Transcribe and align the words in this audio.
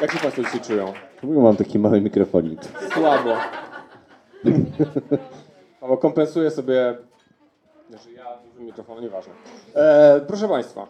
Jak 0.00 0.12
się 0.12 0.18
Państwo 0.18 0.42
dzisiaj 0.42 0.60
czują? 0.60 0.92
Czemu 1.20 1.40
mam 1.40 1.56
taki 1.56 1.78
mały 1.78 2.00
mikrofonik? 2.00 2.60
Słabo. 2.94 3.36
Albo 5.80 5.96
kompensuję 5.96 6.50
sobie, 6.50 6.98
że 7.90 8.12
ja 8.12 8.38
dużym 8.48 8.64
mikrofonem, 8.64 9.04
nieważne. 9.04 9.32
E, 9.74 10.20
proszę 10.20 10.48
Państwa, 10.48 10.86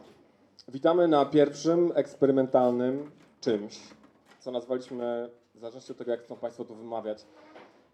witamy 0.69 1.09
na 1.09 1.25
pierwszym 1.25 1.93
eksperymentalnym 1.95 3.11
czymś, 3.41 3.81
co 4.41 4.51
nazwaliśmy, 4.51 5.31
w 5.55 5.61
zależności 5.61 5.93
od 5.93 5.99
tego, 5.99 6.11
jak 6.11 6.21
chcą 6.21 6.37
Państwo 6.37 6.65
to 6.65 6.75
wymawiać, 6.75 7.27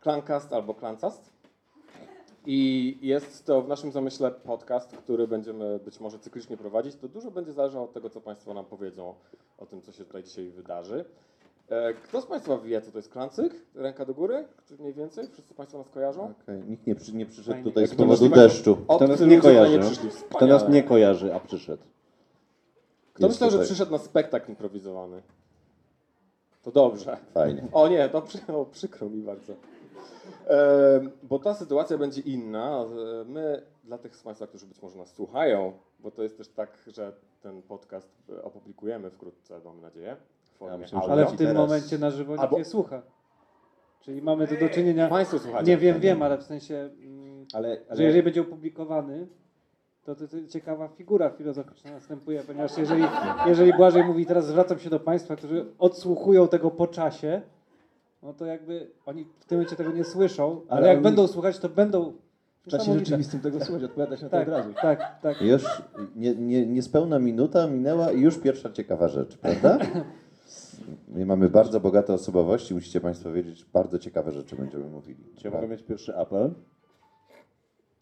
Clancast 0.02 0.52
albo 0.52 0.74
Clancast. 0.74 1.35
I 2.46 2.98
jest 3.02 3.46
to 3.46 3.62
w 3.62 3.68
naszym 3.68 3.92
zamyśle 3.92 4.30
podcast, 4.30 4.96
który 4.96 5.28
będziemy 5.28 5.78
być 5.78 6.00
może 6.00 6.18
cyklicznie 6.18 6.56
prowadzić. 6.56 6.96
To 6.96 7.08
dużo 7.08 7.30
będzie 7.30 7.52
zależało 7.52 7.84
od 7.84 7.92
tego, 7.92 8.10
co 8.10 8.20
Państwo 8.20 8.54
nam 8.54 8.64
powiedzą 8.64 9.14
o 9.58 9.66
tym, 9.66 9.82
co 9.82 9.92
się 9.92 10.04
tutaj 10.04 10.22
dzisiaj 10.22 10.50
wydarzy. 10.50 11.04
E, 11.68 11.94
Kto 11.94 12.20
z 12.20 12.26
Państwa 12.26 12.58
wie, 12.58 12.82
co 12.82 12.90
to 12.90 12.98
jest 12.98 13.08
klancyk? 13.08 13.54
Ręka 13.74 14.04
do 14.04 14.14
góry? 14.14 14.44
Czy 14.68 14.76
mniej 14.78 14.92
więcej? 14.94 15.28
Wszyscy 15.32 15.54
Państwo 15.54 15.78
nas 15.78 15.88
kojarzą? 15.88 16.34
Okej, 16.42 16.62
Nikt 16.68 16.86
nie, 16.86 16.94
przy, 16.94 17.14
nie 17.16 17.26
przyszedł 17.26 17.50
Fajnie. 17.50 17.64
tutaj 17.64 17.86
z 17.86 17.90
to 17.90 17.96
powodu 17.96 18.28
deszczu. 18.28 18.76
Kto 18.76 19.08
nas 19.08 19.20
nie 19.20 19.40
kojarzy? 19.40 19.80
nie 20.40 20.46
nas 20.46 20.68
nie 20.68 20.82
kojarzy, 20.82 21.34
a 21.34 21.40
przyszedł? 21.40 21.82
Kto 23.14 23.26
Jest 23.26 23.40
myślał, 23.40 23.50
że 23.60 23.64
przyszedł 23.66 23.92
na 23.92 23.98
spektakl 23.98 24.50
improwizowany? 24.50 25.22
To 26.62 26.72
dobrze. 26.72 27.16
Fajnie. 27.34 27.62
O 27.72 27.88
nie, 27.88 28.08
to 28.08 28.22
przy, 28.22 28.38
o, 28.48 28.64
przykro 28.64 29.08
mi 29.08 29.22
bardzo. 29.22 29.52
E, 30.48 31.00
bo 31.22 31.38
ta 31.38 31.54
sytuacja 31.54 31.98
będzie 31.98 32.20
inna. 32.20 32.84
E, 33.20 33.24
My, 33.24 33.62
dla 33.84 33.98
tych 33.98 34.16
z 34.16 34.22
Państwa, 34.22 34.46
którzy 34.46 34.66
być 34.66 34.82
może 34.82 34.98
nas 34.98 35.14
słuchają, 35.14 35.72
bo 35.98 36.10
to 36.10 36.22
jest 36.22 36.38
też 36.38 36.48
tak, 36.48 36.78
że 36.86 37.12
ten 37.42 37.62
podcast 37.62 38.08
e, 38.30 38.42
opublikujemy 38.42 39.10
wkrótce, 39.10 39.60
mamy 39.64 39.82
nadzieję. 39.82 40.16
W 40.44 40.58
formie 40.58 40.78
myślę, 40.78 40.98
że 40.98 41.02
audio. 41.02 41.12
Ale 41.12 41.26
w 41.26 41.28
tym 41.28 41.38
teraz- 41.38 41.56
momencie 41.56 41.98
na 41.98 42.10
żywo 42.10 42.32
nikt 42.32 42.44
Albo- 42.44 42.58
nie 42.58 42.64
słucha. 42.64 43.02
Czyli 44.00 44.22
mamy 44.22 44.48
tu 44.48 44.56
do 44.56 44.68
czynienia... 44.68 45.08
Państwo 45.08 45.38
słuchacie. 45.38 45.66
Nie 45.66 45.76
wiem, 45.76 46.00
wiem, 46.00 46.22
ale 46.22 46.38
w 46.38 46.42
sensie, 46.42 46.74
mm, 46.74 47.46
Ale, 47.54 47.80
że 47.90 48.02
jeżeli 48.02 48.22
będzie 48.22 48.40
opublikowany, 48.40 49.26
to, 50.04 50.14
to, 50.14 50.28
to 50.28 50.36
ciekawa 50.48 50.88
figura 50.88 51.30
filozoficzna 51.30 51.90
następuje, 51.90 52.42
ponieważ 52.42 52.78
jeżeli, 52.78 53.04
jeżeli 53.46 53.72
Błażej 53.72 54.04
mówi, 54.04 54.26
teraz 54.26 54.46
zwracam 54.46 54.78
się 54.78 54.90
do 54.90 55.00
Państwa, 55.00 55.36
którzy 55.36 55.66
odsłuchują 55.78 56.48
tego 56.48 56.70
po 56.70 56.86
czasie, 56.86 57.42
no 58.26 58.34
to 58.34 58.46
jakby 58.46 58.90
oni 59.06 59.24
w 59.40 59.44
tym 59.44 59.58
momencie 59.58 59.76
tego 59.76 59.92
nie 59.92 60.04
słyszą, 60.04 60.60
ale, 60.68 60.78
Ale 60.78 60.86
jak 60.88 60.96
oni- 60.96 61.04
będą 61.04 61.26
słuchać, 61.26 61.58
to 61.58 61.68
będą 61.68 62.12
W 62.66 62.70
czasie 62.70 62.98
rzeczywistym 62.98 63.40
tego 63.40 63.64
słuchać, 63.64 63.84
odpowiadać 63.84 64.22
na 64.22 64.28
to 64.28 64.36
Tak, 64.36 64.48
od 64.48 64.54
razu. 64.54 64.74
tak, 64.82 65.20
tak. 65.22 65.42
Już 65.42 65.64
nie, 66.16 66.34
nie, 66.34 66.66
niespełna 66.66 67.18
minuta 67.18 67.66
minęła 67.66 68.12
i 68.12 68.20
już 68.20 68.38
pierwsza 68.38 68.72
ciekawa 68.72 69.08
rzecz, 69.08 69.36
prawda? 69.36 69.78
My 71.08 71.26
mamy 71.26 71.48
bardzo 71.48 71.80
bogate 71.80 72.14
osobowości, 72.14 72.74
musicie 72.74 73.00
Państwo 73.00 73.32
wiedzieć, 73.32 73.64
bardzo 73.64 73.98
ciekawe 73.98 74.32
rzeczy 74.32 74.56
będziemy 74.56 74.86
mówili. 74.88 75.24
Czy 75.36 75.48
ja 75.48 75.54
mogę 75.54 75.68
mieć 75.68 75.82
pierwszy 75.82 76.16
apel? 76.16 76.50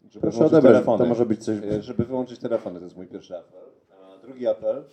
Żeby 0.09 0.21
Proszę 0.21 0.37
wyłączyć 0.39 0.53
odebrać, 0.59 0.73
telefony. 0.73 0.99
to 0.99 1.05
może 1.09 1.27
być 1.27 1.45
coś... 1.45 1.59
E, 1.59 1.83
Żeby 1.83 2.05
wyłączyć 2.05 2.39
telefony, 2.39 2.79
to 2.79 2.85
jest 2.85 2.97
mój 2.97 3.07
pierwszy 3.07 3.37
apel. 3.39 3.61
A 3.93 4.19
drugi 4.27 4.47
apel, 4.47 4.85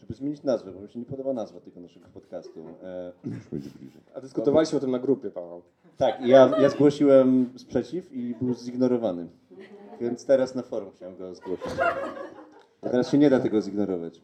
żeby 0.00 0.14
zmienić 0.14 0.42
nazwę, 0.42 0.72
bo 0.72 0.80
mi 0.80 0.88
się 0.88 0.98
nie 0.98 1.04
podoba 1.04 1.32
nazwa 1.32 1.60
tego 1.60 1.80
naszego 1.80 2.06
podcastu. 2.14 2.64
E. 2.82 3.12
A 4.14 4.20
dyskutowaliśmy 4.20 4.78
o 4.78 4.80
tym 4.80 4.90
na 4.90 4.98
grupie, 4.98 5.30
Paweł. 5.30 5.62
tak, 5.96 6.20
i 6.20 6.28
ja, 6.28 6.50
ja 6.60 6.68
zgłosiłem 6.68 7.52
sprzeciw 7.56 8.12
i 8.12 8.34
był 8.40 8.54
zignorowany. 8.54 9.26
Więc 10.00 10.24
teraz 10.26 10.54
na 10.54 10.62
forum 10.62 10.90
chciałem 10.96 11.16
go 11.16 11.34
zgłosić. 11.34 11.66
A 12.82 12.88
teraz 12.88 13.10
się 13.10 13.18
nie 13.18 13.30
da 13.30 13.40
tego 13.40 13.60
zignorować. 13.62 14.20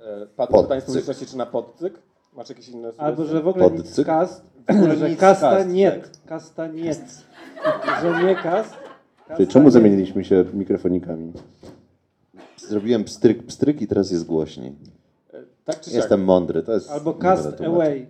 E, 0.00 0.26
Padło 0.36 0.46
Podcyk. 0.46 0.62
pytanie 0.62 0.80
z 0.80 0.84
publiczności, 0.84 1.26
czy 1.26 1.36
na 1.36 1.46
podcyk? 1.46 1.94
Masz 2.36 2.48
jakieś 2.48 2.68
inne 2.68 2.92
Albo, 2.98 3.24
że 3.24 3.42
w 3.42 3.48
ogóle 3.48 3.70
Podcyk? 3.70 3.98
nic 3.98 4.06
cast, 4.06 4.44
ogóle 4.70 4.96
że 4.96 5.10
nic 5.10 5.20
kasta 5.20 5.64
nie, 5.64 5.92
tak. 5.92 6.10
kasta 6.26 6.66
nie, 6.66 6.94
że 8.02 8.24
nie 8.24 8.36
cast. 8.42 8.74
Czyli 8.74 9.28
kasta 9.28 9.52
czemu 9.52 9.64
nie. 9.64 9.70
zamieniliśmy 9.70 10.24
się 10.24 10.44
mikrofonikami? 10.54 11.32
Zrobiłem 12.68 13.04
pstryk, 13.04 13.46
pstryk 13.46 13.82
i 13.82 13.86
teraz 13.86 14.10
jest 14.10 14.26
głośniej. 14.26 14.72
E, 15.34 15.42
Tak 15.64 15.80
czy? 15.80 15.90
Jestem 15.90 16.24
mądry, 16.24 16.62
to 16.62 16.72
jest... 16.72 16.90
Albo 16.90 17.14
cast 17.14 17.60
away, 17.60 18.06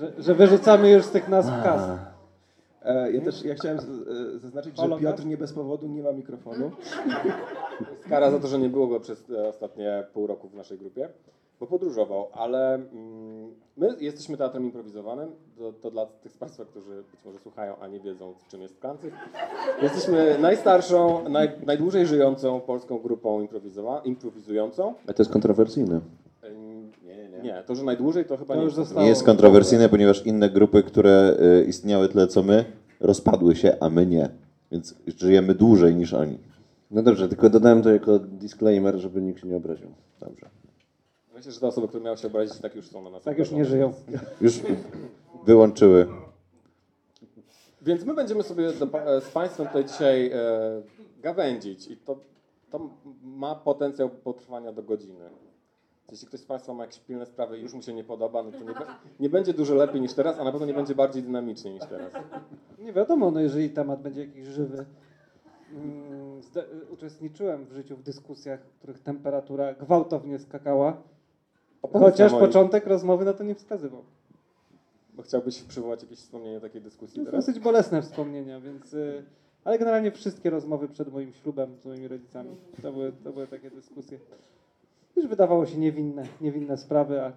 że, 0.00 0.12
że 0.18 0.34
wyrzucamy 0.34 0.90
już 0.90 1.04
z 1.04 1.10
tych 1.10 1.28
nazw 1.28 1.50
cast. 1.62 1.90
E, 2.84 3.12
ja 3.12 3.20
też 3.20 3.44
ja 3.44 3.54
chciałem 3.54 3.78
e, 3.78 4.38
zaznaczyć, 4.38 4.76
że? 4.76 4.98
Piotr 5.00 5.26
nie 5.26 5.36
bez 5.36 5.52
powodu 5.52 5.86
nie 5.86 6.02
ma 6.02 6.12
mikrofonu. 6.12 6.70
Kara 8.08 8.30
za 8.30 8.38
to, 8.40 8.48
że 8.48 8.58
nie 8.58 8.68
było 8.68 8.86
go 8.86 9.00
przez 9.00 9.24
ostatnie 9.48 10.04
pół 10.12 10.26
roku 10.26 10.48
w 10.48 10.54
naszej 10.54 10.78
grupie, 10.78 11.08
bo 11.60 11.66
podróżował, 11.66 12.26
ale 12.32 12.74
mm, 12.74 13.54
my 13.76 13.88
jesteśmy 14.00 14.36
teatrem 14.36 14.64
improwizowanym, 14.64 15.30
to, 15.58 15.72
to 15.72 15.90
dla 15.90 16.06
tych 16.06 16.32
z 16.32 16.36
Państwa, 16.36 16.64
którzy 16.64 16.90
być 17.10 17.24
może 17.24 17.38
słuchają, 17.38 17.74
a 17.80 17.88
nie 17.88 18.00
wiedzą, 18.00 18.34
czym 18.48 18.62
jest 18.62 18.80
Klancyk. 18.80 19.14
Jesteśmy 19.82 20.38
najstarszą, 20.40 21.28
naj, 21.28 21.50
najdłużej 21.66 22.06
żyjącą 22.06 22.60
polską 22.60 22.98
grupą 22.98 23.46
improwizowa- 23.46 24.00
improwizującą. 24.04 24.94
A 25.06 25.12
to 25.12 25.22
jest 25.22 25.32
kontrowersyjne. 25.32 26.00
Nie, 27.06 27.16
nie, 27.16 27.28
nie. 27.28 27.42
Nie, 27.42 27.62
to, 27.66 27.74
że 27.74 27.84
najdłużej 27.84 28.24
to 28.24 28.36
chyba 28.36 28.54
To 28.54 28.60
nie 28.60 28.64
już 28.64 28.72
jest 28.76 28.76
zostało. 28.76 29.02
Nie 29.02 29.08
jest 29.08 29.24
kontrowersyjne, 29.24 29.88
ponieważ 29.88 30.26
inne 30.26 30.50
grupy, 30.50 30.82
które 30.82 31.36
y, 31.62 31.64
istniały 31.64 32.08
tyle 32.08 32.26
co 32.26 32.42
my, 32.42 32.64
rozpadły 33.00 33.56
się, 33.56 33.76
a 33.80 33.90
my 33.90 34.06
nie. 34.06 34.28
Więc 34.72 34.94
żyjemy 35.06 35.54
dłużej 35.54 35.94
niż 35.94 36.14
oni. 36.14 36.38
No 36.90 37.02
dobrze, 37.02 37.28
tylko 37.28 37.50
dodałem 37.50 37.82
to 37.82 37.90
jako 37.90 38.18
disclaimer, 38.18 38.96
żeby 38.98 39.22
nikt 39.22 39.40
się 39.40 39.48
nie 39.48 39.56
obraził. 39.56 39.88
Dobrze. 40.20 40.46
Myślę, 41.44 41.52
że 41.52 41.60
te 41.60 41.66
osoby, 41.66 41.88
które 41.88 42.04
miały 42.04 42.16
się 42.16 42.26
obrazić, 42.26 42.58
tak 42.58 42.74
już 42.74 42.88
są 42.88 43.02
na 43.02 43.10
nas. 43.10 43.22
Tak 43.22 43.38
już 43.38 43.50
nie 43.50 43.64
żyją. 43.64 43.92
Już 44.40 44.60
wyłączyły. 45.46 46.06
Więc 47.82 48.04
my 48.04 48.14
będziemy 48.14 48.42
sobie 48.42 48.72
do, 48.72 48.86
z 49.20 49.30
Państwem 49.30 49.66
tutaj 49.66 49.84
dzisiaj 49.84 50.30
e, 50.32 50.38
gawędzić 51.22 51.88
i 51.88 51.96
to, 51.96 52.18
to 52.70 52.90
ma 53.22 53.54
potencjał 53.54 54.10
potrwania 54.10 54.72
do 54.72 54.82
godziny. 54.82 55.30
Jeśli 56.10 56.28
ktoś 56.28 56.40
z 56.40 56.44
Państwa 56.44 56.74
ma 56.74 56.84
jakieś 56.84 57.00
pilne 57.00 57.26
sprawy 57.26 57.58
i 57.58 57.62
już 57.62 57.74
mu 57.74 57.82
się 57.82 57.94
nie 57.94 58.04
podoba, 58.04 58.42
no 58.42 58.52
to 58.52 58.58
nie, 58.58 58.74
nie 59.20 59.28
będzie 59.28 59.54
dużo 59.54 59.74
lepiej 59.74 60.00
niż 60.00 60.12
teraz, 60.12 60.38
a 60.38 60.44
na 60.44 60.52
pewno 60.52 60.66
nie 60.66 60.74
będzie 60.74 60.94
bardziej 60.94 61.22
dynamicznie 61.22 61.74
niż 61.74 61.82
teraz. 61.86 62.12
Nie 62.78 62.92
wiadomo, 62.92 63.30
no 63.30 63.40
jeżeli 63.40 63.70
temat 63.70 64.02
będzie 64.02 64.20
jakiś 64.20 64.46
żywy. 64.46 64.84
Mm, 65.72 66.40
uczestniczyłem 66.90 67.64
w 67.64 67.72
życiu 67.72 67.96
w 67.96 68.02
dyskusjach, 68.02 68.60
w 68.60 68.78
których 68.78 68.98
temperatura 68.98 69.74
gwałtownie 69.74 70.38
skakała, 70.38 71.02
chociaż 71.92 72.32
początek 72.32 72.86
rozmowy 72.86 73.24
na 73.24 73.32
to 73.32 73.44
nie 73.44 73.54
wskazywał. 73.54 74.02
Bo 75.14 75.22
chciałbyś 75.22 75.62
przywołać 75.62 76.02
jakieś 76.02 76.18
wspomnienie 76.18 76.60
takiej 76.60 76.80
dyskusji 76.82 77.18
To 77.18 77.30
teraz? 77.30 77.46
dosyć 77.46 77.62
bolesne 77.62 78.02
wspomnienia, 78.02 78.60
więc... 78.60 78.94
y, 78.94 79.22
Ale 79.64 79.78
generalnie 79.78 80.10
wszystkie 80.12 80.50
rozmowy 80.50 80.88
przed 80.88 81.12
moim 81.12 81.32
ślubem 81.32 81.76
z 81.82 81.84
moimi 81.84 82.08
rodzicami, 82.08 82.50
to 82.82 82.92
były, 82.92 83.12
to 83.24 83.32
były 83.32 83.46
takie 83.46 83.70
dyskusje. 83.70 84.18
Już 85.16 85.26
wydawało 85.26 85.66
się 85.66 85.78
niewinne, 85.78 86.26
niewinne 86.40 86.76
sprawy, 86.76 87.20
a 87.22 87.32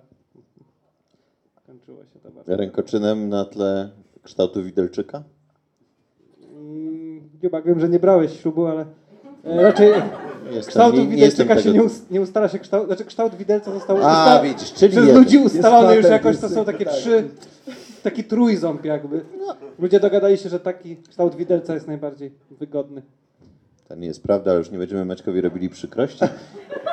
kończyło 1.68 2.06
się 2.06 2.20
to 2.24 2.32
bardzo. 2.32 2.56
Rękoczynem 2.56 3.30
na 3.30 3.46
tle 3.46 3.90
kształtu 4.24 4.64
widelczyka? 4.64 5.24
Mm, 6.54 7.30
Dziubak, 7.42 7.66
wiem, 7.66 7.80
że 7.80 7.90
nie 7.90 8.00
brałeś 8.00 8.40
ślubu, 8.42 8.66
ale 8.66 8.86
raczej 9.56 9.94
Jestem, 10.52 10.70
kształtu 10.70 10.98
nie- 10.98 11.08
widelczyka 11.08 11.62
się 11.62 11.72
nie, 11.72 11.84
us, 11.84 12.02
nie 12.12 12.22
ustala 12.22 12.48
się 12.48 12.60
kształt, 12.60 12.88
znaczy 12.88 13.06
kształt 13.06 13.36
widelca 13.36 13.72
został 13.72 13.98
A, 14.02 14.42
widzisz, 14.44 14.74
czyli 14.74 14.92
przez 14.92 15.06
jeden. 15.06 15.24
ludzi 15.24 15.38
ustalony 15.38 15.96
już 15.96 16.06
jakoś, 16.06 16.38
to 16.38 16.50
są 16.50 16.66
takie 16.66 16.86
tak. 16.86 16.94
trzy, 16.94 17.24
taki 18.04 18.24
trójząb 18.24 18.86
jakby. 18.86 19.22
Ludzie 19.80 20.00
dogadali 20.00 20.38
się, 20.38 20.50
że 20.50 20.60
taki 20.60 20.98
kształt 21.10 21.36
widelca 21.36 21.74
jest 21.74 21.88
najbardziej 21.88 22.32
wygodny. 22.60 23.02
To 23.88 23.96
nie 23.96 24.08
jest 24.08 24.24
prawda, 24.24 24.52
ale 24.52 24.60
już 24.60 24.72
nie 24.72 24.78
będziemy 24.78 25.06
Maćkowi 25.06 25.42
robili 25.42 25.70
przykrości. 25.70 26.26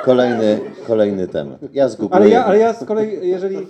Kolejny, 0.03 0.59
kolejny 0.87 1.27
temat. 1.27 1.59
Ja 1.73 1.89
zgubiłem. 1.89 2.23
Ale 2.23 2.29
ja, 2.29 2.45
ale 2.45 2.59
ja 2.59 2.73
z 2.73 2.85
kolei, 2.85 3.29
jeżeli, 3.29 3.57
e, 3.57 3.59
e, 3.59 3.63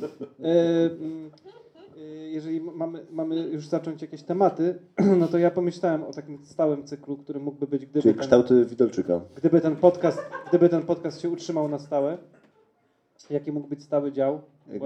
jeżeli 2.35 2.61
mamy, 2.61 3.05
mamy 3.11 3.35
już 3.35 3.67
zacząć 3.67 4.01
jakieś 4.01 4.23
tematy, 4.23 4.79
no 5.19 5.27
to 5.27 5.37
ja 5.37 5.51
pomyślałem 5.51 6.03
o 6.03 6.13
takim 6.13 6.45
stałym 6.45 6.83
cyklu, 6.83 7.17
który 7.17 7.39
mógłby 7.39 7.67
być, 7.67 7.85
gdyby 7.85 8.01
Czyli 8.01 8.13
ten, 8.13 8.21
kształty 8.21 8.65
widelczyka. 8.65 9.21
gdyby 9.35 9.61
ten 9.61 9.75
podcast, 9.75 10.19
gdyby 10.49 10.69
ten 10.69 10.83
podcast 10.83 11.21
się 11.21 11.29
utrzymał 11.29 11.67
na 11.67 11.79
stałe. 11.79 12.17
Jaki 13.29 13.51
mógł 13.51 13.67
być 13.67 13.83
stały 13.83 14.11
dział? 14.11 14.41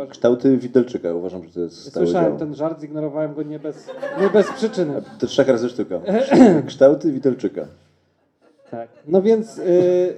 Kształty 0.09 0.57
widelczyka, 0.57 1.13
uważam, 1.13 1.43
że 1.43 1.53
to 1.53 1.59
jest 1.59 1.89
stały 1.89 2.05
Słyszałem 2.05 2.31
dział. 2.31 2.39
ten 2.39 2.55
żart, 2.55 2.81
zignorowałem 2.81 3.33
go 3.33 3.43
nie 3.43 3.59
bez, 3.59 3.87
nie 4.21 4.29
bez 4.29 4.51
przyczyny. 4.51 5.01
To 5.19 5.27
trzech 5.27 5.47
razy 5.47 5.69
sztuka. 5.69 6.01
Kształty 6.67 7.11
widelczyka. 7.11 7.65
Tak. 8.71 8.89
No 9.07 9.21
więc 9.21 9.57
y, 9.57 10.13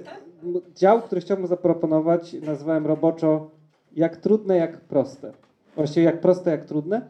dział, 0.76 1.02
który 1.02 1.20
chciałbym 1.20 1.46
zaproponować, 1.46 2.32
nazwałem 2.32 2.86
roboczo 2.86 3.50
jak 3.92 4.16
trudne, 4.16 4.56
jak 4.56 4.80
proste. 4.80 5.32
Właściwie 5.76 6.06
jak 6.06 6.20
proste, 6.20 6.50
jak 6.50 6.64
trudne. 6.64 7.02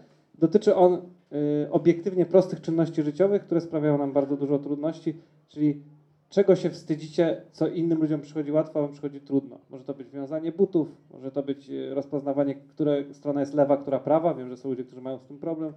Dotyczy 0.43 0.75
on 0.77 0.95
y, 0.95 1.71
obiektywnie 1.71 2.27
prostych 2.27 2.61
czynności 2.61 3.03
życiowych, 3.03 3.45
które 3.45 3.61
sprawiają 3.61 3.99
nam 3.99 4.13
bardzo 4.13 4.37
dużo 4.37 4.59
trudności, 4.59 5.17
czyli 5.49 5.83
czego 6.29 6.57
się 6.57 6.71
wstydzicie, 6.71 7.43
co 7.53 7.69
innym 7.69 8.01
ludziom 8.01 8.21
przychodzi 8.21 8.53
łatwo, 8.53 8.79
a 8.79 8.83
wam 8.83 8.93
przychodzi 8.93 9.21
trudno. 9.21 9.59
Może 9.71 9.85
to 9.85 9.95
być 9.95 10.11
wiązanie 10.11 10.53
butów, 10.53 10.97
może 11.11 11.31
to 11.31 11.43
być 11.43 11.71
e, 11.71 11.95
rozpoznawanie, 11.95 12.55
która 12.55 12.93
strona 13.13 13.41
jest 13.41 13.55
lewa, 13.55 13.77
która 13.77 13.99
prawa. 13.99 14.35
Wiem, 14.35 14.49
że 14.49 14.57
są 14.57 14.69
ludzie, 14.69 14.85
którzy 14.85 15.01
mają 15.01 15.19
z 15.19 15.25
tym 15.25 15.39
problem. 15.39 15.73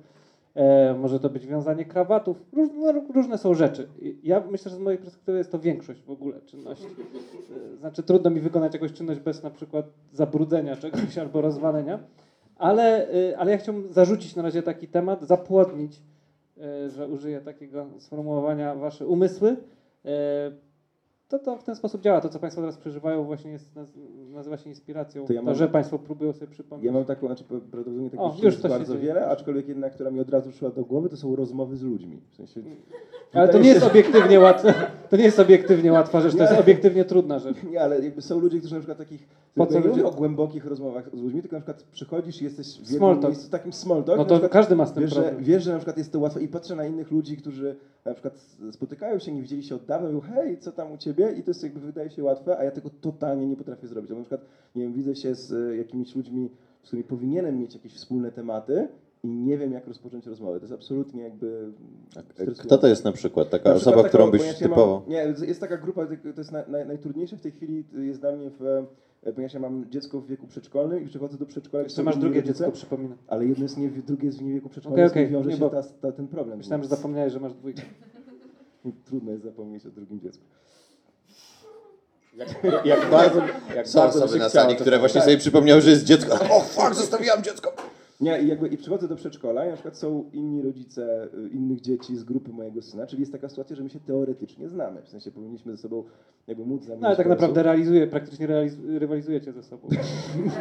E, 0.56 0.94
może 0.94 1.20
to 1.20 1.30
być 1.30 1.48
wiązanie 1.48 1.86
krawatów. 1.86 2.46
No, 2.54 2.94
różne 3.14 3.38
są 3.38 3.54
rzeczy. 3.54 3.88
Ja 4.24 4.44
myślę, 4.52 4.72
że 4.72 4.78
z 4.78 4.80
mojej 4.80 5.00
perspektywy 5.00 5.38
jest 5.38 5.52
to 5.52 5.60
większość 5.60 6.02
w 6.02 6.10
ogóle 6.10 6.42
czynności. 6.42 6.88
E, 7.74 7.78
Znaczy 7.78 8.04
trudno 8.04 8.30
mi 8.30 8.40
wykonać 8.40 8.74
jakąś 8.74 8.94
czynność 8.94 9.20
bez 9.20 9.44
na 9.44 9.50
przykład 9.50 9.86
zabrudzenia 10.12 10.76
czegoś 10.76 11.18
albo 11.18 11.42
rozwalenia. 11.42 12.00
Ale, 12.58 13.10
e, 13.32 13.38
ale 13.38 13.52
ja 13.52 13.58
chciałbym 13.58 13.94
zarzucić 13.94 14.36
na 14.36 14.42
razie 14.44 14.64
taki 14.64 14.88
temat, 14.88 15.22
zapłodnić, 15.24 16.02
e, 16.58 16.90
że 16.90 17.08
użyję 17.08 17.42
takiego 17.42 17.86
sformułowania, 18.00 18.76
wasze 18.76 19.08
umysły. 19.08 19.56
E, 20.06 20.52
To, 21.28 21.40
to 21.40 21.58
w 21.58 21.64
ten 21.64 21.76
sposób 21.76 22.02
działa. 22.02 22.22
To, 22.22 22.30
co 22.30 22.40
Państwo 22.40 22.62
teraz 22.62 22.78
przeżywają, 22.78 23.24
właśnie 23.24 23.52
jest, 23.52 23.76
naz- 23.76 23.98
nazywa 24.34 24.58
się 24.58 24.70
inspiracją. 24.70 25.22
To 25.22 25.28
To, 25.28 25.34
ja 25.34 25.42
mam- 25.42 25.56
że 25.56 25.68
Państwo 25.68 26.00
próbują 26.00 26.34
sobie 26.34 26.48
przypomnieć. 26.52 26.86
Ja 26.86 26.92
mam 26.92 27.06
taką, 27.06 27.28
znaczy 27.28 27.44
prawdopodobnie 27.44 28.10
takich 28.10 28.20
O, 28.26 28.34
już 28.36 28.42
jest 28.44 28.62
to 28.62 28.70
bardzo 28.70 28.98
wiele, 29.00 29.28
aczkolwiek 29.28 29.68
jedna, 29.68 29.90
która 29.90 30.12
mi 30.12 30.20
od 30.20 30.30
razu 30.30 30.50
przyszła 30.50 30.70
do 30.70 30.84
głowy, 30.86 31.10
to 31.10 31.18
są 31.18 31.36
rozmowy 31.36 31.76
z 31.76 31.82
ludźmi. 31.84 32.22
W 32.32 32.36
sensie, 32.36 32.62
Ale 33.34 33.50
to 33.50 33.60
nie 33.60 33.70
jest 33.70 33.82
się, 33.82 33.88
obiektywnie 33.92 34.40
łatwe. 34.40 34.74
To 35.10 35.18
nie 35.18 35.24
jest 35.24 35.40
obiektywnie 35.40 35.92
łatwa 35.92 36.22
rzecz, 36.22 36.36
to 36.36 36.42
jest 36.44 36.60
obiektywnie 36.60 37.06
trudna 37.06 37.40
rzecz. 37.40 37.58
Nie, 37.72 37.82
ale 37.82 38.00
jakby 38.04 38.22
są 38.22 38.40
ludzie, 38.40 38.60
którzy 38.60 38.74
na 38.76 38.80
przykład 38.80 38.98
takich, 38.98 39.28
Po 39.56 39.66
co 39.66 39.80
ludzie? 39.80 40.06
o 40.06 40.12
głębokich 40.12 40.66
rozmowach 40.66 41.10
z 41.14 41.22
ludźmi, 41.22 41.42
tylko 41.42 41.56
na 41.56 41.62
przykład 41.62 41.84
przychodzisz 41.84 42.42
i 42.42 42.44
jesteś 42.44 42.80
w 42.82 42.92
jednym 42.92 43.20
miejscu, 43.20 43.50
takim 43.50 43.74
small 43.74 44.04
talk, 44.04 44.18
No 44.18 44.26
to 44.26 44.30
przykład 44.36 44.52
każdy 44.52 44.76
ma 44.76 44.86
z 44.86 44.94
tym 44.94 45.04
wiesz, 45.04 45.14
że, 45.14 45.22
problem. 45.22 45.44
wiesz, 45.44 45.64
że 45.64 45.72
na 45.72 45.78
przykład 45.78 45.98
jest 45.98 46.12
to 46.12 46.20
łatwe 46.20 46.42
i 46.42 46.48
patrzę 46.48 46.76
na 46.76 46.86
innych 46.86 47.12
ludzi, 47.12 47.38
którzy 47.38 47.76
na 48.06 48.14
przykład 48.14 48.40
spotykają 48.72 49.20
się, 49.20 49.32
nie 49.32 49.42
widzieli 49.42 49.64
się 49.64 49.76
od 49.76 49.86
dawna, 49.86 50.08
mówią 50.10 50.22
hej, 50.36 50.58
co 50.58 50.72
tam 50.72 50.92
u 50.92 50.98
ciebie? 50.98 51.32
I 51.38 51.44
to 51.44 51.50
jest 51.50 51.64
jakby 51.64 51.80
wydaje 51.80 52.10
się 52.10 52.24
łatwe, 52.24 52.58
a 52.58 52.64
ja 52.64 52.72
tego 52.72 52.90
totalnie 53.02 53.48
nie 53.48 53.56
potrafię 53.56 53.88
zrobić. 53.88 54.12
Bo 54.12 54.16
na 54.18 54.24
przykład, 54.24 54.42
nie 54.76 54.84
wiem, 54.84 54.94
widzę 54.94 55.16
się 55.16 55.36
z 55.36 55.54
e, 55.54 55.78
jakimiś 55.78 56.16
ludźmi, 56.16 56.50
z 56.84 56.88
którymi 56.88 57.04
powinienem 57.04 57.60
mieć 57.60 57.74
jakieś 57.74 57.94
wspólne 57.94 58.32
tematy 58.32 58.88
i 59.26 59.40
nie 59.44 59.58
wiem, 59.58 59.72
jak 59.74 59.88
rozpocząć 59.88 60.26
rozmowę. 60.26 60.60
To 60.60 60.64
jest 60.64 60.74
absolutnie 60.74 61.24
jakby 61.24 61.72
stresujące. 62.12 62.64
Kto 62.64 62.78
to 62.78 62.88
jest 62.88 63.06
na 63.06 63.12
przykład? 63.12 63.50
Taka 63.50 63.70
Na 63.70 63.76
przykład 63.76 63.94
osoba, 63.96 64.04
taką- 64.04 64.10
którą 64.10 64.32
byś 64.32 64.42
ponieważ 64.42 64.62
ja 64.62 64.68
mam- 64.68 64.76
typowo... 64.78 65.04
Nie, 65.08 65.34
jest 65.48 65.60
taka 65.60 65.78
grupa, 65.78 66.06
to 66.36 66.42
jest 66.42 66.52
naj, 66.52 66.64
naj, 66.68 66.88
najtrudniejsze 66.88 67.38
w 67.38 67.42
tej 67.42 67.52
chwili 67.52 67.84
jest 67.94 68.20
dla 68.22 68.32
mnie, 68.32 68.50
w, 68.60 68.62
e, 69.24 69.34
ponieważ 69.34 69.54
ja 69.54 69.60
mam 69.60 69.86
dziecko 69.90 70.22
w 70.22 70.28
wieku 70.28 70.48
przedszkolnym 70.48 71.04
i 71.04 71.08
przychodzę 71.08 71.38
do 71.38 71.46
przedszkola. 71.46 71.84
Jeszcze 71.84 72.04
masz 72.04 72.18
drugie 72.18 72.42
rodzice, 72.42 72.58
dziecko, 72.60 72.72
przypominam. 72.72 73.18
Ale 73.28 73.46
jedno 73.46 73.64
jest 73.66 73.78
nie, 73.78 73.90
w- 73.90 74.06
drugie 74.06 74.26
jest 74.26 74.40
w 74.40 74.46
wieku 74.54 74.70
przedszkolnym, 74.70 75.10
tym 75.10 75.12
okej, 75.12 75.28
wiąże 75.28 75.50
nie, 75.50 75.58
się 75.58 75.70
ta, 75.70 75.84
ta, 76.02 76.12
ten 76.12 76.28
problem. 76.28 76.58
Myślałem, 76.58 76.84
że 76.84 76.90
więc 76.90 77.00
zapomniałeś, 77.00 77.34
że 77.34 77.40
masz 77.40 77.54
dwójkę. 77.54 77.82
Trudno 79.06 79.32
jest 79.32 79.44
zapomnieć 79.44 79.86
o 79.86 79.90
drugim 79.90 80.20
dziecku. 80.20 80.44
Jak, 82.38 82.86
jak 82.86 83.10
bardzo, 83.12 83.42
jak 83.76 83.88
Są 83.88 84.00
bardzo 84.00 84.28
się 84.28 84.40
na 84.40 84.50
sali, 84.50 84.76
które 84.76 84.92
samo. 84.92 85.00
właśnie 85.00 85.22
sobie 85.22 85.38
przypomniały, 85.38 85.82
że 85.82 85.90
jest 85.90 86.04
dziecko. 86.04 86.34
O 86.56 86.60
fuck, 86.62 86.94
zostawiłam 86.94 87.44
dziecko! 87.44 87.74
Nie, 88.22 88.42
i, 88.42 88.48
jakby, 88.48 88.68
i 88.68 88.78
przychodzę 88.78 89.08
do 89.08 89.16
przedszkola 89.16 89.66
i 89.66 89.70
na 89.70 89.74
przykład 89.74 89.98
są 89.98 90.30
inni 90.34 90.62
rodzice 90.62 91.28
y, 91.34 91.50
innych 91.50 91.82
dzieci 91.82 92.18
z 92.18 92.24
grupy 92.24 92.52
mojego 92.52 92.82
syna, 92.82 93.08
czyli 93.08 93.20
jest 93.20 93.32
taka 93.32 93.50
sytuacja, 93.50 93.76
że 93.76 93.84
my 93.84 93.90
się 93.90 94.00
teoretycznie 94.00 94.70
znamy. 94.70 95.02
W 95.02 95.10
sensie 95.10 95.32
powinniśmy 95.32 95.72
ze 95.72 95.78
sobą 95.78 96.04
jakby 96.48 96.66
móc 96.66 96.82
zamienić 96.82 97.02
No 97.02 97.08
ale 97.08 97.18
tak 97.18 97.28
naprawdę 97.28 97.64
realizuje, 97.64 98.08
praktycznie 98.08 98.48
realiz, 98.48 98.78
rywalizujecie 98.88 99.54
ze 99.54 99.64
sobą. 99.64 99.88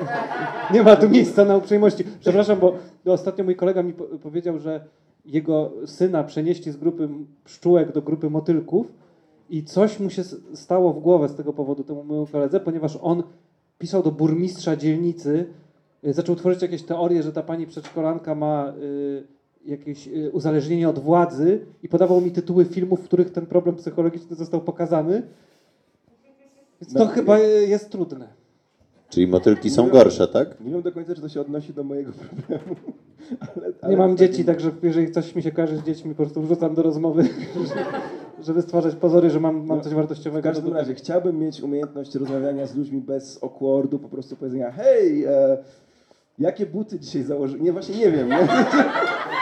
nie 0.74 0.82
ma 0.82 0.96
tu 0.96 1.08
miejsca 1.08 1.44
na 1.44 1.56
uprzejmości. 1.56 2.04
Przepraszam, 2.20 2.58
bo 2.60 2.76
ostatnio 3.04 3.44
mój 3.44 3.56
kolega 3.56 3.82
mi 3.82 3.92
po 3.92 4.04
powiedział, 4.04 4.58
że 4.58 4.84
jego 5.24 5.72
syna 5.86 6.24
przenieśli 6.24 6.72
z 6.72 6.76
grupy 6.76 7.08
pszczółek 7.44 7.92
do 7.92 8.02
grupy 8.02 8.30
motylków 8.30 8.92
i 9.50 9.64
coś 9.64 10.00
mu 10.00 10.10
się 10.10 10.22
stało 10.54 10.92
w 10.92 11.00
głowę 11.00 11.28
z 11.28 11.34
tego 11.34 11.52
powodu 11.52 11.84
temu 11.84 12.04
mojemu 12.04 12.26
koledze, 12.26 12.60
ponieważ 12.60 12.98
on 13.02 13.22
pisał 13.78 14.02
do 14.02 14.12
burmistrza 14.12 14.76
dzielnicy, 14.76 15.46
zaczął 16.12 16.36
tworzyć 16.36 16.62
jakieś 16.62 16.82
teorie, 16.82 17.22
że 17.22 17.32
ta 17.32 17.42
pani 17.42 17.66
przedszkolanka 17.66 18.34
ma 18.34 18.72
y, 18.82 19.24
jakieś 19.66 20.08
y, 20.08 20.30
uzależnienie 20.32 20.88
od 20.88 20.98
władzy 20.98 21.60
i 21.82 21.88
podawał 21.88 22.20
mi 22.20 22.30
tytuły 22.30 22.64
filmów, 22.64 23.00
w 23.00 23.04
których 23.04 23.30
ten 23.32 23.46
problem 23.46 23.76
psychologiczny 23.76 24.36
został 24.36 24.60
pokazany. 24.60 25.22
Więc 26.80 26.92
to 26.92 26.98
No, 26.98 27.06
chyba 27.06 27.38
y, 27.38 27.66
jest 27.68 27.90
trudne. 27.90 28.28
Czyli 29.08 29.26
motylki 29.26 29.70
są 29.70 29.88
gorsze, 29.88 30.28
tak? 30.28 30.60
Nie 30.60 30.70
wiem 30.72 30.82
do 30.82 30.92
końca, 30.92 31.14
czy 31.14 31.20
to 31.20 31.28
się 31.28 31.40
odnosi 31.40 31.72
do 31.74 31.84
mojego 31.84 32.12
problemu. 32.12 32.76
Ale, 33.56 33.72
ale 33.82 33.90
Nie 33.92 33.96
mam 33.96 34.10
tak- 34.10 34.18
dzieci, 34.18 34.44
także 34.44 34.70
jeżeli 34.82 35.12
coś 35.12 35.34
mi 35.34 35.42
się 35.42 35.50
kojarzy 35.52 35.76
z 35.76 35.82
dziećmi, 35.82 36.10
po 36.14 36.16
prostu 36.22 36.42
wrzucam 36.42 36.74
do 36.74 36.82
rozmowy, 36.82 37.28
żeby 38.46 38.62
stwarzać 38.62 38.94
pozory, 38.94 39.30
że 39.30 39.40
mam, 39.40 39.66
mam 39.66 39.80
coś 39.80 39.92
W 39.92 39.96
wartościowego. 39.96 40.42
każdym 40.42 40.70
do 40.70 40.76
razie 40.76 40.94
chciałbym 40.94 41.38
mieć 41.38 41.60
umiejętność 41.60 42.14
rozmawiania 42.14 42.66
z 42.66 42.74
ludźmi 42.76 43.00
bez 43.00 43.44
awkwardu, 43.44 43.98
po 43.98 44.08
prostu 44.08 44.36
powiedzenia 44.36 44.70
hej, 44.70 45.24
e, 45.24 45.58
jakie 46.38 46.66
buty 46.66 47.00
dzisiaj 47.00 47.22
założyć? 47.22 47.60
Nie, 47.60 47.72
właśnie 47.72 47.96
nie 47.96 48.10
wiem, 48.10 48.28
nie? 48.28 48.38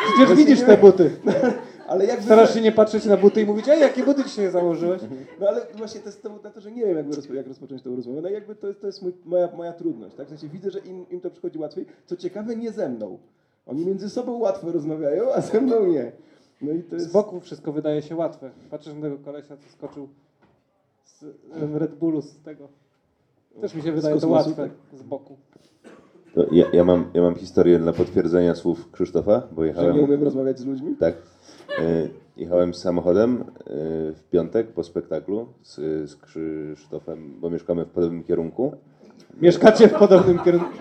Przecież 0.06 0.26
Właśnie 0.26 0.36
widzisz 0.36 0.60
te 0.60 0.76
buty. 0.76 1.10
ale 1.88 2.06
jakby... 2.06 2.24
Starasz 2.24 2.54
się 2.54 2.60
nie 2.60 2.72
patrzeć 2.72 3.04
na 3.04 3.16
buty 3.16 3.42
i 3.42 3.46
mówić, 3.46 3.68
ej, 3.68 3.80
jakie 3.80 4.02
buty 4.04 4.24
dzisiaj 4.24 4.50
założyłeś? 4.50 5.02
No 5.40 5.48
ale 5.48 5.66
właśnie 5.74 6.00
to 6.00 6.06
jest 6.06 6.22
dowód 6.22 6.44
na 6.44 6.50
to, 6.50 6.60
że 6.60 6.72
nie 6.72 6.86
wiem, 6.86 6.96
jakby 6.96 7.16
rozpo, 7.16 7.34
jak 7.34 7.46
rozpocząć 7.46 7.82
tą 7.82 7.96
rozmowę. 7.96 8.20
No 8.22 8.28
jakby 8.28 8.54
to 8.54 8.68
jest, 8.68 8.80
to 8.80 8.86
jest 8.86 9.02
mój, 9.02 9.12
moja, 9.24 9.48
moja 9.56 9.72
trudność, 9.72 10.16
tak? 10.16 10.26
W 10.26 10.28
sensie 10.28 10.48
widzę, 10.48 10.70
że 10.70 10.78
im, 10.78 11.06
im 11.10 11.20
to 11.20 11.30
przychodzi 11.30 11.58
łatwiej. 11.58 11.86
Co 12.06 12.16
ciekawe, 12.16 12.56
nie 12.56 12.72
ze 12.72 12.88
mną. 12.88 13.18
Oni 13.66 13.86
między 13.86 14.10
sobą 14.10 14.38
łatwo 14.38 14.72
rozmawiają, 14.72 15.32
a 15.32 15.40
ze 15.40 15.60
mną 15.60 15.86
nie. 15.86 16.12
No 16.62 16.72
i 16.72 16.82
to 16.82 16.94
jest... 16.94 17.08
Z 17.08 17.12
boku 17.12 17.40
wszystko 17.40 17.72
wydaje 17.72 18.02
się 18.02 18.16
łatwe. 18.16 18.50
Patrzysz 18.70 18.94
na 18.94 19.00
tego 19.00 19.18
kolesia, 19.18 19.56
co 19.56 19.72
skoczył 19.72 20.08
z 21.04 21.24
Red 21.74 21.94
Bullu 21.94 22.22
z 22.22 22.38
tego. 22.38 22.68
Też 23.60 23.74
mi 23.74 23.82
się 23.82 23.92
wydaje 23.92 24.20
to 24.20 24.28
łatwe 24.28 24.54
tak. 24.54 24.98
z 24.98 25.02
boku. 25.02 25.36
To 26.34 26.46
ja, 26.52 26.64
ja, 26.72 26.84
mam, 26.84 27.04
ja 27.14 27.22
mam 27.22 27.34
historię 27.34 27.78
dla 27.78 27.92
potwierdzenia 27.92 28.54
słów 28.54 28.90
Krzysztofa, 28.90 29.42
bo 29.52 29.62
Że 29.62 29.68
jechałem... 29.68 29.96
nie 29.96 30.02
umiem 30.02 30.22
rozmawiać 30.22 30.58
z 30.58 30.66
ludźmi? 30.66 30.96
Tak. 31.00 31.14
E, 31.78 32.08
Jechałem 32.36 32.74
samochodem 32.74 33.40
e, 33.40 33.44
w 34.12 34.20
piątek 34.30 34.66
po 34.68 34.84
spektaklu 34.84 35.46
z, 35.62 35.74
z 36.10 36.16
Krzysztofem, 36.16 37.40
bo 37.40 37.50
mieszkamy 37.50 37.84
w 37.84 37.88
podobnym 37.88 38.22
kierunku. 38.24 38.72
Mieszkacie 39.40 39.88
w 39.88 39.94
podobnym 39.94 40.38
kierunku. 40.38 40.78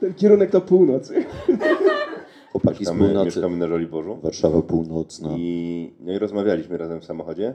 Ten 0.00 0.14
kierunek 0.14 0.50
to 0.50 0.60
północ. 0.60 1.12
Chłopaki 2.52 2.76
z 2.76 2.80
Mieszkamy, 2.80 3.04
północy. 3.04 3.26
mieszkamy 3.26 3.56
na 3.56 3.68
Żoliborzu. 3.68 4.18
Warszawa 4.22 4.62
północna. 4.62 5.28
I, 5.36 5.92
no 6.00 6.12
i 6.12 6.18
rozmawialiśmy 6.18 6.78
razem 6.78 7.00
w 7.00 7.04
samochodzie. 7.04 7.54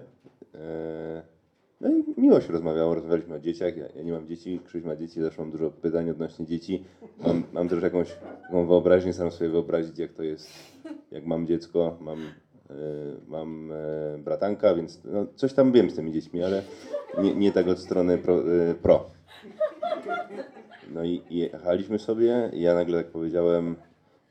No 1.83 1.89
i 1.89 2.21
miło 2.21 2.41
się 2.41 2.53
rozmawiało, 2.53 2.95
rozmawialiśmy 2.95 3.35
o 3.35 3.39
dzieciach. 3.39 3.77
Ja, 3.77 3.85
ja 3.95 4.03
nie 4.03 4.11
mam 4.11 4.27
dzieci, 4.27 4.59
Krzyś 4.65 4.83
ma 4.83 4.95
dzieci, 4.95 5.21
zawsze 5.21 5.41
mam 5.41 5.51
dużo 5.51 5.71
pytań 5.71 6.09
odnośnie 6.09 6.45
dzieci. 6.45 6.83
Mam, 7.27 7.43
mam 7.53 7.69
też 7.69 7.83
jakąś 7.83 8.15
taką 8.43 8.67
wyobraźnię, 8.67 9.13
staram 9.13 9.31
sobie 9.31 9.49
wyobrazić, 9.49 9.99
jak 9.99 10.13
to 10.13 10.23
jest, 10.23 10.49
jak 11.11 11.25
mam 11.25 11.47
dziecko, 11.47 11.97
mam, 12.01 12.19
e, 12.19 12.73
mam 13.27 13.71
e, 13.71 14.17
bratanka, 14.17 14.75
więc 14.75 15.01
no, 15.05 15.25
coś 15.35 15.53
tam 15.53 15.71
wiem 15.71 15.89
z 15.89 15.95
tymi 15.95 16.11
dziećmi, 16.11 16.43
ale 16.43 16.63
nie, 17.21 17.35
nie 17.35 17.51
tak 17.51 17.67
od 17.67 17.79
strony 17.79 18.17
pro. 18.17 18.39
E, 18.39 18.75
pro. 18.75 19.05
No 20.93 21.03
i 21.03 21.21
jechaliśmy 21.29 21.99
sobie 21.99 22.49
i 22.53 22.61
ja 22.61 22.75
nagle 22.75 23.03
tak 23.03 23.11
powiedziałem, 23.11 23.75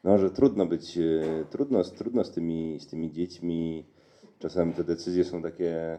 no, 0.05 0.19
że 0.19 0.31
trudno 0.31 0.67
być, 0.67 0.99
trudno, 1.51 1.85
trudno 1.85 2.25
z, 2.25 2.31
tymi, 2.31 2.81
z 2.81 2.87
tymi 2.87 3.11
dziećmi. 3.11 3.85
Czasem 4.39 4.73
te 4.73 4.85
decyzje 4.85 5.25
są 5.25 5.43
takie, 5.43 5.99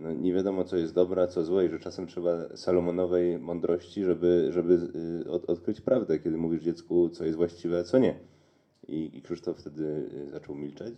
no, 0.00 0.12
nie 0.12 0.32
wiadomo 0.34 0.64
co 0.64 0.76
jest 0.76 0.94
dobre, 0.94 1.22
a 1.22 1.26
co 1.26 1.44
złe 1.44 1.66
i 1.66 1.68
że 1.68 1.78
czasem 1.78 2.06
trzeba 2.06 2.56
Salomonowej 2.56 3.38
mądrości, 3.38 4.04
żeby, 4.04 4.48
żeby 4.50 4.78
y, 5.26 5.30
od, 5.30 5.50
odkryć 5.50 5.80
prawdę, 5.80 6.18
kiedy 6.18 6.36
mówisz 6.36 6.62
dziecku, 6.62 7.08
co 7.08 7.24
jest 7.24 7.36
właściwe, 7.36 7.78
a 7.78 7.84
co 7.84 7.98
nie. 7.98 8.14
I, 8.88 9.10
i 9.16 9.22
Krzysztof 9.22 9.58
wtedy 9.58 10.08
y, 10.28 10.30
zaczął 10.30 10.54
milczeć. 10.54 10.94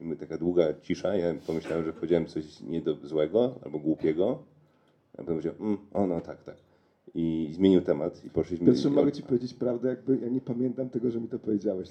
I 0.00 0.04
my 0.04 0.16
taka 0.16 0.38
długa 0.38 0.74
cisza, 0.82 1.16
ja 1.16 1.34
pomyślałem, 1.46 1.84
że 1.84 1.92
powiedziałem 1.92 2.26
coś 2.26 2.60
nie 2.60 2.82
do, 2.82 2.94
złego 3.02 3.54
albo 3.64 3.78
głupiego. 3.78 4.38
A 5.12 5.16
potem 5.16 5.26
powiedział, 5.26 5.54
mm, 5.60 5.78
o 5.92 6.06
no 6.06 6.20
tak, 6.20 6.42
tak. 6.44 6.56
I 7.14 7.48
zmienił 7.52 7.80
temat 7.82 8.24
i 8.24 8.30
poszliśmy... 8.30 8.66
Piotrze, 8.66 8.88
i- 8.88 8.92
mogę 8.92 9.12
ci 9.12 9.22
powiedzieć 9.22 9.54
prawdę, 9.54 9.88
jakby 9.88 10.18
ja 10.18 10.28
nie 10.28 10.40
pamiętam 10.40 10.90
tego, 10.90 11.10
że 11.10 11.20
mi 11.20 11.28
to 11.28 11.38
powiedziałeś. 11.38 11.88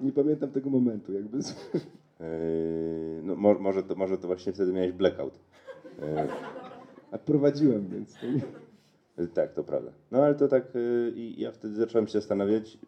Nie 0.00 0.12
pamiętam 0.22 0.50
tego 0.50 0.70
momentu, 0.70 1.12
jakby. 1.12 1.38
Yy, 2.20 2.26
no, 3.22 3.36
mo, 3.36 3.54
może, 3.54 3.82
to, 3.82 3.94
może 3.94 4.18
to 4.18 4.26
właśnie 4.26 4.52
wtedy 4.52 4.72
miałeś 4.72 4.92
blackout. 4.92 5.38
Yy, 5.98 6.04
A 7.12 7.18
prowadziłem, 7.18 7.88
więc 7.88 8.14
to 8.14 8.26
nie... 8.26 8.40
yy, 9.18 9.28
tak, 9.28 9.52
to 9.52 9.64
prawda. 9.64 9.90
No 10.10 10.22
ale 10.22 10.34
to 10.34 10.48
tak 10.48 10.64
i 11.14 11.34
ja 11.38 11.52
wtedy 11.52 11.74
zacząłem 11.74 12.06
się 12.06 12.12
zastanawiać, 12.12 12.78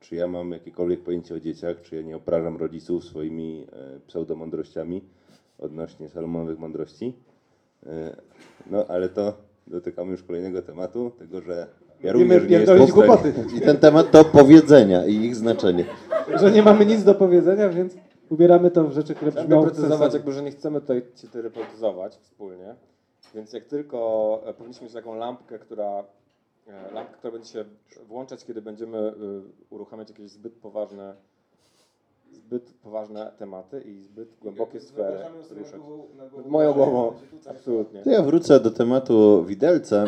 czy 0.00 0.16
ja 0.16 0.26
mam 0.26 0.52
jakiekolwiek 0.52 1.00
pojęcie 1.00 1.34
o 1.34 1.40
dzieciach, 1.40 1.80
czy 1.82 1.96
ja 1.96 2.02
nie 2.02 2.16
obrażam 2.16 2.56
rodziców 2.56 3.04
swoimi 3.04 3.66
pseudomądrościami 4.06 5.02
odnośnie 5.58 6.08
salomonowych 6.08 6.58
mądrości. 6.58 7.14
No 8.70 8.86
ale 8.88 9.08
to 9.08 9.36
dotykamy 9.66 10.10
już 10.10 10.22
kolejnego 10.22 10.62
tematu, 10.62 11.10
tego, 11.18 11.40
że 11.40 11.66
ja 12.02 12.12
również 12.12 12.48
nie 12.48 12.58
jestem 12.58 12.86
głupoty. 12.86 13.34
I 13.56 13.60
ten 13.60 13.76
temat 13.76 14.10
to 14.10 14.24
powiedzenia 14.24 15.06
i 15.06 15.14
ich 15.14 15.36
znaczenie. 15.36 15.84
Że 16.40 16.50
nie 16.50 16.62
mamy 16.62 16.86
nic 16.86 17.04
do 17.04 17.14
powiedzenia, 17.14 17.68
więc 17.68 17.94
ubieramy 18.30 18.70
to 18.70 18.84
w 18.84 18.92
rzeczy, 18.92 19.14
które 19.14 19.30
Chciałem 19.30 19.48
brzmią 19.48 19.64
doprecyzować, 19.64 20.14
jakby, 20.14 20.32
że 20.32 20.42
nie 20.42 20.50
chcemy 20.50 20.80
tutaj 20.80 21.02
cię 21.14 21.28
terapeutyzować 21.28 22.16
wspólnie, 22.16 22.74
więc 23.34 23.52
jak 23.52 23.64
tylko 23.64 24.40
e, 24.46 24.54
powinniśmy 24.54 24.84
mieć 24.84 24.94
taką 24.94 25.14
lampkę, 25.14 25.58
która, 25.58 26.04
e, 26.66 26.92
lampkę, 26.94 27.16
która 27.18 27.32
będzie 27.32 27.48
się 27.48 27.64
włączać, 28.08 28.44
kiedy 28.44 28.62
będziemy 28.62 28.98
e, 28.98 29.12
uruchamiać 29.70 30.08
jakieś 30.08 30.30
zbyt 30.30 30.52
poważne, 30.52 31.14
zbyt 32.32 32.72
poważne 32.82 33.32
tematy 33.38 33.80
i 33.80 34.00
zbyt 34.00 34.28
głębokie 34.42 34.80
sfery 34.80 35.18
ruszać. 35.50 35.80
Moją 36.46 36.72
głową, 36.72 37.12
absolutnie. 37.50 38.02
To 38.02 38.10
ja 38.10 38.22
wrócę 38.22 38.60
do 38.60 38.70
tematu 38.70 39.44
widelca. 39.44 40.04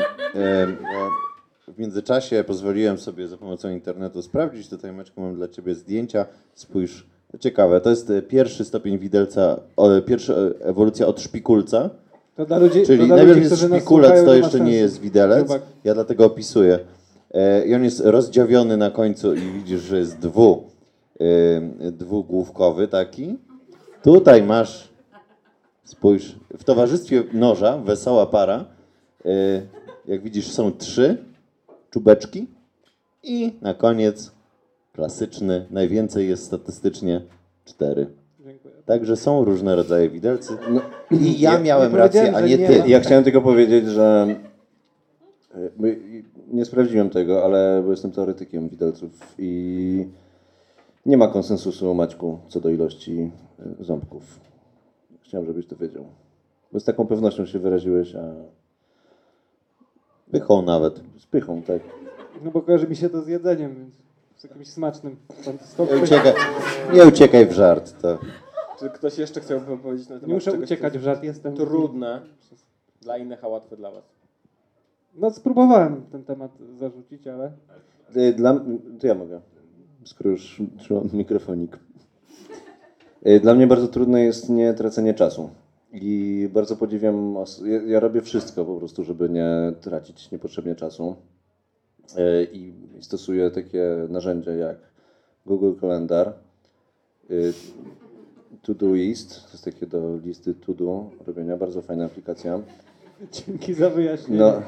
W 1.69 1.79
międzyczasie 1.79 2.45
pozwoliłem 2.45 2.99
sobie 2.99 3.29
za 3.29 3.37
pomocą 3.37 3.71
internetu 3.71 4.23
sprawdzić. 4.23 4.69
Tutaj, 4.69 4.93
Maćku, 4.93 5.21
mam 5.21 5.35
dla 5.35 5.49
Ciebie 5.49 5.75
zdjęcia. 5.75 6.27
Spójrz. 6.55 7.07
Ciekawe, 7.41 7.81
to 7.81 7.91
jest 7.91 8.11
e, 8.11 8.23
pierwszy 8.23 8.65
stopień 8.65 8.99
widelca, 8.99 9.61
o, 9.77 10.01
pierwsza 10.01 10.33
e, 10.33 10.65
ewolucja 10.65 11.07
od 11.07 11.21
szpikulca. 11.21 11.91
To 12.37 12.47
dla 12.47 12.59
ludzi, 12.59 12.81
to 12.81 12.87
Czyli 12.87 13.07
dla 13.07 13.17
najpierw 13.17 13.39
ludzi, 13.39 13.51
jest 13.51 13.63
szpikulec, 13.63 14.09
słuchają, 14.09 14.25
to 14.25 14.35
jeszcze 14.35 14.61
nie 14.61 14.73
jest 14.73 15.01
widelec. 15.01 15.49
Ja 15.85 15.95
dlatego 15.95 16.25
opisuję. 16.25 16.79
E, 17.31 17.67
I 17.67 17.75
on 17.75 17.85
jest 17.85 18.01
rozdziawiony 18.01 18.77
na 18.77 18.91
końcu 18.91 19.35
i 19.35 19.41
widzisz, 19.41 19.81
że 19.81 19.99
jest 19.99 20.19
dwu, 20.19 20.65
e, 21.21 21.91
dwugłówkowy 21.91 22.89
taki. 22.89 23.39
Tutaj 24.03 24.43
masz, 24.43 24.89
spójrz, 25.85 26.37
w 26.59 26.65
towarzystwie 26.65 27.25
noża, 27.33 27.79
wesoła 27.79 28.27
para. 28.27 28.65
E, 29.25 29.31
jak 30.07 30.23
widzisz, 30.23 30.51
są 30.51 30.73
trzy 30.73 31.17
czubeczki 31.91 32.47
i 33.23 33.53
na 33.61 33.75
koniec 33.75 34.31
klasyczny, 34.99 35.67
najwięcej 35.71 36.28
jest 36.28 36.45
statystycznie 36.45 37.21
cztery. 37.64 38.07
Dziękuję. 38.45 38.75
Także 38.87 39.17
są 39.17 39.45
różne 39.45 39.76
rodzaje 39.76 40.11
widelcy. 40.11 40.52
No, 40.71 40.81
I 41.11 41.40
ja 41.40 41.59
miałem 41.59 41.93
nie 41.93 41.99
rację, 41.99 42.37
a 42.37 42.40
nie 42.40 42.59
nie 42.59 42.67
ty. 42.69 42.83
Ja 42.88 43.00
chciałem 43.00 43.25
tylko 43.25 43.40
powiedzieć, 43.40 43.87
że 43.87 44.37
my- 45.78 45.97
nie 46.52 46.64
sprawdziłem 46.64 47.11
tego, 47.11 47.45
ale 47.45 47.83
bo 47.85 47.90
jestem 47.90 48.11
teoretykiem 48.12 48.69
widelców 48.69 49.35
i 49.38 50.07
nie 51.07 51.17
ma 51.17 51.28
konsensusu, 51.28 51.95
Maćku, 51.95 52.38
co 52.49 52.61
do 52.61 52.69
ilości 52.71 53.31
y, 53.81 53.85
ząbków. 53.85 54.40
Chciałem, 55.23 55.47
żebyś 55.47 55.67
to 55.67 55.76
wiedział. 55.76 56.05
Bo 56.73 56.81
z 56.81 56.85
taką 56.85 57.07
pewnością 57.07 57.47
się 57.47 57.59
wyraziłeś, 57.59 58.14
a 58.14 58.25
Pychą 60.31 60.62
nawet. 60.62 61.00
z 61.19 61.26
pychą, 61.26 61.62
tak. 61.62 61.83
No 62.45 62.50
bo 62.50 62.62
kojarzy 62.62 62.88
mi 62.88 62.97
się 62.97 63.09
to 63.09 63.23
z 63.23 63.28
jedzeniem, 63.28 63.75
więc 63.75 64.08
z 64.38 64.45
jakimś 64.45 64.68
smacznym. 64.68 65.16
Nie 65.90 66.02
uciekaj, 66.02 66.33
nie 66.95 67.07
uciekaj 67.07 67.47
w 67.47 67.52
żart. 67.52 67.95
To. 68.02 68.18
Czy 68.78 68.90
ktoś 68.90 69.18
jeszcze 69.18 69.40
chciałby 69.40 69.78
powiedzieć 69.78 70.09
na 70.09 70.14
temat 70.14 70.28
Nie 70.28 70.35
muszę 70.35 70.50
czegoś, 70.50 70.64
uciekać 70.66 70.99
w 70.99 71.02
żart, 71.02 71.23
jestem. 71.25 71.57
trudne 71.57 72.21
dla 73.00 73.18
innych, 73.18 73.45
a 73.45 73.49
łatwe 73.49 73.76
dla 73.76 73.90
was? 73.90 74.04
No 75.14 75.30
spróbowałem 75.30 76.02
ten 76.12 76.25
temat 76.25 76.50
zarzucić, 76.78 77.26
ale 77.26 77.52
Y, 78.16 78.33
Dla, 78.33 78.61
to 79.00 79.07
ja 79.07 79.14
mogę, 79.14 79.40
skoro 80.04 80.30
już 80.30 80.62
trzymam 80.78 81.09
mikrofonik. 81.12 81.78
Y, 83.26 83.40
Dla 83.40 83.54
mnie 83.54 83.66
bardzo 83.66 83.88
trudne 83.88 84.21
jest 84.25 84.49
nie 84.49 84.75
tracenie 84.75 85.14
czasu. 85.14 85.50
I 85.92 86.49
bardzo 86.52 86.76
podziwiam, 86.76 87.35
ja, 87.64 87.83
ja 87.83 88.00
robię 88.00 88.23
wszystko 88.23 88.64
po 88.64 88.76
prostu, 88.76 89.04
żeby 89.04 89.28
nie 89.28 89.73
tracić 89.80 90.30
niepotrzebnie 90.30 90.75
czasu. 90.75 91.16
Y, 92.17 92.49
I 92.53 92.73
stosuję 93.00 93.50
takie 93.50 94.07
narzędzia 94.09 94.53
jak 94.53 94.77
Google 95.47 95.81
Kalendar, 95.81 96.33
y, 97.31 97.53
Todoist, 98.62 99.45
to 99.45 99.53
jest 99.53 99.65
takie 99.65 99.87
do 99.87 100.17
listy 100.17 100.55
to 100.55 100.75
do 100.75 101.11
robienia, 101.27 101.57
bardzo 101.57 101.83
fajna 101.83 102.05
aplikacja. 102.05 102.61
dzięki 103.33 103.75
za 103.75 103.91
wyjaśnienie. 103.91 104.41
No. 104.41 104.62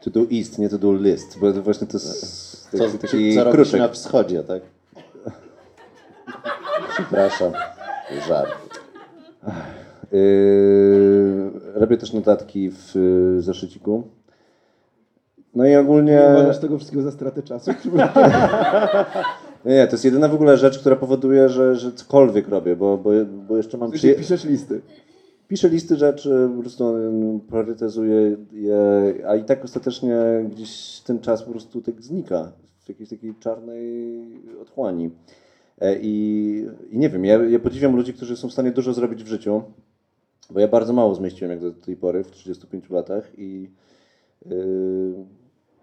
To 0.00 0.10
do 0.10 0.24
ist, 0.24 0.58
nie 0.58 0.68
to 0.68 0.78
do 0.78 0.92
list, 0.92 1.38
bo 1.40 1.52
to 1.52 1.62
właśnie 1.62 1.86
to 1.86 1.96
jest 1.96 2.70
Co, 2.70 2.98
taki, 2.98 3.34
co 3.70 3.76
na 3.76 3.88
wschodzie, 3.88 4.42
tak? 4.42 4.62
Przepraszam. 6.92 7.52
Żart. 8.28 8.50
Yy, 10.12 11.50
robię 11.74 11.96
też 11.96 12.12
notatki 12.12 12.70
w 12.70 12.94
zeszyciku. 13.38 14.02
No 15.54 15.66
i 15.66 15.76
ogólnie... 15.76 16.12
Nie 16.12 16.32
uważasz 16.32 16.58
tego 16.58 16.76
wszystkiego 16.76 17.02
za 17.02 17.12
stratę 17.12 17.42
czasu? 17.42 17.70
Nie, 19.64 19.74
nie, 19.74 19.86
to 19.86 19.92
jest 19.92 20.04
jedyna 20.04 20.28
w 20.28 20.34
ogóle 20.34 20.56
rzecz, 20.56 20.78
która 20.78 20.96
powoduje, 20.96 21.48
że, 21.48 21.76
że 21.76 21.92
cokolwiek 21.92 22.48
robię, 22.48 22.76
bo, 22.76 22.98
bo, 22.98 23.10
bo 23.48 23.56
jeszcze 23.56 23.78
mam... 23.78 23.90
Przyje- 23.90 24.14
piszesz 24.14 24.44
listy. 24.44 24.80
Piszę 25.48 25.68
listy 25.68 25.96
rzeczy, 25.96 26.48
po 26.56 26.60
prostu 26.60 26.88
mm, 26.88 27.40
priorytetyzuję 27.40 28.36
je, 28.52 28.78
a 29.26 29.36
i 29.36 29.44
tak 29.44 29.64
ostatecznie 29.64 30.16
gdzieś 30.50 31.00
ten 31.00 31.20
czas 31.20 31.42
po 31.42 31.50
prostu 31.50 31.82
tak 31.82 32.02
znika 32.02 32.52
w 32.84 32.88
jakiejś 32.88 33.08
takiej 33.08 33.34
czarnej 33.34 34.22
otchłani. 34.62 35.10
E, 35.80 35.98
I, 36.00 36.66
i 36.90 36.98
nie 36.98 37.08
wiem, 37.08 37.24
ja, 37.24 37.44
ja 37.44 37.58
podziwiam 37.58 37.96
ludzi, 37.96 38.14
którzy 38.14 38.36
są 38.36 38.48
w 38.48 38.52
stanie 38.52 38.70
dużo 38.70 38.92
zrobić 38.92 39.24
w 39.24 39.28
życiu, 39.28 39.62
bo 40.50 40.60
ja 40.60 40.68
bardzo 40.68 40.92
mało 40.92 41.14
zmieściłem 41.14 41.50
jak 41.50 41.60
do 41.60 41.72
tej 41.72 41.96
pory 41.96 42.24
w 42.24 42.30
35 42.30 42.90
latach 42.90 43.30
i 43.38 43.70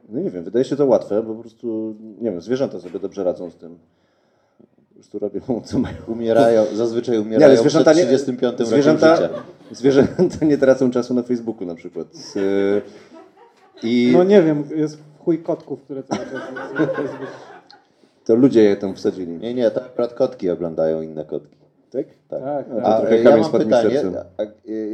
no 0.10 0.20
nie 0.20 0.30
wiem, 0.30 0.44
wydaje 0.44 0.66
się 0.66 0.76
to 0.76 0.86
łatwe, 0.86 1.24
bo 1.24 1.36
po 1.36 1.42
prostu, 1.42 1.96
nie 2.22 2.32
wiem, 2.32 2.42
zwierzęta 2.42 2.80
sobie 2.80 3.00
dobrze 3.00 3.24
radzą 3.24 3.50
z 3.50 3.56
tym. 3.56 3.78
Po 4.90 4.94
prostu 4.94 5.20
robią 5.20 5.42
co 5.66 5.80
mają. 5.80 5.96
Umierają, 6.08 6.66
zazwyczaj 6.74 7.16
Nie, 7.16 7.22
umierają 7.22 7.46
ale 7.52 7.58
zwierzęta 7.58 7.92
przed 7.92 8.04
nie, 8.04 8.08
35 8.08 8.52
rokiem 8.52 8.66
zwierzęta, 8.66 9.16
życia. 9.16 9.30
zwierzęta 9.72 10.46
nie 10.46 10.58
tracą 10.58 10.92
czasu 10.92 11.14
na 11.14 11.24
Facebooku 11.24 11.66
na 11.68 11.76
przykład. 11.76 12.08
Yy, 12.36 12.82
I 13.84 14.12
No 14.18 14.24
nie 14.24 14.42
wiem, 14.44 14.64
jest 14.76 14.98
chuj 15.20 15.44
kotków, 15.44 15.82
które 15.82 16.04
cały 16.04 16.26
czas 16.26 16.42
to 18.26 18.36
ludzie 18.36 18.64
je 18.64 18.76
tam 18.76 18.96
wsadzili. 18.96 19.38
Nie, 19.38 19.54
nie, 19.54 19.72
to 19.72 19.86
akurat 19.86 20.14
kotki 20.14 20.50
oglądają 20.50 21.02
inne 21.02 21.26
kotki. 21.26 21.56
Tak? 21.92 22.06
Tak. 22.30 22.42
Tak, 22.44 22.66
No, 22.70 22.76
tak. 22.76 22.84
to 22.84 22.96
A 22.96 23.00
trochę 23.00 23.22
ja 23.24 23.38
mam 23.38 23.52
pytanie, 23.52 24.00
serca. 24.02 24.26
a, 24.38 24.42
a, 24.44 24.46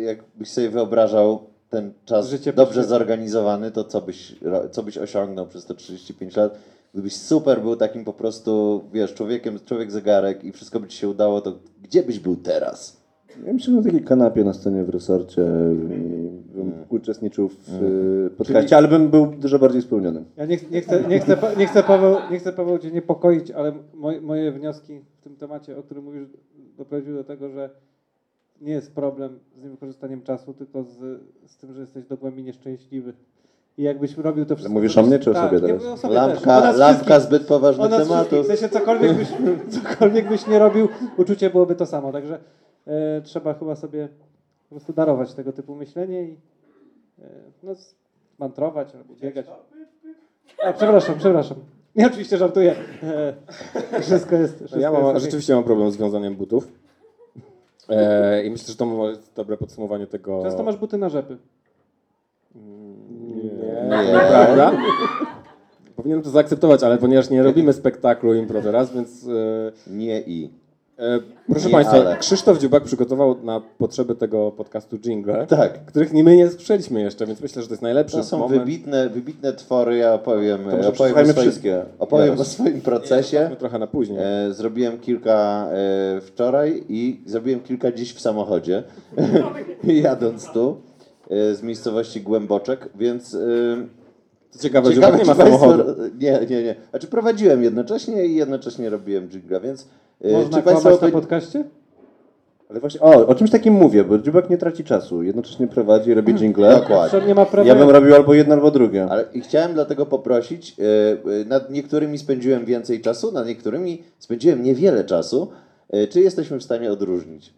jakbyś 0.05 0.49
sobie 0.51 0.69
wyobrażał 0.69 1.39
ten 1.71 1.93
czas 2.05 2.29
Życie 2.29 2.53
dobrze 2.53 2.83
zorganizowany, 2.83 3.71
to 3.71 3.83
co 3.83 4.01
byś, 4.01 4.35
co 4.71 4.83
byś 4.83 4.97
osiągnął 4.97 5.47
przez 5.47 5.65
te 5.65 5.75
35 5.75 6.35
lat? 6.35 6.57
Gdybyś 6.93 7.15
super 7.15 7.61
był 7.61 7.75
takim 7.75 8.05
po 8.05 8.13
prostu, 8.13 8.83
wiesz, 8.93 9.13
człowiekiem, 9.13 9.59
człowiek 9.65 9.91
zegarek 9.91 10.43
i 10.43 10.51
wszystko 10.51 10.79
by 10.79 10.87
ci 10.87 10.97
się 10.97 11.09
udało, 11.09 11.41
to 11.41 11.53
gdzie 11.81 12.03
byś 12.03 12.19
był 12.19 12.35
teraz? 12.35 13.01
Ja 13.45 13.53
myślę, 13.53 13.73
że 13.73 13.77
na 13.77 13.83
takiej 13.83 14.03
kanapie 14.03 14.43
na 14.43 14.53
scenie 14.53 14.83
w 14.83 14.89
resorcie 14.89 15.41
i 15.41 16.55
bym 16.55 16.73
uczestniczył 16.89 17.49
w 17.49 17.69
mm. 17.69 18.29
podcaście, 18.29 18.77
ale 18.77 18.87
bym 18.87 19.09
był 19.09 19.25
dużo 19.25 19.59
bardziej 19.59 19.81
spełniony. 19.81 20.23
Ja 20.37 20.45
nie, 20.45 20.57
nie, 20.71 20.81
chcę, 20.81 21.03
nie, 21.07 21.19
chcę, 21.19 21.37
nie, 21.57 21.67
chcę 21.67 21.83
Paweł, 21.83 22.15
nie 22.31 22.39
chcę 22.39 22.53
Paweł 22.53 22.79
Cię 22.79 22.91
niepokoić, 22.91 23.51
ale 23.51 23.73
moje, 23.93 24.21
moje 24.21 24.51
wnioski 24.51 24.99
w 25.19 25.23
tym 25.23 25.35
temacie, 25.35 25.77
o 25.77 25.83
którym 25.83 26.03
mówisz, 26.03 26.27
doprowadziły 26.77 27.17
do 27.17 27.23
tego, 27.23 27.49
że 27.49 27.69
nie 28.61 28.73
jest 28.73 28.95
problem 28.95 29.39
z 29.55 29.63
niewykorzystaniem 29.63 30.21
czasu, 30.21 30.53
tylko 30.53 30.83
z, 30.83 31.21
z 31.45 31.57
tym, 31.57 31.73
że 31.73 31.81
jesteś 31.81 32.05
do 32.05 32.17
głębi 32.17 32.43
nieszczęśliwy. 32.43 33.13
I 33.77 33.83
jakbyś 33.83 34.17
robił 34.17 34.45
to 34.45 34.55
wszystko... 34.55 34.73
mówisz 34.73 34.97
o 34.97 35.03
mnie, 35.03 35.19
czy 35.19 35.31
o 35.31 35.33
tak, 35.33 35.49
sobie 35.49 35.61
teraz? 35.61 35.83
o 35.83 35.97
sobie 35.97 36.13
Lampka, 36.13 36.71
lampka 36.71 37.19
zbyt 37.19 37.47
poważnych 37.47 37.91
wszystkich. 37.91 38.17
W 38.17 38.29
tematów. 38.29 38.47
sensie 38.47 38.69
cokolwiek 38.69 39.13
byś, 39.13 39.27
cokolwiek 39.81 40.29
byś 40.29 40.47
nie 40.47 40.59
robił, 40.59 40.87
uczucie 41.17 41.49
byłoby 41.49 41.75
to 41.75 41.85
samo. 41.85 42.11
Także 42.11 42.39
e, 42.87 43.21
trzeba 43.21 43.53
chyba 43.53 43.75
sobie 43.75 44.09
po 44.69 44.75
prostu 44.75 44.93
darować 44.93 45.33
tego 45.33 45.53
typu 45.53 45.75
myślenie 45.75 46.23
i 46.23 46.37
e, 47.19 47.27
no, 47.63 47.71
mantrować 48.39 48.95
albo 48.95 49.13
biegać. 49.15 49.45
A, 50.63 50.73
przepraszam, 50.73 51.15
przepraszam. 51.17 51.57
Nie, 51.95 52.07
oczywiście 52.07 52.37
żartuję. 52.37 52.75
E, 53.03 54.01
wszystko 54.01 54.35
jest. 54.35 54.55
Wszystko 54.55 54.75
No 54.75 54.81
ja 54.81 54.91
mam, 54.91 55.13
jest 55.13 55.25
rzeczywiście 55.25 55.55
mam 55.55 55.63
problem 55.63 55.91
z 55.91 55.97
wiązaniem 55.97 56.35
butów. 56.35 56.80
E, 57.91 58.43
I 58.45 58.49
myślę, 58.49 58.67
że 58.67 58.75
to 58.75 59.09
jest 59.09 59.33
dobre 59.35 59.57
podsumowanie 59.57 60.07
tego. 60.07 60.43
Często 60.43 60.63
masz 60.63 60.77
buty 60.77 60.97
na 60.97 61.09
rzepy. 61.09 61.37
Nie, 62.55 63.43
Nie. 63.43 64.03
nieprawda. 64.13 64.71
Powinienem 65.95 66.23
to 66.23 66.29
zaakceptować, 66.29 66.83
ale 66.83 66.97
ponieważ 66.97 67.29
nie 67.29 67.43
robimy 67.43 67.73
spektaklu 67.73 68.33
impro 68.33 68.61
teraz, 68.61 68.93
więc. 68.93 69.27
E, 69.27 69.91
Nie 69.91 70.21
i. 70.21 70.60
e, 70.99 71.19
proszę 71.51 71.65
Nie, 71.67 71.71
Państwa, 71.73 71.97
ale. 71.97 72.17
Krzysztof 72.17 72.57
Dziubak 72.57 72.83
przygotował 72.83 73.43
na 73.43 73.61
potrzeby 73.77 74.15
tego 74.15 74.51
podcastu 74.51 74.97
jingle, 74.99 75.47
Tak. 75.47 75.85
których 75.85 76.13
nie 76.13 76.23
my 76.23 76.35
nie 76.35 76.49
słyszeliśmy 76.49 77.01
jeszcze, 77.01 77.25
więc 77.25 77.41
myślę, 77.41 77.61
że 77.61 77.67
to 77.67 77.73
jest 77.73 77.81
najlepszy 77.81 78.17
To 78.17 78.23
są 78.23 78.37
moment. 78.37 78.61
wybitne, 78.61 79.09
wybitne 79.09 79.53
twory, 79.53 79.97
ja 79.97 80.13
opowiem, 80.13 80.59
To 80.81 80.89
opowiem, 80.89 81.13
o 81.15 81.23
swoim, 81.23 81.33
wszystkie. 81.35 81.85
opowiem 81.99 82.39
o 82.39 82.43
swoim 82.43 82.75
Nie, 82.75 82.81
procesie. 82.81 83.21
zostawmy 83.37 83.55
trochę 83.55 83.79
na 83.79 83.87
później. 83.87 84.17
E, 84.21 84.53
zrobiłem 84.53 84.99
kilka 84.99 85.67
e, 86.17 86.21
wczoraj 86.21 86.83
i 86.89 87.21
zrobiłem 87.25 87.59
kilka 87.59 87.91
dziś 87.91 88.13
w 88.13 88.21
samochodzie, 88.21 88.83
jadąc 89.83 90.51
tu 90.51 90.77
e, 91.29 91.55
z 91.55 91.63
miejscowości 91.63 92.21
Głęboczek, 92.21 92.89
więc 92.95 93.33
e, 93.33 93.37
Co 94.49 94.59
ciekawe, 94.59 94.93
Dziubak 94.93 95.19
nie 95.19 95.25
ma 95.25 95.35
państwo- 95.35 95.43
samochodu. 95.59 95.83
Nie, 96.19 96.39
nie, 96.49 96.63
nie. 96.63 96.75
Znaczy 96.89 97.07
prowadziłem 97.07 97.63
jednocześnie 97.63 98.25
i 98.25 98.35
jednocześnie 98.35 98.89
robiłem 98.89 99.29
dżingla, 99.29 99.59
więc 99.59 99.87
Można 100.23 100.57
Czy 100.57 100.63
Państwo 100.63 100.89
kłamać 100.89 101.01
na 101.01 101.11
podcaście? 101.11 101.63
Ale 102.69 102.79
właśnie, 102.79 103.01
o, 103.01 103.27
o 103.27 103.35
czymś 103.35 103.51
takim 103.51 103.73
mówię, 103.73 104.03
bo 104.03 104.17
Dziubak 104.19 104.49
nie 104.49 104.57
traci 104.57 104.83
czasu. 104.83 105.23
Jednocześnie 105.23 105.67
prowadzi, 105.67 106.13
robi 106.13 106.33
jingle. 106.33 106.75
Dokładnie. 106.79 107.21
Nie 107.27 107.35
ma 107.35 107.45
prawa. 107.45 107.67
Ja 107.67 107.75
bym 107.75 107.89
robił 107.89 108.15
albo 108.15 108.33
jedno, 108.33 108.53
albo 108.53 108.71
drugie. 108.71 109.07
Ale 109.09 109.25
i 109.33 109.41
chciałem 109.41 109.73
dlatego 109.73 110.05
poprosić, 110.05 110.75
e, 110.79 110.83
e, 111.41 111.45
nad 111.45 111.71
niektórymi 111.71 112.17
spędziłem 112.17 112.65
więcej 112.65 113.01
czasu, 113.01 113.31
nad 113.31 113.47
niektórymi 113.47 114.03
spędziłem 114.19 114.63
niewiele 114.63 115.03
czasu. 115.03 115.51
E, 115.89 116.07
Czy 116.07 116.21
jesteśmy 116.21 116.59
w 116.59 116.63
stanie 116.63 116.91
odróżnić? 116.91 117.53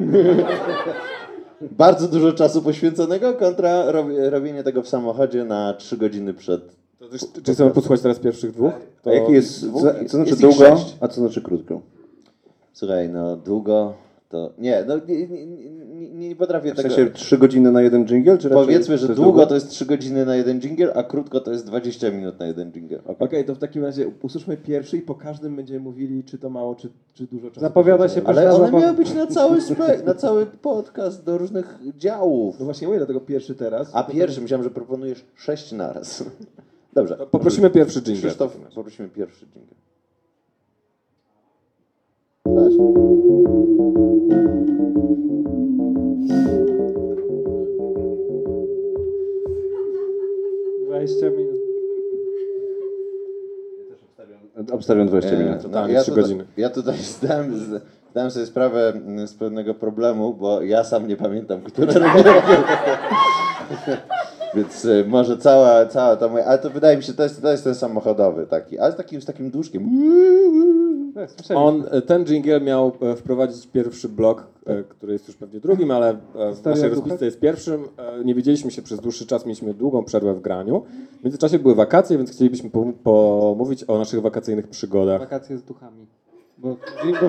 Bardzo 1.60 2.08
dużo 2.08 2.32
czasu 2.32 2.62
poświęconego 2.62 3.34
kontra 3.34 3.92
rob- 3.92 4.30
robienie 4.30 4.62
tego 4.62 4.82
w 4.82 4.88
samochodzie 4.88 5.44
na 5.44 5.74
3 5.74 5.96
godziny 5.96 6.34
przed. 6.34 6.62
To 6.98 7.08
też, 7.08 7.20
czy 7.42 7.52
chcemy 7.52 7.70
posłuchać 7.70 8.00
teraz 8.00 8.18
pierwszych 8.18 8.52
dwóch? 8.52 8.72
A 9.04 9.10
jaki 9.10 9.32
jest, 9.32 9.66
dwóch- 9.66 9.82
za, 9.82 9.94
co 10.04 10.16
znaczy 10.16 10.30
jest 10.30 10.40
długo, 10.42 10.76
a 11.00 11.08
co 11.08 11.20
znaczy 11.20 11.42
krótko? 11.42 11.80
Słuchaj, 12.72 13.08
no 13.08 13.36
długo 13.36 13.94
to. 14.28 14.50
Nie, 14.58 14.84
no 14.88 14.94
nie, 15.08 15.26
nie, 15.26 15.46
nie, 15.46 16.10
nie, 16.28 16.36
potrafię 16.36 16.72
W 16.72 16.76
tego. 16.76 16.88
sensie 16.94 17.12
3 17.12 17.38
godziny 17.38 17.72
na 17.72 17.82
jeden 17.82 18.06
jingle, 18.06 18.38
czy 18.38 18.50
Powiedzmy, 18.50 18.98
że 18.98 19.06
to 19.06 19.12
jest 19.12 19.22
długo 19.22 19.46
to 19.46 19.54
jest 19.54 19.68
3 19.68 19.86
godziny 19.86 20.26
na 20.26 20.36
jeden 20.36 20.60
jingle, 20.60 20.94
a 20.94 21.02
krótko 21.02 21.40
to 21.40 21.52
jest 21.52 21.66
20 21.66 22.10
minut 22.10 22.38
na 22.38 22.46
jeden 22.46 22.72
jingle. 22.72 22.98
Okej, 23.18 23.44
to 23.44 23.54
w 23.54 23.58
takim 23.58 23.84
razie 23.84 24.10
usłyszmy 24.22 24.56
pierwszy 24.56 24.96
i 24.96 25.02
po 25.02 25.14
każdym 25.14 25.56
będziemy 25.56 25.80
mówili, 25.80 26.24
czy 26.24 26.38
to 26.38 26.50
mało, 26.50 26.74
czy, 26.74 26.88
czy 27.14 27.26
dużo 27.26 27.48
czasu. 27.48 27.60
Zapowiada 27.60 28.08
się. 28.08 28.20
Ale 28.24 28.42
one 28.54 28.66
zabawa. 28.66 28.80
miały 28.80 28.96
być 28.96 29.14
na 29.14 29.26
cały, 29.26 29.60
spe, 29.60 30.02
na 30.02 30.14
cały 30.14 30.46
podcast 30.46 31.24
do 31.24 31.38
różnych 31.38 31.78
działów. 31.96 32.58
No 32.58 32.64
właśnie 32.64 32.86
mówię, 32.86 32.98
dlatego 32.98 33.20
pierwszy 33.20 33.54
teraz. 33.54 33.90
A 33.92 34.02
pierwszy, 34.04 34.40
myślałem, 34.40 34.64
że 34.64 34.70
proponujesz 34.70 35.24
sześć 35.34 35.72
naraz. 35.72 36.24
Dobrze. 36.96 37.16
To 37.16 37.26
poprosimy 37.26 37.70
pierwszy 37.70 38.02
jingle. 38.02 38.22
Krzysztof, 38.28 38.56
poprosimy 38.74 39.08
pierwszy. 39.08 39.46
Weź. 42.46 42.74
20 50.86 51.30
minut. 51.30 51.56
Obstawiam 54.72 55.06
20 55.08 55.30
E, 55.30 55.38
minut. 55.38 55.62
totalnie 55.62 55.94
ja 55.94 56.02
trzy 56.02 56.10
tutaj, 56.10 56.22
godziny. 56.22 56.44
Ja 56.56 56.70
tutaj 56.70 56.96
zdałem, 56.98 57.54
zdałem 58.10 58.30
sobie 58.30 58.46
sprawę 58.46 58.88
mm, 58.88 59.26
z 59.28 59.34
pewnego 59.34 59.74
problemu, 59.74 60.34
bo 60.34 60.62
ja 60.62 60.84
sam 60.84 61.08
nie 61.08 61.16
pamiętam, 61.16 61.60
które 61.62 61.92
robię. 62.00 62.32
Więc 64.56 64.84
y, 64.84 65.04
może 65.08 65.38
cała, 65.38 65.86
cała 65.86 66.16
ta 66.16 66.28
moja, 66.28 66.44
ale 66.44 66.58
to 66.58 66.70
wydaje 66.70 66.96
mi 66.96 67.02
się, 67.02 67.12
to 67.14 67.22
jest, 67.22 67.42
to 67.42 67.50
jest 67.50 67.64
ten 67.64 67.74
samochodowy 67.74 68.46
taki, 68.46 68.78
ale 68.78 68.92
z 68.92 68.96
takim, 68.96 69.22
z 69.22 69.24
takim 69.24 69.50
duszkiem. 69.50 69.90
Tak. 71.14 71.30
On, 71.54 71.84
e, 71.90 72.02
ten 72.02 72.24
jingle 72.24 72.60
miał 72.60 72.92
e, 73.00 73.16
wprowadzić 73.16 73.66
pierwszy 73.66 74.08
blok, 74.08 74.46
e, 74.66 74.82
który 74.82 75.12
jest 75.12 75.28
już 75.28 75.36
pewnie 75.36 75.60
drugim, 75.60 75.90
ale 75.90 76.10
e, 76.10 76.16
w 76.54 76.64
naszej 76.64 76.88
rozpisce 76.90 77.24
jest 77.24 77.40
pierwszym. 77.40 77.84
E, 77.98 78.24
Nie 78.24 78.34
widzieliśmy 78.34 78.70
się 78.70 78.82
przez 78.82 79.00
dłuższy 79.00 79.26
czas, 79.26 79.46
mieliśmy 79.46 79.74
długą 79.74 80.04
przerwę 80.04 80.34
w 80.34 80.40
graniu. 80.40 80.82
W 81.20 81.24
międzyczasie 81.24 81.58
były 81.58 81.74
wakacje, 81.74 82.16
więc 82.18 82.30
chcielibyśmy 82.30 82.70
po- 82.70 82.92
pomówić 83.04 83.84
o 83.88 83.98
naszych 83.98 84.20
wakacyjnych 84.22 84.68
przygodach. 84.68 85.20
Wakacje 85.20 85.58
z 85.58 85.62
duchami. 85.62 86.06
Bo 86.58 86.76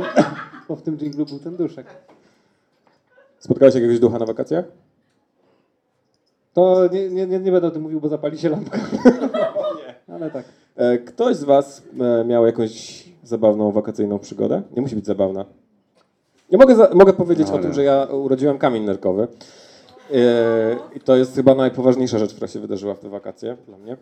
bo 0.69 0.75
w 0.75 0.81
tym 0.81 0.97
dżinglu 0.97 1.25
był 1.25 1.39
ten 1.39 1.55
duszek. 1.55 1.85
Spotkałeś 3.39 3.75
jakiegoś 3.75 3.99
ducha 3.99 4.19
na 4.19 4.25
wakacjach? 4.25 4.65
To 6.57 6.89
nie, 6.91 7.09
nie, 7.09 7.27
nie, 7.27 7.39
nie 7.39 7.51
będę 7.51 7.67
o 7.67 7.71
tym 7.71 7.81
mówił, 7.81 8.01
bo 8.01 8.09
zapali 8.09 8.37
się 8.37 8.49
lampka. 8.49 8.79
Ale 10.13 10.31
tak. 10.31 10.45
E, 10.75 10.97
Ktoś 10.97 11.35
z 11.35 11.43
Was 11.43 11.83
e, 12.21 12.25
miał 12.25 12.45
jakąś 12.45 13.03
zabawną 13.23 13.71
wakacyjną 13.71 14.19
przygodę? 14.19 14.61
Nie 14.75 14.81
musi 14.81 14.95
być 14.95 15.05
zabawna. 15.05 15.45
Ja 16.49 16.57
mogę, 16.57 16.75
za, 16.75 16.89
mogę 16.93 17.13
powiedzieć 17.13 17.47
o 17.47 17.53
Ale. 17.53 17.61
tym, 17.61 17.73
że 17.73 17.83
ja 17.83 18.03
urodziłem 18.11 18.57
kamień 18.57 18.83
nerkowy. 18.83 19.27
E, 20.13 20.75
I 20.95 20.99
to 20.99 21.15
jest 21.15 21.35
chyba 21.35 21.55
najpoważniejsza 21.55 22.19
rzecz, 22.19 22.31
która 22.33 22.47
się 22.47 22.59
wydarzyła 22.59 22.93
w 22.95 22.99
te 22.99 23.09
wakacje 23.09 23.57
dla 23.67 23.77
mnie. 23.77 23.97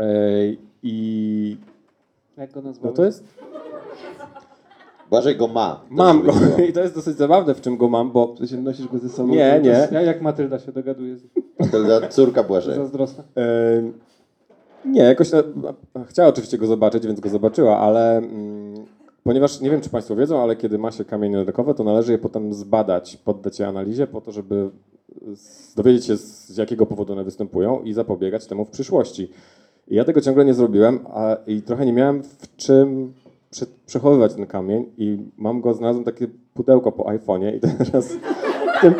E, 0.00 0.06
I 0.82 1.56
Jak 2.36 2.52
go 2.52 2.62
no 2.62 2.68
nazwałeś? 2.68 2.96
to 2.96 3.04
jest. 3.04 3.24
Błażej 5.14 5.36
go 5.36 5.48
ma. 5.48 5.80
Mam 5.90 6.22
go. 6.22 6.32
I 6.68 6.72
to 6.72 6.80
jest 6.80 6.94
dosyć 6.94 7.16
zabawne, 7.16 7.54
w 7.54 7.60
czym 7.60 7.76
go 7.76 7.88
mam, 7.88 8.12
bo. 8.12 8.34
W 8.34 8.38
sensie 8.38 8.56
nosisz 8.56 8.88
go 8.88 8.98
ze 8.98 9.08
sobą. 9.08 9.28
Nie, 9.34 9.60
nie. 9.62 9.88
Ja, 9.92 10.02
jak 10.02 10.22
Matylda 10.22 10.58
się 10.58 10.72
dogaduje 10.72 11.16
z 11.16 11.22
ta 12.00 12.08
córka 12.08 12.42
Błażeja. 12.42 12.76
zazdrosna. 12.76 13.24
E, 13.36 13.82
nie, 14.84 15.00
jakoś. 15.02 15.32
na- 15.32 16.04
Chciała 16.04 16.28
oczywiście 16.28 16.58
go 16.58 16.66
zobaczyć, 16.66 17.06
więc 17.06 17.20
go 17.20 17.28
zobaczyła, 17.28 17.78
ale. 17.78 18.16
Mm, 18.16 18.74
Ponieważ 19.24 19.60
nie 19.60 19.70
wiem, 19.70 19.80
czy 19.80 19.90
Państwo 19.90 20.16
wiedzą, 20.16 20.42
ale 20.42 20.56
kiedy 20.56 20.78
ma 20.78 20.90
się 20.90 21.04
kamienie 21.04 21.36
nerkowe, 21.36 21.74
to 21.74 21.84
należy 21.84 22.12
je 22.12 22.18
potem 22.18 22.54
zbadać, 22.54 23.16
poddać 23.16 23.58
je 23.60 23.66
analizie, 23.68 24.06
po 24.06 24.20
to, 24.20 24.32
żeby 24.32 24.70
z- 25.34 25.74
dowiedzieć 25.74 26.04
się, 26.04 26.16
z 26.16 26.48
z 26.48 26.56
jakiego 26.56 26.86
powodu 26.86 27.12
one 27.12 27.24
występują 27.24 27.82
i 27.82 27.92
zapobiegać 27.92 28.46
temu 28.46 28.64
w 28.64 28.70
przyszłości. 28.70 29.30
I 29.88 29.94
ja 29.94 30.04
tego 30.04 30.20
ciągle 30.20 30.44
nie 30.44 30.54
zrobiłem 30.54 31.00
a, 31.14 31.36
i 31.46 31.62
trochę 31.62 31.86
nie 31.86 31.92
miałem 31.92 32.22
w 32.22 32.56
czym 32.56 33.12
prze, 33.54 33.66
przechowywać 33.86 34.34
ten 34.34 34.46
kamień 34.46 34.86
i 34.96 35.18
mam 35.36 35.60
go, 35.60 35.74
znalazłem 35.74 36.04
takie 36.04 36.26
pudełko 36.54 36.92
po 36.92 37.04
iPhone'ie 37.04 37.56
i 37.56 37.60
teraz 37.60 38.12
w 38.78 38.80
tym, 38.80 38.94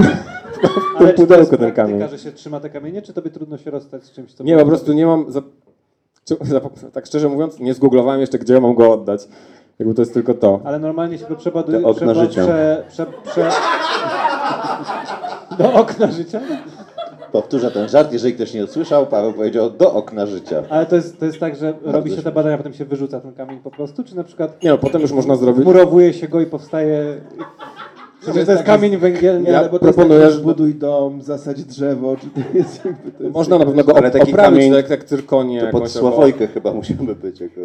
w 0.95 0.99
tym 0.99 1.15
pudełku 1.15 1.51
ten 1.51 1.59
praktyka, 1.59 1.73
kamień. 1.73 2.09
że 2.09 2.19
się 2.19 2.33
trzyma 2.33 2.61
te 2.61 2.71
kamienie, 2.71 3.03
czy 3.03 3.13
tobie 3.13 3.31
trudno 3.31 3.59
się 3.59 3.71
rozstać 3.71 4.05
z 4.05 4.13
czymś, 4.13 4.35
co 4.35 4.45
Nie, 4.45 4.57
po 4.57 4.67
prostu 4.67 4.93
nie 4.93 5.07
mam. 5.07 5.33
Za, 5.33 5.43
za, 6.41 6.61
tak 6.93 7.07
szczerze 7.07 7.29
mówiąc, 7.29 7.61
nie 7.61 7.75
zgooglowałem 7.75 8.21
jeszcze, 8.21 8.39
gdzie 8.39 8.61
mam 8.61 8.75
go 8.75 8.93
oddać. 8.93 9.29
Jakby 9.79 9.95
to 9.95 10.03
jest 10.03 10.15
tylko 10.15 10.35
to. 10.35 10.61
Ale 10.65 10.79
normalnie 10.79 11.19
się 11.19 11.27
go 11.27 11.37
przebaduje. 11.37 11.87
Okna 11.87 12.15
życia. 12.15 12.43
Prze, 12.43 12.85
prze, 12.89 13.07
prze... 13.07 13.51
Do 15.59 15.73
okna 15.73 16.11
życia? 16.11 16.41
Powtórzę 17.35 17.71
ten 17.71 17.89
żart, 17.89 18.13
jeżeli 18.13 18.35
ktoś 18.35 18.55
nie 18.55 18.65
usłyszał, 18.65 19.07
Paweł 19.07 19.33
powiedział 19.33 19.71
do 19.71 19.93
okna 19.95 20.27
życia. 20.27 20.63
Ale 20.71 20.87
to 20.87 20.97
jest, 20.97 21.19
to 21.19 21.25
jest 21.27 21.41
tak, 21.41 21.57
że 21.57 21.75
robi 21.83 22.11
się 22.11 22.23
te 22.23 22.33
badania, 22.33 22.57
potem 22.57 22.73
się 22.75 22.85
wyrzuca 22.85 23.21
ten 23.21 23.33
kamień 23.33 23.59
po 23.61 23.71
prostu, 23.71 24.05
czy 24.05 24.17
na 24.17 24.25
przykład 24.25 24.63
Nie 24.63 24.71
no, 24.71 24.79
potem 24.79 25.03
już 25.03 25.13
można 25.13 25.37
zrobić. 25.37 25.65
murowuje 25.65 26.13
się 26.13 26.29
go 26.29 26.41
i 26.41 26.47
powstaje... 26.47 27.21
Czy 28.25 28.33
to 28.33 28.39
jest 28.39 28.51
tak, 28.51 28.65
kamień 28.65 28.97
węgielny? 28.97 29.43
Nie, 29.43 29.51
Ja 29.51 29.59
ale 29.59 29.69
bo 29.69 29.79
to 29.79 29.85
proponuję, 29.85 30.21
jest 30.21 30.33
tak, 30.33 30.39
że- 30.39 30.45
buduj 30.45 30.75
dom, 30.75 31.23
zasadź 31.23 31.65
drzewo, 31.65 32.17
czy 32.17 32.27
to 32.43 32.59
jest 32.59 32.85
jakby 32.85 33.11
to 33.13 33.23
jest... 33.23 33.35
Można 33.35 33.59
na 33.59 33.65
pewno 33.67 33.85
go 33.85 33.97
Ale 33.97 34.11
taki 34.11 34.33
oprawić, 34.33 34.59
kamień- 34.61 34.73
tak 34.83 34.91
jak 34.91 35.05
cyrkonię. 35.05 35.61
To 35.61 35.67
pod 35.67 35.75
albo- 35.83 35.89
Sławojkę 35.89 36.47
chyba 36.47 36.73
musimy 36.81 37.15
być. 37.15 37.41
Jako... 37.41 37.61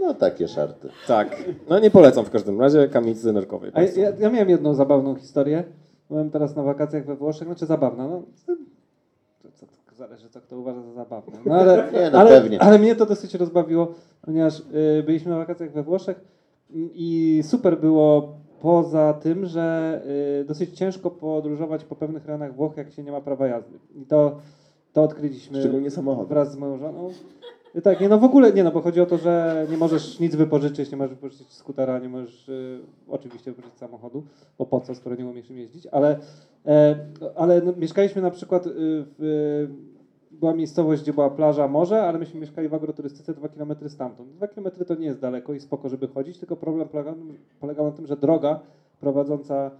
No 0.00 0.14
takie 0.14 0.48
żarty. 0.48 0.88
Tak. 1.06 1.44
No 1.68 1.78
nie 1.78 1.90
polecam 1.90 2.24
w 2.24 2.30
każdym 2.30 2.60
razie 2.60 2.88
kamienicy 2.88 3.32
nerkowej. 3.32 3.70
A 3.74 3.82
ja, 3.82 4.12
ja, 4.18 4.30
miałem 4.30 4.48
jedną 4.48 4.74
zabawną 4.74 5.14
historię. 5.14 5.64
Byłem 6.10 6.30
teraz 6.30 6.56
na 6.56 6.62
wakacjach 6.62 7.06
we 7.06 7.16
Włoszech, 7.16 7.48
znaczy 7.48 7.66
zabawna, 7.66 8.08
no. 8.08 8.22
Zależy, 9.96 10.28
co 10.28 10.40
kto 10.40 10.58
uważa 10.58 10.82
za 10.82 10.92
zabawne. 10.92 11.38
No, 11.46 11.54
ale, 11.54 11.88
Nie, 11.92 12.10
no 12.10 12.18
ale, 12.18 12.30
pewnie. 12.30 12.62
ale 12.62 12.78
mnie 12.78 12.96
to 12.96 13.06
dosyć 13.06 13.34
rozbawiło, 13.34 13.94
ponieważ 14.22 14.60
y, 14.60 15.02
byliśmy 15.06 15.30
na 15.30 15.38
wakacjach 15.38 15.72
we 15.72 15.82
Włoszech 15.82 16.20
i 16.74 17.40
super 17.42 17.80
było 17.80 18.34
poza 18.60 19.12
tym, 19.12 19.46
że 19.46 20.00
y, 20.40 20.44
dosyć 20.44 20.78
ciężko 20.78 21.10
podróżować 21.10 21.84
po 21.84 21.96
pewnych 21.96 22.26
rejonach 22.26 22.54
Włoch, 22.54 22.76
jak 22.76 22.92
się 22.92 23.02
nie 23.02 23.12
ma 23.12 23.20
prawa 23.20 23.46
jazdy. 23.46 23.78
I 23.94 24.06
to, 24.06 24.38
to 24.92 25.02
odkryliśmy 25.02 25.60
Szczególnie 25.60 25.90
wraz 26.28 26.52
z 26.52 26.56
moją 26.56 26.78
żoną. 26.78 27.10
Y, 27.76 27.82
Tak, 27.82 28.00
nie 28.00 28.08
no 28.08 28.18
w 28.18 28.24
ogóle 28.24 28.52
nie 28.52 28.64
no, 28.64 28.70
bo 28.70 28.80
chodzi 28.80 29.00
o 29.00 29.06
to, 29.06 29.18
że 29.18 29.66
nie 29.70 29.76
możesz 29.76 30.20
nic 30.20 30.34
wypożyczyć, 30.34 30.90
nie 30.90 30.96
możesz 30.96 31.14
wypożyczyć 31.14 31.52
skutera, 31.52 31.98
nie 31.98 32.08
możesz 32.08 32.48
y, 32.48 32.80
oczywiście 33.08 33.50
wypożyczyć 33.50 33.78
samochodu, 33.78 34.24
bo 34.58 34.66
po 34.66 34.80
co, 34.80 34.94
skoro 34.94 35.16
nie 35.16 35.26
umiesz 35.26 35.50
im 35.50 35.58
jeździć, 35.58 35.86
ale, 35.86 36.18
e, 36.66 36.96
ale 37.36 37.60
no, 37.60 37.72
mieszkaliśmy 37.76 38.22
na 38.22 38.30
przykład 38.30 38.66
y, 38.66 38.70
w, 39.18 39.68
była 40.30 40.54
miejscowość, 40.54 41.02
gdzie 41.02 41.12
była 41.12 41.30
plaża, 41.30 41.68
morze, 41.68 42.02
ale 42.02 42.18
myśmy 42.18 42.40
mieszkali 42.40 42.68
w 42.68 42.74
agroturystyce 42.74 43.34
2 43.34 43.48
km 43.48 43.74
stamtąd. 43.88 44.32
2 44.32 44.46
km 44.46 44.70
to 44.86 44.94
nie 44.94 45.06
jest 45.06 45.20
daleko 45.20 45.54
i 45.54 45.60
spoko, 45.60 45.88
żeby 45.88 46.08
chodzić, 46.08 46.38
tylko 46.38 46.56
problem 46.56 46.88
polegał, 46.88 47.14
polegał 47.60 47.86
na 47.86 47.92
tym, 47.92 48.06
że 48.06 48.16
droga 48.16 48.60
prowadząca 49.00 49.70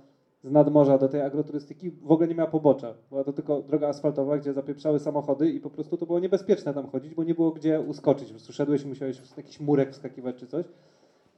z 0.44 0.50
nadmorza 0.50 0.98
do 0.98 1.08
tej 1.08 1.20
agroturystyki 1.20 1.90
w 1.90 2.12
ogóle 2.12 2.28
nie 2.28 2.34
miała 2.34 2.50
pobocza. 2.50 2.94
Była 3.08 3.24
to 3.24 3.32
tylko 3.32 3.62
droga 3.62 3.88
asfaltowa, 3.88 4.38
gdzie 4.38 4.52
zapieprzały 4.52 4.98
samochody 4.98 5.50
i 5.50 5.60
po 5.60 5.70
prostu 5.70 5.96
to 5.96 6.06
było 6.06 6.20
niebezpieczne 6.20 6.74
tam 6.74 6.86
chodzić, 6.86 7.14
bo 7.14 7.24
nie 7.24 7.34
było 7.34 7.50
gdzie 7.50 7.80
uskoczyć. 7.80 8.28
Po 8.28 8.34
prostu 8.34 8.52
szedłeś 8.52 8.82
i 8.82 8.86
musiałeś 8.86 9.20
w 9.20 9.36
jakiś 9.36 9.60
murek 9.60 9.92
wskakiwać 9.92 10.36
czy 10.36 10.46
coś. 10.46 10.64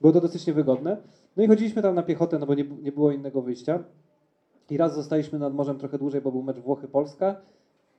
Było 0.00 0.12
to 0.12 0.20
dosyć 0.20 0.46
niewygodne. 0.46 0.96
No 1.36 1.42
i 1.42 1.46
chodziliśmy 1.46 1.82
tam 1.82 1.94
na 1.94 2.02
piechotę, 2.02 2.38
no 2.38 2.46
bo 2.46 2.54
nie, 2.54 2.64
nie 2.64 2.92
było 2.92 3.12
innego 3.12 3.42
wyjścia. 3.42 3.84
I 4.70 4.76
raz 4.76 4.94
zostaliśmy 4.94 5.38
nad 5.38 5.54
morzem 5.54 5.78
trochę 5.78 5.98
dłużej, 5.98 6.20
bo 6.20 6.32
był 6.32 6.42
mecz 6.42 6.58
Włochy-Polska. 6.58 7.34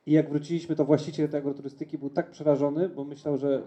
I 0.06 0.12
jak 0.12 0.30
wróciliśmy, 0.30 0.76
to 0.76 0.86
właściciel 0.86 1.30
tej 1.30 1.39
agroturystyki 1.39 1.98
był 1.98 2.10
tak 2.10 2.32
przerażony, 2.32 2.89
bo 2.89 3.04
myślał, 3.04 3.38
że 3.38 3.62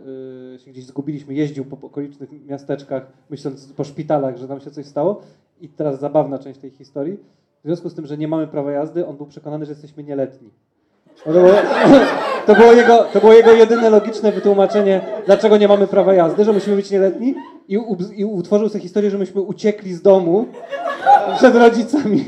y, 0.54 0.58
się 0.58 0.70
gdzieś 0.70 0.86
zgubiliśmy, 0.86 1.34
jeździł 1.34 1.64
po 1.64 1.86
okolicznych 1.86 2.46
miasteczkach, 2.46 3.06
myśląc 3.30 3.72
po 3.72 3.84
szpitalach, 3.84 4.36
że 4.36 4.46
nam 4.46 4.60
się 4.60 4.70
coś 4.70 4.86
stało. 4.86 5.22
I 5.60 5.68
teraz 5.68 6.00
zabawna 6.00 6.38
część 6.38 6.60
tej 6.60 6.70
historii. 6.70 7.18
W 7.64 7.66
związku 7.66 7.88
z 7.88 7.94
tym, 7.94 8.06
że 8.06 8.18
nie 8.18 8.28
mamy 8.28 8.46
prawa 8.46 8.72
jazdy, 8.72 9.06
on 9.06 9.16
był 9.16 9.26
przekonany, 9.26 9.66
że 9.66 9.72
jesteśmy 9.72 10.02
nieletni. 10.02 10.50
No 11.26 11.32
bo, 11.32 11.48
to, 12.46 12.54
było 12.54 12.72
jego, 12.72 13.04
to 13.04 13.20
było 13.20 13.32
jego 13.32 13.52
jedyne 13.52 13.90
logiczne 13.90 14.32
wytłumaczenie, 14.32 15.00
dlaczego 15.26 15.56
nie 15.56 15.68
mamy 15.68 15.86
prawa 15.86 16.14
jazdy, 16.14 16.44
że 16.44 16.52
musimy 16.52 16.76
być 16.76 16.90
nieletni 16.90 17.34
i, 17.68 17.78
i 18.16 18.24
utworzył 18.24 18.68
sobie 18.68 18.82
historię, 18.82 19.10
że 19.10 19.18
myśmy 19.18 19.40
uciekli 19.40 19.94
z 19.94 20.02
domu 20.02 20.46
przed 21.36 21.54
rodzicami. 21.54 22.24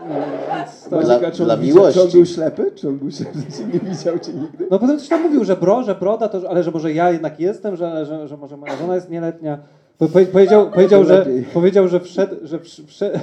No, 0.00 0.14
więc 0.56 0.82
to, 0.84 1.00
Dla- 1.00 1.18
Dla, 1.18 1.30
czy, 1.30 1.42
on 1.42 1.48
dla 1.48 1.92
czy 1.92 2.02
on 2.02 2.08
był 2.12 2.26
ślepy? 2.26 2.72
Czy 2.74 2.88
on 2.88 2.96
był 2.98 3.10
ślepy, 3.10 3.38
nie 3.72 3.80
widział 3.80 4.18
cię 4.18 4.32
nigdy? 4.32 4.66
no 4.70 4.78
potem 4.78 4.98
coś 4.98 5.08
tam 5.08 5.22
mówił, 5.22 5.44
że 5.44 5.56
bro, 5.56 5.82
że 5.82 5.94
broda, 5.94 6.28
to, 6.28 6.50
ale 6.50 6.62
że 6.62 6.70
może 6.70 6.92
ja 6.92 7.10
jednak 7.10 7.40
jestem, 7.40 7.76
że, 7.76 8.06
że, 8.06 8.28
że 8.28 8.36
może 8.36 8.56
moja 8.56 8.76
żona 8.76 8.94
jest 8.94 9.10
nieletnia. 9.10 9.58
Po, 9.98 10.06
po, 10.08 10.18
powiedział, 10.32 10.70
powiedział, 10.70 11.04
że, 11.04 11.26
powiedział, 11.54 11.88
że 11.88 12.00
wszedł, 12.00 12.34
że, 12.42 12.58
wsz- 12.58 12.86
wsze, 12.86 13.20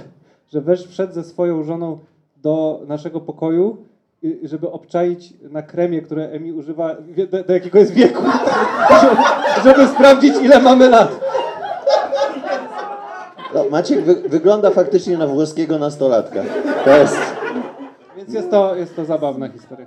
że 0.53 0.61
wesz, 0.61 0.87
wszedł 0.87 1.13
ze 1.13 1.23
swoją 1.23 1.63
żoną 1.63 1.99
do 2.37 2.81
naszego 2.87 3.19
pokoju, 3.19 3.77
y, 4.23 4.39
żeby 4.43 4.71
obczaić 4.71 5.33
na 5.49 5.61
kremie, 5.61 6.01
które 6.01 6.29
Emi 6.29 6.53
używa, 6.53 6.95
do, 7.31 7.43
do 7.43 7.53
jakiego 7.53 7.79
jest 7.79 7.91
wieku, 7.93 8.23
żeby, 9.01 9.15
żeby 9.63 9.87
sprawdzić, 9.87 10.33
ile 10.43 10.59
mamy 10.59 10.89
lat. 10.89 11.19
No, 13.53 13.69
Maciek 13.69 14.01
wy, 14.01 14.15
wygląda 14.15 14.71
faktycznie 14.71 15.17
na 15.17 15.27
włoskiego 15.27 15.79
nastolatka. 15.79 16.43
To 16.85 16.97
jest... 16.97 17.17
Więc 18.17 18.33
jest 18.33 18.51
to, 18.51 18.75
jest 18.75 18.95
to 18.95 19.05
zabawna 19.05 19.49
historia. 19.49 19.85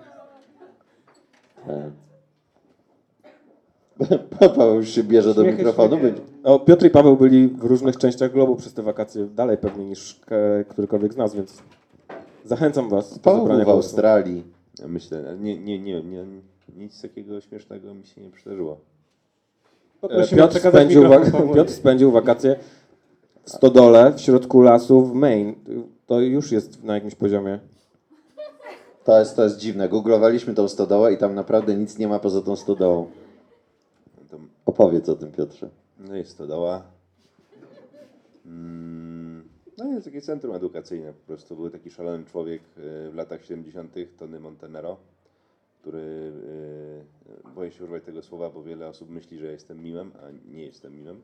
Paweł 4.39 4.75
już 4.75 4.89
się 4.89 5.05
bierze 5.05 5.35
do 5.35 5.45
mikrofonu. 5.45 5.99
O, 6.45 6.59
Piotr 6.59 6.87
i 6.87 6.91
Paweł 6.91 7.17
byli 7.17 7.49
w 7.49 7.65
różnych 7.65 7.97
częściach 7.97 8.33
globu 8.33 8.57
przez 8.57 8.75
te 8.75 8.83
wakacje, 8.83 9.27
dalej 9.27 9.57
pewnie 9.57 9.85
niż 9.85 10.21
e, 10.31 10.65
którykolwiek 10.65 11.13
z 11.13 11.17
nas, 11.17 11.35
więc 11.35 11.63
zachęcam 12.45 12.89
was 12.89 13.15
do 13.15 13.21
Paweł 13.21 13.41
zabrania 13.41 13.65
był 13.65 13.73
w. 13.73 13.77
Australii. 13.77 14.45
Ja 14.79 14.89
myślę, 14.89 15.37
nie, 15.41 15.59
nie, 15.59 15.79
nie, 15.79 16.03
nie, 16.03 16.25
nic 16.77 17.03
takiego 17.03 17.41
śmiesznego 17.41 17.95
mi 17.95 18.07
się 18.07 18.21
nie 18.21 18.31
przydarzyło. 18.31 18.77
E, 20.03 20.37
Piotr 20.37 20.59
spędził. 20.59 21.05
Piotr 21.55 21.73
spędził 21.73 22.11
wakacje 22.11 22.57
stodole 23.47 24.13
w 24.13 24.21
środku 24.21 24.61
lasu 24.61 25.05
w 25.05 25.15
Maine. 25.15 25.55
To 26.07 26.21
już 26.21 26.53
jest 26.53 26.85
na 26.85 26.95
jakimś 26.95 27.15
poziomie. 27.15 27.59
To 29.05 29.19
jest, 29.19 29.37
to 29.37 29.45
jest 29.45 29.59
dziwne. 29.59 29.89
Googlowaliśmy 29.89 30.55
tą 30.55 30.69
stodołę 30.69 31.13
i 31.13 31.19
tam 31.19 31.35
naprawdę 31.35 31.75
nic 31.75 31.99
nie 31.99 32.09
ma 32.09 32.19
poza 32.19 32.43
tą 32.43 32.57
stodołą. 32.57 33.11
To, 34.31 34.37
Opowiedz 34.67 35.09
o 35.09 35.17
tym, 35.17 35.33
Piotrze. 35.33 35.69
no 35.99 36.17
jest 36.17 36.31
stodoła. 36.31 36.83
Mm, 38.47 39.49
no 39.79 39.93
jest 39.93 40.05
takie 40.05 40.21
centrum 40.21 40.55
edukacyjne. 40.55 41.13
Po 41.13 41.27
prostu 41.27 41.57
był 41.57 41.71
taki 41.71 41.91
szalony 41.91 42.25
człowiek 42.25 42.63
e, 42.63 43.11
w 43.11 43.15
latach 43.15 43.45
70. 43.45 43.95
Tony 44.19 44.41
Montenero, 44.41 44.97
który, 45.81 46.33
e, 47.49 47.55
boję 47.55 47.71
się 47.71 47.85
używać 47.85 48.05
tego 48.05 48.23
słowa, 48.23 48.51
bo 48.51 48.63
wiele 48.63 48.89
osób 48.89 49.11
myśli, 49.11 49.39
że 49.39 49.47
jestem 49.47 49.83
mimem, 49.83 50.13
a 50.23 50.53
nie 50.57 50.65
jestem 50.65 50.97
mimem. 50.97 51.21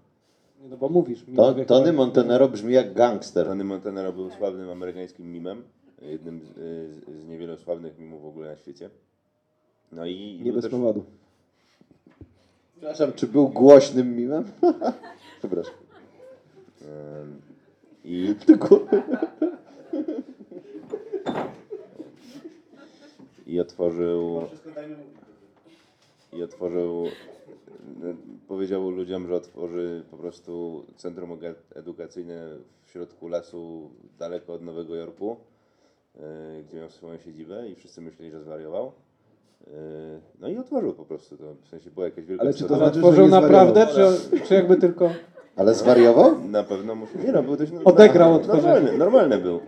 No 0.69 0.77
bo 0.77 0.89
mówisz. 0.89 1.25
To, 1.37 1.55
Tony 1.65 1.93
Montenero 1.93 2.49
brzmi 2.49 2.73
jak 2.75 2.95
gangster. 2.95 3.47
Tony 3.47 3.65
Montenero 3.65 4.13
był 4.13 4.31
sławnym 4.31 4.71
amerykańskim 4.71 5.33
mimem, 5.33 5.63
jednym 6.03 6.41
z, 6.41 6.49
z, 6.95 7.05
z 7.25 7.29
niewielu 7.29 7.57
sławnych 7.57 7.99
mimów 7.99 8.23
w 8.23 8.27
ogóle 8.27 8.49
na 8.51 8.57
świecie. 8.57 8.91
No 9.93 10.07
i 10.07 10.41
Nie 10.43 10.53
bez 10.53 10.63
też- 10.63 10.71
powodu. 10.71 11.05
Przepraszam, 12.73 13.13
czy 13.13 13.27
był 13.27 13.49
głośnym 13.49 14.17
mimem? 14.17 14.45
Przepraszam. 15.39 15.75
Em, 16.83 17.41
I, 18.05 18.35
I 23.47 23.61
otworzył. 23.61 24.43
I 26.33 26.43
otworzył. 26.43 27.05
Powiedział 28.49 28.91
ludziom, 28.91 29.27
że 29.27 29.35
otworzy 29.35 30.05
po 30.11 30.17
prostu 30.17 30.85
centrum 30.97 31.39
edukacyjne 31.75 32.49
w 32.85 32.91
środku 32.91 33.29
lasu, 33.29 33.91
daleko 34.19 34.53
od 34.53 34.63
Nowego 34.63 34.95
Jorku, 34.95 35.37
e, 36.17 36.63
gdzie 36.63 36.77
miał 36.79 36.91
swoją 36.91 37.19
siedzibę, 37.19 37.69
i 37.69 37.75
wszyscy 37.75 38.01
myśleli, 38.01 38.31
że 38.31 38.41
zwariował. 38.43 38.93
E, 39.67 39.71
No 40.41 40.49
i 40.49 40.57
otworzył 40.57 40.95
po 40.95 41.05
prostu 41.05 41.37
to. 41.37 41.55
W 41.63 41.69
sensie 41.69 41.91
była 41.91 42.07
jakaś 42.07 42.25
wielka 42.25 42.43
Ale 42.45 42.55
czy 42.55 42.65
to 42.65 42.77
znaczy, 42.77 42.99
Otworzył 42.99 43.29
naprawdę, 43.29 43.87
czy, 43.87 44.41
czy 44.41 44.55
jakby 44.55 44.77
tylko... 44.77 45.11
Ale 45.57 45.75
zwariował? 45.75 46.49
Na 46.49 46.63
pewno 46.63 46.95
musi. 46.95 47.19
Nie 47.19 47.33
no, 47.33 47.43
był 47.43 47.57
dość 47.57 47.73
Odegrał 47.85 48.31
no, 48.31 48.37
otworzenie. 48.37 48.67
normalny, 48.69 48.99
normalny 48.99 49.39
był. 49.39 49.61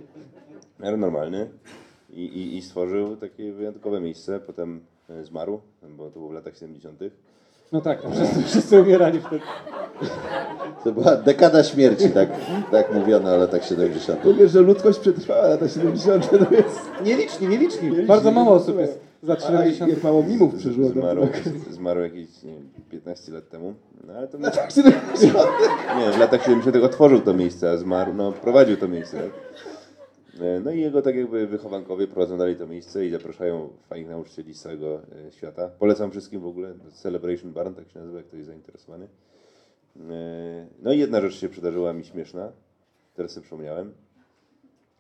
Ale 0.83 0.97
normalny. 0.97 1.51
I, 2.11 2.25
i, 2.25 2.57
I 2.57 2.63
stworzył 2.63 3.17
takie 3.17 3.53
wyjątkowe 3.53 4.01
miejsce. 4.01 4.41
Potem 4.41 4.81
e, 5.11 5.25
zmarł, 5.25 5.61
bo 5.97 6.11
to 6.11 6.19
było 6.19 6.29
w 6.29 6.33
latach 6.33 6.57
70. 6.57 7.01
No 7.73 7.81
tak, 7.81 8.05
no 8.05 8.11
wszyscy, 8.11 8.43
wszyscy 8.51 8.81
umierali 8.83 9.21
wtedy. 9.21 9.41
To 10.85 10.93
była 10.93 11.17
dekada 11.17 11.65
śmierci, 11.65 12.11
tak, 12.11 12.29
tak 12.71 12.95
mówiono 12.95 13.35
o 13.35 13.37
latach 13.37 13.65
70. 13.65 14.25
Mówię, 14.25 14.49
że 14.49 14.61
ludzkość 14.61 14.99
przetrwała 14.99 15.47
lata 15.47 15.69
70. 15.69 16.31
To 16.31 16.55
jest... 16.55 16.81
Nieliczni, 17.05 17.49
nieliczni. 17.49 17.83
Nieliczni, 17.83 18.07
Bardzo 18.07 18.31
mało 18.31 18.53
osób 18.53 18.79
jest 18.79 19.01
za 19.23 19.33
A, 19.33 19.37
a 19.37 19.41
70. 19.41 19.91
jak 19.91 20.03
mało 20.03 20.23
mimów 20.23 20.55
przeżyło. 20.55 20.89
Zmarł, 20.89 21.29
zmarł 21.71 22.01
jakieś 22.01 22.43
nie 22.43 22.53
wiem, 22.53 22.71
15 22.91 23.33
lat 23.33 23.49
temu. 23.49 23.75
No 24.07 24.13
ale 24.15 24.29
to 24.29 24.39
Na 24.39 24.51
tak 24.51 24.71
70. 24.73 25.35
nie, 25.99 26.13
w 26.13 26.19
latach 26.19 26.43
70. 26.43 26.77
otworzył 26.77 27.21
to 27.21 27.35
miejsce, 27.35 27.71
a 27.71 27.77
zmarł, 27.77 28.13
no 28.15 28.33
prowadził 28.33 28.77
to 28.77 28.89
miejsce. 28.89 29.17
Tak? 29.17 29.31
E, 30.43 30.61
No 30.61 30.71
i 30.71 30.81
jego 30.81 31.03
tak 31.03 31.17
jakby 31.17 31.47
wychowankowie 31.47 32.07
prowadzą 32.07 32.39
dalej 32.39 32.57
to 32.57 32.67
miejsce 32.67 33.07
i 33.07 33.11
zapraszają 33.11 33.69
fajnych 33.89 34.11
nauczycieli 34.11 34.55
z 34.55 34.63
całego 34.63 35.01
e, 35.29 35.33
świata. 35.33 35.71
Polecam 35.79 36.11
wszystkim 36.11 36.41
w 36.41 36.47
ogóle, 36.47 36.75
Celebration 36.93 37.53
Barn, 37.53 37.75
tak 37.75 37.89
się 37.91 37.99
nazywa, 37.99 38.19
jak 38.19 38.27
ktoś 38.27 38.39
jest 38.39 38.49
zainteresowany. 38.49 39.09
E, 40.11 40.67
No 40.83 40.93
i 40.93 40.99
jedna 40.99 41.21
rzecz 41.21 41.35
się 41.35 41.49
przydarzyła 41.49 41.93
mi 41.93 42.05
śmieszna, 42.05 42.53
teraz 43.15 43.33
sobie 43.33 43.43
przypomniałem, 43.43 43.93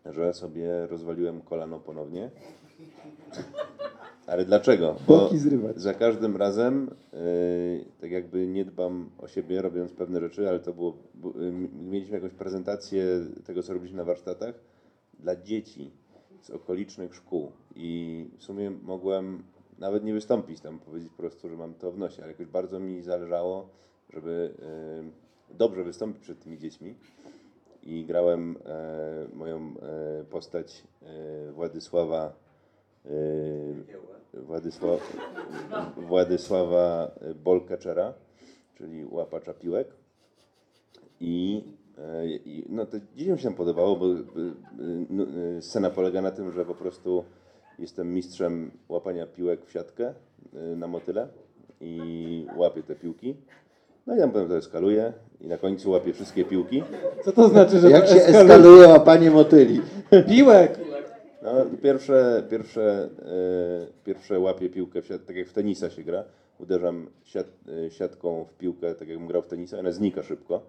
że 0.07 0.35
sobie 0.35 0.87
rozwaliłem 0.87 1.41
kolano 1.41 1.81
ponownie. 1.81 2.31
Ale 4.27 4.45
dlaczego? 4.45 4.97
Zrywać. 5.35 5.79
za 5.79 5.95
każdym 5.95 6.37
razem 6.37 6.91
yy, 7.13 7.85
tak 8.01 8.11
jakby 8.11 8.47
nie 8.47 8.65
dbam 8.65 9.11
o 9.19 9.29
siebie, 9.29 9.63
robiąc 9.63 9.93
pewne 9.93 10.21
rzeczy, 10.21 10.49
ale 10.49 10.61
to 10.61 10.73
było, 10.73 10.97
mieliśmy 11.91 12.15
jakąś 12.15 12.33
prezentację 12.33 13.05
tego, 13.47 13.63
co 13.63 13.73
robiliśmy 13.73 13.99
na 13.99 14.05
warsztatach 14.05 14.55
dla 15.23 15.37
dzieci 15.37 15.91
z 16.43 16.51
okolicznych 16.51 17.15
szkół 17.15 17.53
i 17.77 18.27
w 18.39 18.43
sumie 18.43 18.71
mogłem 18.71 19.43
nawet 19.79 20.05
nie 20.05 20.13
wystąpić 20.13 20.61
tam, 20.61 20.79
powiedzieć 20.79 21.11
po 21.11 21.17
prostu, 21.17 21.49
że 21.49 21.57
mam 21.57 21.75
to 21.75 21.93
w 21.93 21.99
nosie, 21.99 22.23
ale 22.23 22.33
jakoś 22.33 22.47
bardzo 22.47 22.81
mi 22.81 23.03
zależało, 23.03 23.69
żeby 24.11 24.55
yy, 25.51 25.57
dobrze 25.59 25.85
wystąpić 25.85 26.23
przed 26.23 26.45
tymi 26.45 26.59
dziećmi 26.59 26.95
i 27.83 28.05
grałem 28.05 28.57
e, 28.65 29.37
moją 29.37 29.59
e, 29.59 30.25
postać 30.25 30.85
e, 31.03 31.53
Władysława 31.53 32.43
Władysław, 34.35 35.17
Władysława 35.97 37.11
Bolkaczera, 37.45 38.15
czyli 38.75 39.05
łapacza 39.05 39.55
piłek. 39.55 39.89
I 41.21 41.65
no 42.69 42.87
to 42.87 42.97
dzieciom 43.17 43.39
się 43.39 43.45
tam 43.45 43.55
podobało, 43.55 43.97
bo 43.97 44.07
e, 44.07 44.17
no, 45.11 45.25
e, 45.59 45.63
scena 45.63 45.91
polega 45.91 46.23
na 46.23 46.31
tym, 46.31 46.53
że 46.53 46.65
po 46.65 46.75
prostu 46.75 47.25
jestem 47.79 48.15
mistrzem 48.15 48.71
łapania 48.89 49.27
piłek 49.27 49.67
w 49.67 49.73
siatkę 49.73 50.15
e, 50.55 50.77
na 50.77 50.87
motyle 50.87 51.29
i 51.81 52.47
łapię 52.57 52.83
te 52.83 52.95
piłki. 52.95 53.37
No 54.07 54.17
i 54.17 54.19
tam 54.19 54.31
potem 54.31 54.49
to 54.49 54.57
eskaluję 54.57 55.13
i 55.41 55.49
na 55.49 55.59
końcu 55.59 55.91
łapię 55.91 56.13
wszystkie 56.13 56.45
piłki. 56.45 56.83
Co 57.25 57.33
to 57.33 57.49
znaczy, 57.49 57.79
że 57.79 57.91
Jak 57.91 58.03
to 58.07 58.15
się 58.15 58.21
eskaluje? 58.21 58.55
eskaluje 58.55 58.89
łapanie 58.89 59.31
motyli? 59.31 59.81
Piłek! 60.29 60.79
No, 61.43 61.51
pierwsze, 61.83 62.43
pierwsze, 62.51 63.09
e, 63.23 64.05
pierwsze 64.05 64.39
łapię 64.41 64.71
piłkę, 64.71 65.03
w 65.03 65.07
siat, 65.07 65.27
tak 65.27 65.37
jak 65.37 65.49
w 65.49 65.53
tenisa 65.53 65.91
się 65.91 66.03
gra. 66.03 66.25
Uderzam 66.59 67.11
siat, 67.25 67.47
e, 67.87 67.91
siatką 67.91 68.45
w 68.45 68.55
piłkę, 68.55 68.95
tak 68.95 69.09
jakbym 69.09 69.27
grał 69.27 69.43
w 69.43 69.47
tenisa, 69.47 69.79
ona 69.79 69.93
znika 69.93 70.23
szybko. 70.23 70.63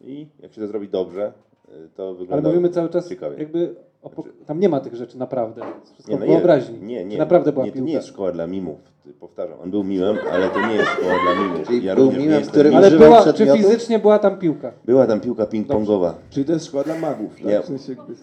I 0.00 0.26
jak 0.40 0.52
się 0.52 0.60
to 0.60 0.66
zrobi 0.66 0.88
dobrze, 0.88 1.32
e, 1.68 1.88
to 1.96 2.14
wygląda 2.14 2.34
Ale 2.34 2.42
mówimy 2.42 2.68
cały 2.70 2.88
czas 2.88 3.08
ciekawie. 3.08 3.36
jakby... 3.38 3.74
Po- 4.16 4.24
tam 4.46 4.60
nie 4.60 4.68
ma 4.68 4.80
tych 4.80 4.94
rzeczy 4.94 5.18
naprawdę. 5.18 5.60
To 5.60 5.92
wszystko 5.92 6.12
Nie, 6.12 6.18
no 6.18 6.26
wyobraźni. 6.26 6.80
Nie, 6.82 7.04
nie, 7.04 7.18
naprawdę 7.18 7.52
była 7.52 7.64
nie, 7.64 7.72
to 7.72 7.78
nie 7.78 7.92
jest 7.92 8.08
szkoła 8.08 8.32
dla 8.32 8.46
mimów. 8.46 8.78
Powtarzam, 9.20 9.60
on 9.60 9.70
był 9.70 9.84
mimem, 9.84 10.16
ale 10.32 10.48
to 10.50 10.66
nie 10.66 10.74
jest 10.74 10.88
szkoła 10.90 11.14
dla 11.22 11.44
mimów. 11.44 11.66
Czyli 11.66 11.80
był 11.94 12.12
nie 12.12 12.18
mimem, 12.18 12.30
jestem 12.38 12.52
który. 12.52 12.76
Ale 12.76 12.90
była, 12.90 13.32
czy 13.32 13.46
fizycznie 13.46 13.98
była 13.98 14.18
tam 14.18 14.38
piłka? 14.38 14.72
Była 14.84 15.06
tam 15.06 15.20
piłka 15.20 15.44
ping-pongowa. 15.44 16.12
Czyli 16.30 16.46
to 16.46 16.52
jest 16.52 16.66
szkoła 16.66 16.84
dla 16.84 16.98
magów, 16.98 17.34
tak? 17.36 17.44
Nie. 17.44 17.60
W 17.60 17.64
sensie, 17.66 17.92
jakby 17.92 18.14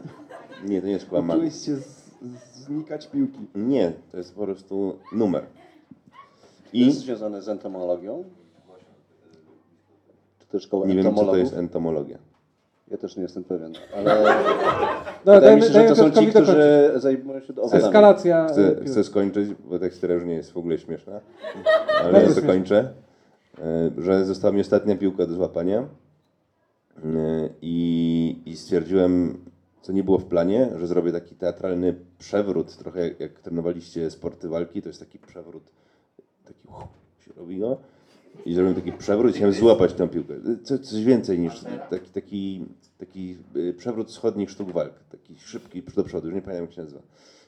Nie, 0.67 0.81
to 0.81 0.88
nie 0.88 0.93
jest 0.93 1.05
szkoła 1.05 1.21
magów. 1.21 1.43
uczyłeś 1.43 1.65
się 1.65 1.75
z, 1.75 2.11
znikać 2.53 3.07
piłki. 3.07 3.39
Nie, 3.55 3.93
to 4.11 4.17
jest 4.17 4.35
po 4.35 4.43
prostu 4.43 4.95
numer. 5.13 5.43
I? 6.73 6.81
I 6.81 6.85
Jest 6.85 6.99
związane 6.99 7.41
z 7.41 7.49
entomologią? 7.49 8.23
Czy 10.45 10.51
też 10.51 10.63
szkoła 10.63 10.88
nie 10.88 10.95
wiem, 10.95 11.15
co 11.15 11.25
to 11.25 11.38
jest 11.38 11.53
entomologia. 11.53 12.17
Ja 12.91 12.97
też 12.97 13.15
nie 13.15 13.23
jestem 13.23 13.43
pewien, 13.43 13.73
ale 13.95 14.23
No, 15.25 15.34
wydaje 15.34 15.55
mi 15.55 15.62
się, 15.62 15.67
że 15.67 15.73
dajmy 15.73 15.89
to 15.89 15.95
są 15.95 16.12
ci, 16.12 16.27
którzy 16.27 16.91
zajmują 16.95 17.39
się 17.39 17.53
owadami. 17.55 17.84
Eskalacja. 17.84 18.47
Chcę, 18.47 18.75
chcę 18.86 19.03
skończyć, 19.03 19.49
bo 19.53 19.79
ta 19.79 19.89
historia 19.89 20.15
już 20.15 20.25
nie 20.25 20.34
jest 20.34 20.51
w 20.51 20.58
ogóle 20.58 20.77
śmieszna, 20.77 21.21
ale 22.03 22.23
ja 22.23 22.34
to 22.34 22.41
kończę, 22.41 22.93
e, 23.60 23.91
że 23.97 24.25
została 24.25 24.53
mi 24.53 24.62
ostatnia 24.62 24.95
piłka 24.95 25.25
do 25.25 25.34
złapania 25.34 25.79
e, 25.79 25.88
i, 27.62 28.41
i 28.45 28.58
stwierdziłem, 28.58 29.38
co 29.81 29.91
nie 29.91 30.03
było 30.03 30.17
w 30.17 30.25
planie, 30.25 30.69
że 30.77 30.88
zrobię 30.88 31.12
taki 31.12 31.36
teatralny 31.36 31.95
przewrót, 32.19 32.77
trochę 32.77 33.08
jak, 33.08 33.19
jak 33.19 33.39
trenowaliście 33.39 34.12
sporty 34.12 34.49
walki, 34.49 34.81
to 34.81 34.89
jest 34.89 34.99
taki 34.99 35.19
przewrót, 35.19 35.63
taki 36.45 36.67
uch, 36.67 36.88
się 37.25 37.34
robi 37.38 37.60
go 37.60 37.77
i 38.45 38.54
zrobiłem 38.54 38.76
taki 38.76 38.91
przewrót 38.91 39.32
i 39.32 39.36
chciałem 39.36 39.54
złapać 39.54 39.93
tę 39.93 40.08
piłkę. 40.08 40.34
Co, 40.63 40.80
coś 40.80 41.04
więcej 41.04 41.39
niż 41.39 41.63
taki, 41.89 42.10
taki, 42.10 42.65
taki 42.98 43.38
y, 43.56 43.74
przewrót 43.74 44.10
wschodnich 44.10 44.50
sztuk 44.50 44.71
walk, 44.71 44.93
taki 45.12 45.36
szybki 45.39 45.84
do 45.95 46.04
przodu, 46.04 46.28
już 46.28 46.36
nie 46.36 46.41
pamiętam 46.41 46.65
jak 46.65 46.74
się 46.74 46.82
nazywa. 46.82 47.02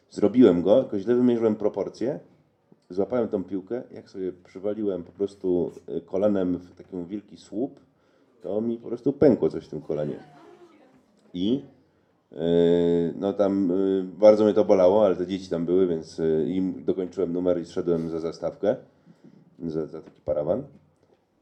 Zrobiłem 0.09 0.61
go, 0.61 0.81
tylko 0.81 0.99
źle 0.99 1.15
wymierzyłem 1.15 1.55
proporcje, 1.55 2.19
złapałem 2.89 3.27
tą 3.27 3.43
piłkę, 3.43 3.83
jak 3.91 4.09
sobie 4.09 4.31
przywaliłem 4.31 5.03
po 5.03 5.11
prostu 5.11 5.71
y, 5.97 6.01
kolanem 6.01 6.57
w 6.57 6.75
taki 6.75 7.05
wielki 7.07 7.37
słup, 7.37 7.79
to 8.41 8.61
mi 8.61 8.77
po 8.77 8.87
prostu 8.87 9.13
pękło 9.13 9.49
coś 9.49 9.65
w 9.65 9.69
tym 9.69 9.81
kolanie. 9.81 10.19
I 11.33 11.61
yy, 12.31 12.37
no 13.19 13.33
tam 13.33 13.71
bardzo 14.19 14.43
mnie 14.43 14.53
to 14.53 14.65
bolało, 14.65 15.05
ale 15.05 15.15
te 15.15 15.27
dzieci 15.27 15.49
tam 15.49 15.65
były, 15.65 15.87
więc 15.87 16.21
im 16.47 16.83
dokończyłem 16.85 17.33
numer 17.33 17.61
i 17.61 17.65
szedłem 17.65 18.09
za 18.09 18.19
zastawkę, 18.19 18.75
za, 19.59 19.85
za 19.85 20.01
taki 20.01 20.21
parawan. 20.21 20.63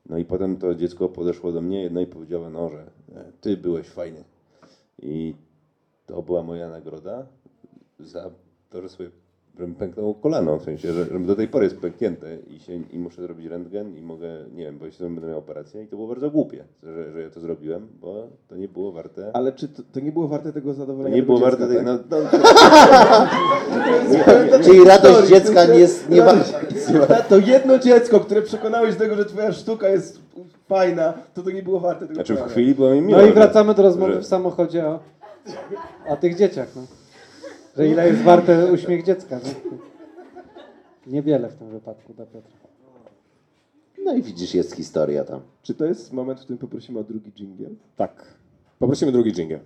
No 0.06 0.18
i 0.18 0.26
potem 0.26 0.58
to 0.58 0.76
dziecko 0.76 1.10
podeszło 1.10 1.52
do 1.52 1.62
mnie 1.62 1.90
no 1.90 2.02
i 2.02 2.08
powiedziało, 2.08 2.50
no, 2.50 2.70
że 2.70 2.92
e, 3.16 3.32
ty 3.42 3.58
byłeś 3.58 3.88
fajny. 3.88 4.24
I 5.02 5.36
to 6.06 6.22
była 6.22 6.44
moja 6.44 6.70
nagroda 6.70 7.26
za 8.00 8.32
to, 8.70 8.82
że 8.82 8.90
sobie 8.90 9.10
że 9.60 9.68
mi 9.68 9.76
pęknęło 9.76 10.14
kolano, 10.14 10.58
w 10.58 10.64
sensie, 10.64 10.94
że, 10.94 11.06
że 11.06 11.20
do 11.20 11.36
tej 11.36 11.48
pory 11.48 11.66
jest 11.66 11.78
pęknięte 11.78 12.38
i, 12.48 12.60
się, 12.60 12.74
i 12.92 13.00
muszę 13.00 13.22
zrobić 13.22 13.46
rentgen 13.46 13.98
i 13.98 14.02
mogę, 14.02 14.28
nie 14.56 14.64
wiem, 14.64 14.78
bo 14.78 14.86
jeśli 14.86 15.06
będę 15.06 15.28
miał 15.28 15.40
operację 15.40 15.84
i 15.84 15.88
to 15.88 15.96
było 15.96 16.08
bardzo 16.08 16.32
głupie, 16.32 16.64
że, 16.84 17.12
że 17.12 17.22
ja 17.22 17.30
to 17.30 17.40
zrobiłem, 17.40 17.88
bo 18.02 18.28
to 18.48 18.56
nie 18.56 18.68
było 18.68 18.92
warte, 18.92 19.32
Ale 19.34 19.52
czy 19.52 19.68
to, 19.68 19.84
to 19.94 20.00
nie 20.00 20.12
było 20.12 20.28
warte 20.28 20.54
tego 20.54 20.70
to 20.70 20.74
zadowolenia? 20.74 21.16
nie 21.16 21.22
tego 21.22 21.38
było 21.38 21.50
dziecka, 21.50 21.68
warte 21.68 21.76
tej, 21.76 21.86
tak? 21.86 22.10
no, 22.10 22.20
no, 24.52 24.64
Czyli 24.66 24.84
radość 24.84 25.30
dziecka 25.30 25.66
nie 25.66 25.80
jest... 25.80 26.10
Nie 26.10 26.22
To 27.30 27.38
jedno 27.38 27.80
dziecko, 27.80 28.20
które 28.20 28.42
przekonałeś 28.42 28.94
do 28.94 29.00
tego, 29.00 29.16
że 29.16 29.26
twoja 29.26 29.52
sztuka 29.52 29.90
jest 29.90 30.20
fajna, 30.68 31.14
to 31.34 31.42
to 31.44 31.52
nie 31.52 31.64
było 31.64 31.80
warte 31.80 32.02
tego 32.02 32.16
znaczy 32.16 32.36
w 32.36 32.42
chwili 32.42 32.76
było 32.76 32.90
mi 32.92 33.02
miło. 33.02 33.22
No 33.22 33.28
i 33.28 33.32
wracamy 33.32 33.74
do 33.74 33.84
rozmowy 33.84 34.14
że- 34.14 34.22
w 34.22 34.26
samochodzie 34.26 34.88
o, 34.88 35.00
o 36.08 36.18
tych 36.18 36.38
dzieciach. 36.38 36.68
No. 36.76 36.82
Że 37.78 37.88
ile 37.88 38.08
jest 38.08 38.22
warte 38.22 38.72
uśmiech 38.72 39.04
dziecka. 39.04 39.40
No. 39.44 39.78
Niewiele 41.08 41.50
w 41.50 41.56
tym 41.56 41.70
wypadku 41.70 42.14
dla 42.14 42.26
Piotra. 42.26 42.52
No 44.04 44.16
i 44.16 44.22
widzisz, 44.22 44.54
jest 44.54 44.76
historia 44.76 45.24
tam. 45.24 45.42
Czy 45.62 45.74
to 45.74 45.86
jest 45.86 46.14
moment, 46.14 46.40
w 46.40 46.44
którym 46.44 46.58
poprosimy 46.58 47.00
o 47.00 47.04
drugi 47.04 47.32
dżingiel? 47.32 47.76
Tak. 47.96 48.26
Poprosimy 48.80 49.12
drugi 49.12 49.34
dżingiel. 49.34 49.60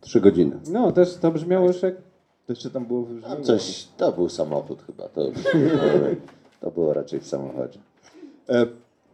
Trzy 0.00 0.20
godziny. 0.20 0.60
No, 0.70 0.92
też 0.92 1.16
to 1.16 1.30
brzmiało 1.30 1.66
już 1.66 1.82
jak... 1.82 1.94
To 2.46 2.52
jeszcze 2.52 2.70
tam 2.70 2.86
było 2.86 3.02
w 3.02 3.22
Tam 3.22 3.42
coś, 3.42 3.88
to 3.96 4.12
był 4.12 4.28
samochód 4.28 4.82
chyba, 4.82 5.08
to, 5.08 5.22
to 6.60 6.70
było 6.70 6.92
raczej 6.92 7.20
w 7.20 7.26
samochodzie. 7.26 7.78
E, 8.48 8.66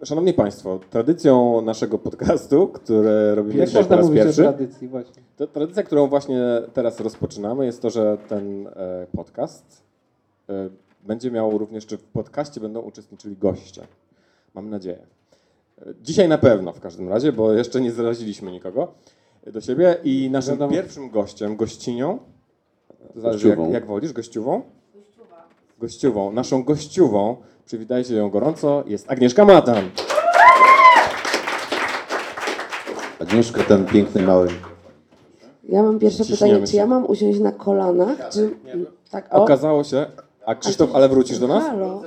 Szanowni 0.04 0.32
Państwo, 0.34 0.80
tradycją 0.90 1.60
naszego 1.60 1.98
podcastu, 1.98 2.68
które 2.68 3.34
robimy 3.34 3.58
Jak 3.58 3.68
dzisiaj 3.68 3.84
po 3.84 3.96
raz 3.96 4.10
pierwszy, 4.10 4.42
tradycji 4.42 4.88
właśnie. 4.88 5.22
to 5.36 5.46
tradycja, 5.46 5.82
którą 5.82 6.06
właśnie 6.08 6.42
teraz 6.74 7.00
rozpoczynamy, 7.00 7.66
jest 7.66 7.82
to, 7.82 7.90
że 7.90 8.18
ten 8.28 8.66
e, 8.66 9.06
podcast 9.16 9.82
e, 10.48 10.68
będzie 11.02 11.30
miał 11.30 11.58
również, 11.58 11.86
czy 11.86 11.98
w 11.98 12.02
podcaście 12.04 12.60
będą 12.60 12.80
uczestniczyli 12.80 13.36
goście. 13.36 13.82
Mam 14.54 14.70
nadzieję. 14.70 14.98
E, 15.86 15.94
Dzisiaj 16.02 16.28
na 16.28 16.38
pewno 16.38 16.72
w 16.72 16.80
każdym 16.80 17.08
razie, 17.08 17.32
bo 17.32 17.52
jeszcze 17.52 17.80
nie 17.80 17.92
zaraziliśmy 17.92 18.52
nikogo 18.52 18.92
do 19.46 19.60
siebie 19.60 19.96
i 20.04 20.30
naszym 20.30 20.52
Wiadomo. 20.54 20.72
pierwszym 20.72 21.10
gościem, 21.10 21.56
gościnią, 21.56 22.18
to 23.14 23.20
zależy 23.20 23.48
jak, 23.48 23.58
jak 23.70 23.86
wolisz, 23.86 24.12
gościuwą? 24.12 24.62
Gościuwą. 25.78 26.32
Naszą 26.32 26.62
gościuwą, 26.64 27.36
przywitajcie 27.64 28.14
ją 28.16 28.30
gorąco, 28.30 28.84
jest 28.86 29.10
Agnieszka 29.10 29.44
Matan. 29.44 29.90
Agnieszka, 33.20 33.62
ten 33.62 33.84
piękny 33.86 34.22
mały... 34.22 34.48
Ja 35.68 35.82
mam 35.82 35.98
pierwsze 35.98 36.24
Ciśniemy 36.24 36.52
pytanie, 36.52 36.66
czy 36.66 36.72
się. 36.72 36.78
ja 36.78 36.86
mam 36.86 37.06
usiąść 37.06 37.38
na 37.40 37.52
kolanach? 37.52 38.28
Czy... 38.32 38.50
Tak, 39.10 39.34
o. 39.34 39.42
Okazało 39.42 39.84
się, 39.84 40.06
a 40.46 40.54
Krzysztof, 40.54 40.90
ale 40.94 41.08
wrócisz 41.08 41.38
do 41.38 41.48
nas? 41.48 41.64
Halo. 41.64 42.02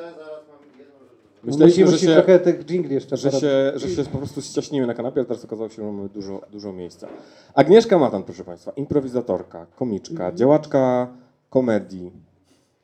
Myśleliśmy, 1.45 1.83
Musimy 1.83 1.97
że 1.97 2.07
się, 2.07 2.13
trochę 2.13 2.39
tych 2.39 2.65
dżingli 2.65 2.93
jeszcze 2.95 3.17
że, 3.17 3.29
porobić. 3.29 3.49
się, 3.49 3.71
że 3.75 3.89
się 3.89 4.09
po 4.09 4.17
prostu 4.17 4.41
ściaśnimy 4.41 4.87
na 4.87 4.93
kanapie, 4.93 5.19
ale 5.19 5.25
teraz 5.25 5.45
okazało 5.45 5.69
się, 5.69 5.75
że 5.75 5.83
mamy 5.83 6.09
dużo, 6.09 6.41
dużo 6.51 6.73
miejsca. 6.73 7.07
Agnieszka 7.53 7.99
Matan, 7.99 8.23
proszę 8.23 8.43
Państwa, 8.43 8.71
improwizatorka, 8.71 9.65
komiczka, 9.75 10.31
działaczka 10.31 11.07
komedii. 11.49 12.11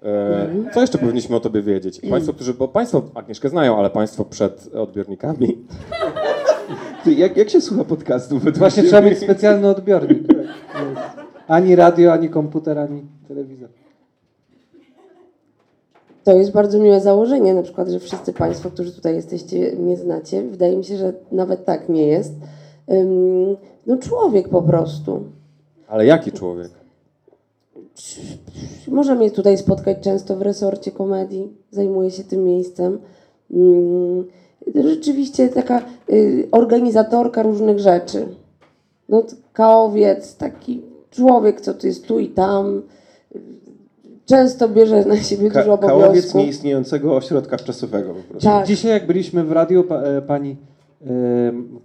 E, 0.04 0.50
co 0.74 0.82
jeszcze 0.82 0.98
powinniśmy 0.98 1.36
o 1.36 1.40
Tobie 1.40 1.62
wiedzieć? 1.62 2.02
Państwo, 2.10 2.34
którzy, 2.34 2.54
bo 2.54 2.68
Państwo 2.68 3.04
Agnieszkę 3.16 3.50
znają, 3.50 3.78
ale 3.78 3.90
Państwo 3.90 4.26
przed 4.26 4.76
odbiornikami. 4.76 5.58
Ty, 7.04 7.14
jak, 7.14 7.38
jak 7.38 7.50
się 7.50 7.62
słucha 7.62 7.84
podcastu? 7.84 8.36
według 8.36 8.58
Właśnie 8.58 8.84
trzeba 8.84 9.02
mieć 9.02 9.20
specjalny 9.20 9.68
odbiornik. 9.70 10.24
Ani 11.48 11.76
radio, 11.76 12.14
ani 12.14 12.30
komputer, 12.30 12.80
ani 12.80 13.02
telewizor. 13.28 13.70
To 16.24 16.34
jest 16.34 16.52
bardzo 16.52 16.80
miłe 16.80 17.02
założenie, 17.02 17.54
na 17.54 17.64
przykład, 17.64 17.90
że 17.90 18.00
wszyscy 18.00 18.34
Państwo, 18.34 18.70
którzy 18.70 18.92
tutaj 18.92 19.16
jesteście, 19.16 19.76
mnie 19.76 19.98
znacie. 19.98 20.44
Wydaje 20.44 20.78
mi 20.78 20.84
się, 20.84 20.98
że 20.98 21.14
nawet 21.32 21.66
tak 21.66 21.90
nie 21.90 22.08
jest. 22.08 22.34
No 23.88 23.98
człowiek 23.98 24.50
po 24.50 24.62
prostu. 24.62 25.24
Ale 25.88 26.06
jaki 26.06 26.32
człowiek? 26.32 26.72
Może 28.88 29.16
mnie 29.16 29.32
tutaj 29.32 29.58
spotkać 29.58 29.98
często 30.02 30.36
w 30.36 30.42
resorcie 30.42 30.92
komedii. 30.92 31.54
Zajmuję 31.72 32.12
się 32.12 32.24
tym 32.24 32.44
miejscem. 32.44 33.00
Rzeczywiście 34.76 35.50
taka 35.50 35.82
y, 36.10 36.48
organizatorka 36.52 37.44
różnych 37.44 37.80
rzeczy. 37.80 38.26
No, 39.10 39.24
kaowiec, 39.54 40.36
taki 40.36 40.82
człowiek, 41.12 41.62
co 41.62 41.74
tu 41.74 41.88
jest 41.88 42.08
tu 42.08 42.20
i 42.20 42.30
tam. 42.30 42.82
Często 44.26 44.70
bierze 44.70 45.06
na 45.06 45.18
siebie 45.18 45.50
Ka- 45.52 45.60
dużo 45.60 45.78
kałowiec 45.78 46.06
obowiązków. 46.06 46.36
nieistniejącego 46.42 47.16
ośrodka 47.16 47.58
czasowego 47.58 48.14
po 48.14 48.22
prostu. 48.30 48.50
Tak. 48.50 48.68
Dzisiaj 48.68 48.92
jak 48.92 49.08
byliśmy 49.08 49.44
w 49.44 49.52
radiu, 49.52 49.84
pa, 49.84 49.96
e, 50.02 50.22
pani 50.22 50.58
e, 51.02 51.08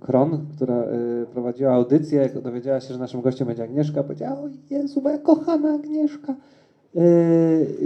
Kron, 0.00 0.46
która 0.56 0.74
e, 0.74 1.26
prowadziła 1.32 1.72
audycję, 1.72 2.20
jak 2.20 2.40
dowiedziała 2.40 2.80
się, 2.80 2.94
że 2.94 3.00
naszym 3.00 3.20
gościem 3.20 3.46
będzie 3.46 3.62
Agnieszka, 3.64 4.02
powiedziała, 4.02 4.40
o 4.40 4.48
Jezu, 4.70 5.00
moja 5.00 5.18
kochana 5.18 5.74
Agnieszka, 5.74 6.34
e, 6.96 7.00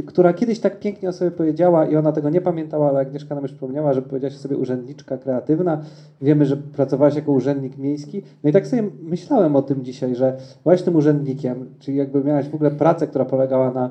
która 0.07 0.33
kiedyś 0.33 0.59
tak 0.61 0.81
pięknie 0.81 1.09
o 1.09 1.13
sobie 1.13 1.31
powiedziała 1.31 1.87
i 1.87 1.97
ona 1.97 2.13
tego 2.13 2.31
nie 2.31 2.41
pamiętała, 2.41 2.89
ale 2.89 3.01
Agnieszka 3.01 3.35
nam 3.35 3.45
już 3.45 3.53
przypomniała, 3.53 3.93
że 3.93 4.03
powiedziałaś 4.03 4.37
sobie 4.37 4.57
urzędniczka 4.57 5.19
kreatywna. 5.19 5.83
Wiemy, 6.23 6.47
że 6.47 6.57
pracowałaś 6.57 7.15
jako 7.15 7.33
urzędnik 7.33 7.79
miejski. 7.79 8.23
No 8.45 8.51
i 8.51 8.53
tak 8.53 8.67
sobie 8.67 8.83
myślałem 9.03 9.57
o 9.57 9.63
tym 9.63 9.85
dzisiaj, 9.85 10.15
że 10.15 10.37
byłaś 10.63 10.83
tym 10.83 10.97
urzędnikiem, 10.97 11.67
czyli 11.79 11.97
jakby 11.97 12.25
miałaś 12.25 12.49
w 12.49 12.55
ogóle 12.55 12.71
pracę, 12.71 13.07
która 13.07 13.25
polegała 13.25 13.71
na 13.71 13.91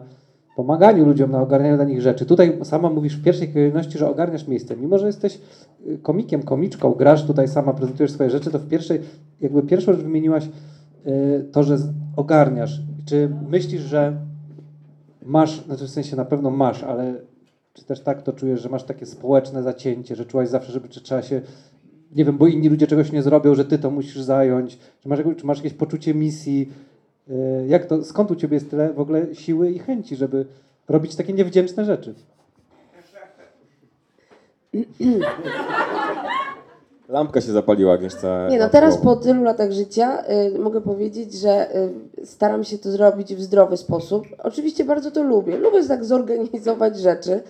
pomaganiu 0.60 1.06
ludziom, 1.06 1.32
na 1.32 1.42
ogarnianiu 1.42 1.76
dla 1.76 1.86
nich 1.86 2.02
rzeczy. 2.02 2.26
Tutaj 2.26 2.60
sama 2.64 2.90
mówisz 2.90 3.16
w 3.18 3.24
pierwszej 3.24 3.54
kolejności, 3.54 3.98
że 3.98 4.10
ogarniasz 4.10 4.48
miejsce. 4.48 4.78
Mimo, 4.78 4.98
że 4.98 5.08
jesteś 5.08 5.40
y, 5.88 5.98
komikiem, 5.98 6.44
komiczką, 6.44 6.92
grasz 6.92 7.26
tutaj 7.26 7.48
sama, 7.48 7.74
prezentujesz 7.74 8.12
swoje 8.12 8.30
rzeczy, 8.30 8.52
to 8.52 8.60
w 8.60 8.68
pierwszej, 8.68 9.00
jakby 9.42 9.64
pierwszą 9.64 9.94
rzecz 9.94 10.02
wymieniłaś 10.02 10.50
y, 11.08 11.46
to, 11.52 11.64
że 11.64 11.78
ogarniasz. 12.16 12.82
Czy 13.06 13.30
myślisz, 13.50 13.82
że 13.82 14.18
masz, 15.26 15.66
znaczy 15.66 15.86
w 15.86 15.90
sensie 15.90 16.16
na 16.16 16.26
pewno 16.26 16.52
masz, 16.52 16.84
ale 16.84 17.14
czy 17.74 17.86
też 17.86 18.00
tak 18.02 18.22
to 18.22 18.34
czujesz, 18.34 18.62
że 18.62 18.70
masz 18.70 18.84
takie 18.84 19.06
społeczne 19.06 19.64
zacięcie, 19.64 20.16
że 20.16 20.26
czułaś 20.26 20.50
zawsze, 20.50 20.72
żeby 20.72 20.90
czy 20.90 21.02
trzeba 21.02 21.22
się, 21.22 21.42
nie 22.16 22.26
wiem, 22.26 22.38
bo 22.38 22.48
inni 22.48 22.70
ludzie 22.70 22.88
czegoś 22.88 23.12
nie 23.12 23.22
zrobią, 23.22 23.56
że 23.56 23.66
ty 23.66 23.78
to 23.78 23.92
musisz 23.92 24.22
zająć, 24.22 24.80
czy 25.00 25.10
masz, 25.10 25.20
czy 25.38 25.46
masz 25.46 25.58
jakieś 25.58 25.74
poczucie 25.74 26.14
misji, 26.14 26.70
Jak 27.68 27.86
to, 27.86 28.04
skąd 28.04 28.32
u 28.32 28.36
ciebie 28.36 28.56
jest 28.56 28.70
tyle 28.70 28.94
w 28.94 29.00
ogóle 29.00 29.36
siły 29.36 29.72
i 29.72 29.80
chęci, 29.80 30.16
żeby 30.16 30.46
robić 30.90 31.16
takie 31.16 31.34
niewdzięczne 31.34 31.86
rzeczy? 31.86 32.14
Lampka 37.10 37.42
się 37.42 37.52
zapaliła 37.52 37.94
Agnieszce. 37.94 38.48
Nie 38.50 38.60
no, 38.60 38.70
teraz 38.70 38.98
po 38.98 39.16
tylu 39.16 39.44
latach 39.44 39.72
życia 39.72 40.24
y, 40.56 40.60
mogę 40.60 40.82
powiedzieć, 40.82 41.34
że 41.34 41.76
y, 42.20 42.26
staram 42.26 42.64
się 42.64 42.78
to 42.78 42.92
zrobić 42.92 43.36
w 43.36 43.42
zdrowy 43.42 43.78
sposób. 43.78 44.28
Oczywiście 44.44 44.86
bardzo 44.86 45.12
to 45.12 45.24
lubię. 45.24 45.58
Lubię 45.58 45.88
tak 45.88 46.06
zorganizować 46.06 47.00
rzeczy. 47.00 47.32
Ym, 47.32 47.44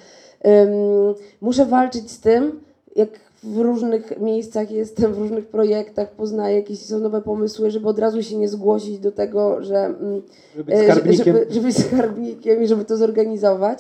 muszę 1.42 1.66
walczyć 1.66 2.12
z 2.12 2.20
tym, 2.20 2.60
jak 2.96 3.10
w 3.44 3.58
różnych 3.58 4.22
miejscach 4.22 4.72
jestem, 4.72 5.14
w 5.14 5.18
różnych 5.18 5.48
projektach, 5.48 6.12
poznaję 6.12 6.56
jakieś 6.56 6.80
są 6.80 7.00
nowe 7.00 7.22
pomysły, 7.22 7.72
żeby 7.72 7.88
od 7.88 8.00
razu 8.00 8.24
się 8.24 8.38
nie 8.38 8.50
zgłosić 8.50 9.00
do 9.00 9.12
tego, 9.12 9.64
że 9.64 9.78
mm, 9.78 10.22
Żeby 10.56 10.64
być 10.64 10.76
e, 10.76 10.84
skarbnikiem. 10.84 11.26
Żeby, 11.26 11.46
żeby 11.54 11.68
być 11.68 11.78
skarbnikiem 11.78 12.64
i 12.64 12.68
żeby 12.68 12.86
to 12.86 12.98
zorganizować. 12.98 13.80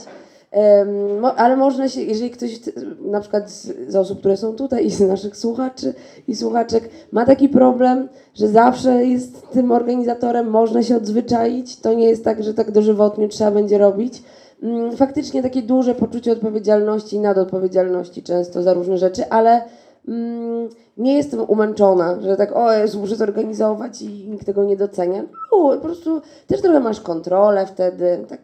Ale 1.35 1.57
można 1.57 1.89
się, 1.89 2.01
jeżeli 2.01 2.29
ktoś 2.29 2.59
na 3.01 3.21
przykład 3.21 3.51
z, 3.51 3.91
z 3.91 3.95
osób, 3.95 4.19
które 4.19 4.37
są 4.37 4.55
tutaj 4.55 4.85
i 4.85 4.91
z 4.91 4.99
naszych 4.99 5.37
słuchaczy 5.37 5.93
i 6.27 6.35
słuchaczek 6.35 6.89
ma 7.11 7.25
taki 7.25 7.49
problem, 7.49 8.09
że 8.35 8.47
zawsze 8.47 9.05
jest 9.05 9.49
tym 9.49 9.71
organizatorem, 9.71 10.49
można 10.49 10.83
się 10.83 10.97
odzwyczaić. 10.97 11.79
To 11.79 11.93
nie 11.93 12.09
jest 12.09 12.23
tak, 12.23 12.43
że 12.43 12.53
tak 12.53 12.71
dożywotnie 12.71 13.27
trzeba 13.27 13.51
będzie 13.51 13.77
robić. 13.77 14.23
Mm, 14.63 14.97
Faktycznie 14.97 15.43
takie 15.43 15.61
duże 15.61 15.95
poczucie 15.95 16.31
odpowiedzialności 16.31 17.15
i 17.15 17.19
nadodpowiedzialności 17.19 18.23
często 18.23 18.63
za 18.63 18.73
różne 18.73 18.97
rzeczy, 18.97 19.29
ale 19.29 19.61
mm, 20.07 20.69
nie 20.97 21.13
jestem 21.13 21.41
umęczona, 21.41 22.21
że 22.21 22.37
tak, 22.37 22.55
o 22.55 22.73
Jezu, 22.73 22.99
muszę 22.99 23.15
zorganizować 23.15 24.01
i 24.01 24.29
nikt 24.29 24.45
tego 24.45 24.63
nie 24.63 24.77
docenia. 24.77 25.21
No, 25.51 25.69
po 25.69 25.77
prostu 25.77 26.21
też 26.47 26.61
trochę 26.61 26.79
masz 26.79 27.01
kontrolę 27.01 27.65
wtedy, 27.65 28.25
tak 28.29 28.39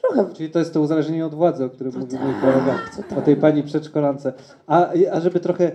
trochę 0.00 0.34
Czyli 0.34 0.50
to 0.50 0.58
jest 0.58 0.74
to 0.74 0.80
uzależnienie 0.80 1.26
od 1.26 1.34
władzy, 1.34 1.64
o 1.64 1.70
którym 1.70 1.92
mówił 1.98 2.18
mój 2.18 2.32
tak, 2.32 2.40
kolega, 2.40 2.78
tak. 3.08 3.18
o 3.18 3.22
tej 3.22 3.36
pani 3.36 3.62
przedszkolance. 3.62 4.32
A, 4.66 4.88
a 5.12 5.20
żeby 5.20 5.40
trochę 5.40 5.72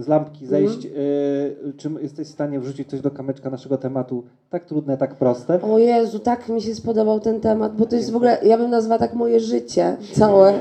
z 0.00 0.08
lampki 0.08 0.46
zejść, 0.46 0.86
Mhm. 0.86 0.94
y, 0.96 1.72
czy 1.76 1.90
jesteś 2.02 2.28
w 2.28 2.30
stanie 2.30 2.60
wrzucić 2.60 2.90
coś 2.90 3.00
do 3.00 3.10
kamyczka 3.10 3.50
naszego 3.50 3.78
tematu? 3.78 4.22
Tak 4.50 4.64
trudne, 4.64 4.96
tak 4.96 5.14
proste. 5.14 5.62
O 5.62 5.78
Jezu, 5.78 6.18
tak 6.18 6.48
mi 6.48 6.62
się 6.62 6.74
spodobał 6.74 7.20
ten 7.20 7.40
temat, 7.40 7.76
bo 7.76 7.86
to 7.86 7.96
jest 7.96 8.10
w 8.10 8.16
ogóle, 8.16 8.38
ja 8.44 8.58
bym 8.58 8.70
nazwała 8.70 8.98
tak 8.98 9.14
moje 9.14 9.40
życie 9.40 9.96
całe. 10.12 10.52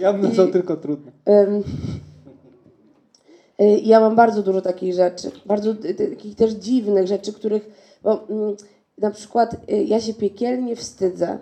Ja 0.00 0.12
bym 0.12 0.22
nazwał 0.22 0.48
I- 0.48 0.52
tylko 0.52 0.76
trudne. 0.76 1.12
Ym, 1.28 1.62
y, 3.60 3.80
Ja 3.82 4.00
mam 4.00 4.16
bardzo 4.16 4.42
dużo 4.42 4.60
takich 4.62 4.94
rzeczy, 4.94 5.30
bardzo 5.46 5.70
y, 5.70 5.94
takich 6.10 6.36
też 6.36 6.52
dziwnych 6.52 7.06
rzeczy, 7.06 7.32
których, 7.32 7.70
bo 8.02 8.28
mm, 8.28 8.56
na 8.98 9.10
przykład 9.10 9.54
y, 9.72 9.84
ja 9.84 10.00
się 10.00 10.14
piekielnie 10.14 10.76
wstydzę 10.76 11.38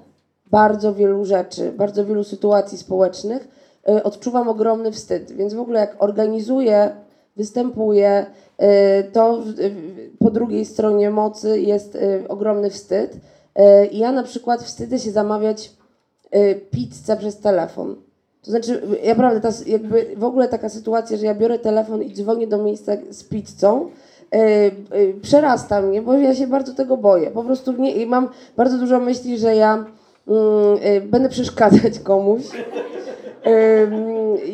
bardzo 0.51 0.95
wielu 0.95 1.25
rzeczy, 1.25 1.73
bardzo 1.73 2.05
wielu 2.07 2.25
sytuacji 2.25 2.79
społecznych, 2.79 3.43
y, 3.43 3.62
odczuwam 4.03 4.49
ogromny 4.49 4.93
wstyd, 4.93 5.33
więc 5.33 5.55
w 5.55 5.61
ogóle 5.61 5.81
jak 5.81 5.97
organizuję, 6.03 6.91
występuję, 7.37 8.27
y, 8.63 8.65
to 9.13 9.39
w- 9.39 9.55
po 10.19 10.31
drugiej 10.31 10.65
stronie 10.65 11.11
mocy 11.11 11.61
jest 11.61 11.95
y, 11.95 12.25
ogromny 12.29 12.71
wstyd. 12.71 13.15
Y, 13.15 13.21
ja 13.93 14.13
na 14.13 14.23
przykład 14.23 14.63
wstydzę 14.63 14.99
się 14.99 15.11
zamawiać 15.11 15.73
y, 16.37 16.61
pizzę 16.71 17.17
przez 17.17 17.39
telefon. 17.39 17.97
To 18.43 18.51
znaczy, 18.51 18.83
ja 19.03 19.15
naprawdę, 19.15 19.41
ta, 19.41 19.49
jakby 19.67 20.07
w 20.17 20.25
ogóle 20.25 20.49
taka 20.49 20.69
sytuacja, 20.69 21.17
że 21.17 21.27
ja 21.27 21.35
biorę 21.35 21.59
telefon 21.59 22.03
i 22.03 22.15
dzwonię 22.15 22.47
do 22.47 22.59
miejsca 22.59 22.93
z 23.11 23.25
pizzą, 23.25 23.89
yy, 24.33 24.39
yy, 24.99 25.15
przerasta 25.23 25.83
mnie, 25.83 26.03
bo 26.03 26.13
ja 26.15 26.35
się 26.35 26.47
bardzo 26.47 26.75
tego 26.75 26.97
boję. 26.97 27.31
Po 27.31 27.45
prostu 27.45 27.73
nie, 27.73 27.93
i 27.95 28.07
mam 28.07 28.29
bardzo 28.57 28.79
dużo 28.79 29.01
myśli, 29.01 29.39
że 29.39 29.57
ja 29.57 29.85
yy, 30.27 31.01
będę 31.01 31.29
przeszkadzać 31.29 31.99
komuś. 31.99 32.43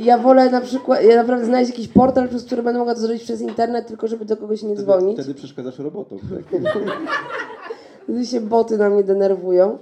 Ja 0.00 0.18
wolę 0.18 0.50
na 0.50 0.60
przykład, 0.60 1.04
ja 1.04 1.16
naprawdę 1.16 1.44
znaleźć 1.44 1.70
jakiś 1.70 1.88
portal, 1.88 2.28
przez 2.28 2.44
który 2.44 2.62
będę 2.62 2.78
mogła 2.78 2.94
to 2.94 3.00
zrobić 3.00 3.22
przez 3.22 3.40
internet, 3.40 3.86
tylko 3.86 4.08
żeby 4.08 4.24
do 4.24 4.36
kogoś 4.36 4.62
nie 4.62 4.76
dzwonić. 4.76 5.18
Wtedy 5.18 5.34
przeszkadzasz 5.34 5.78
robotom. 5.78 6.18
Tak? 6.18 6.60
Wtedy 8.04 8.26
się 8.26 8.40
boty 8.40 8.78
na 8.78 8.90
mnie 8.90 9.04
denerwują. 9.04 9.78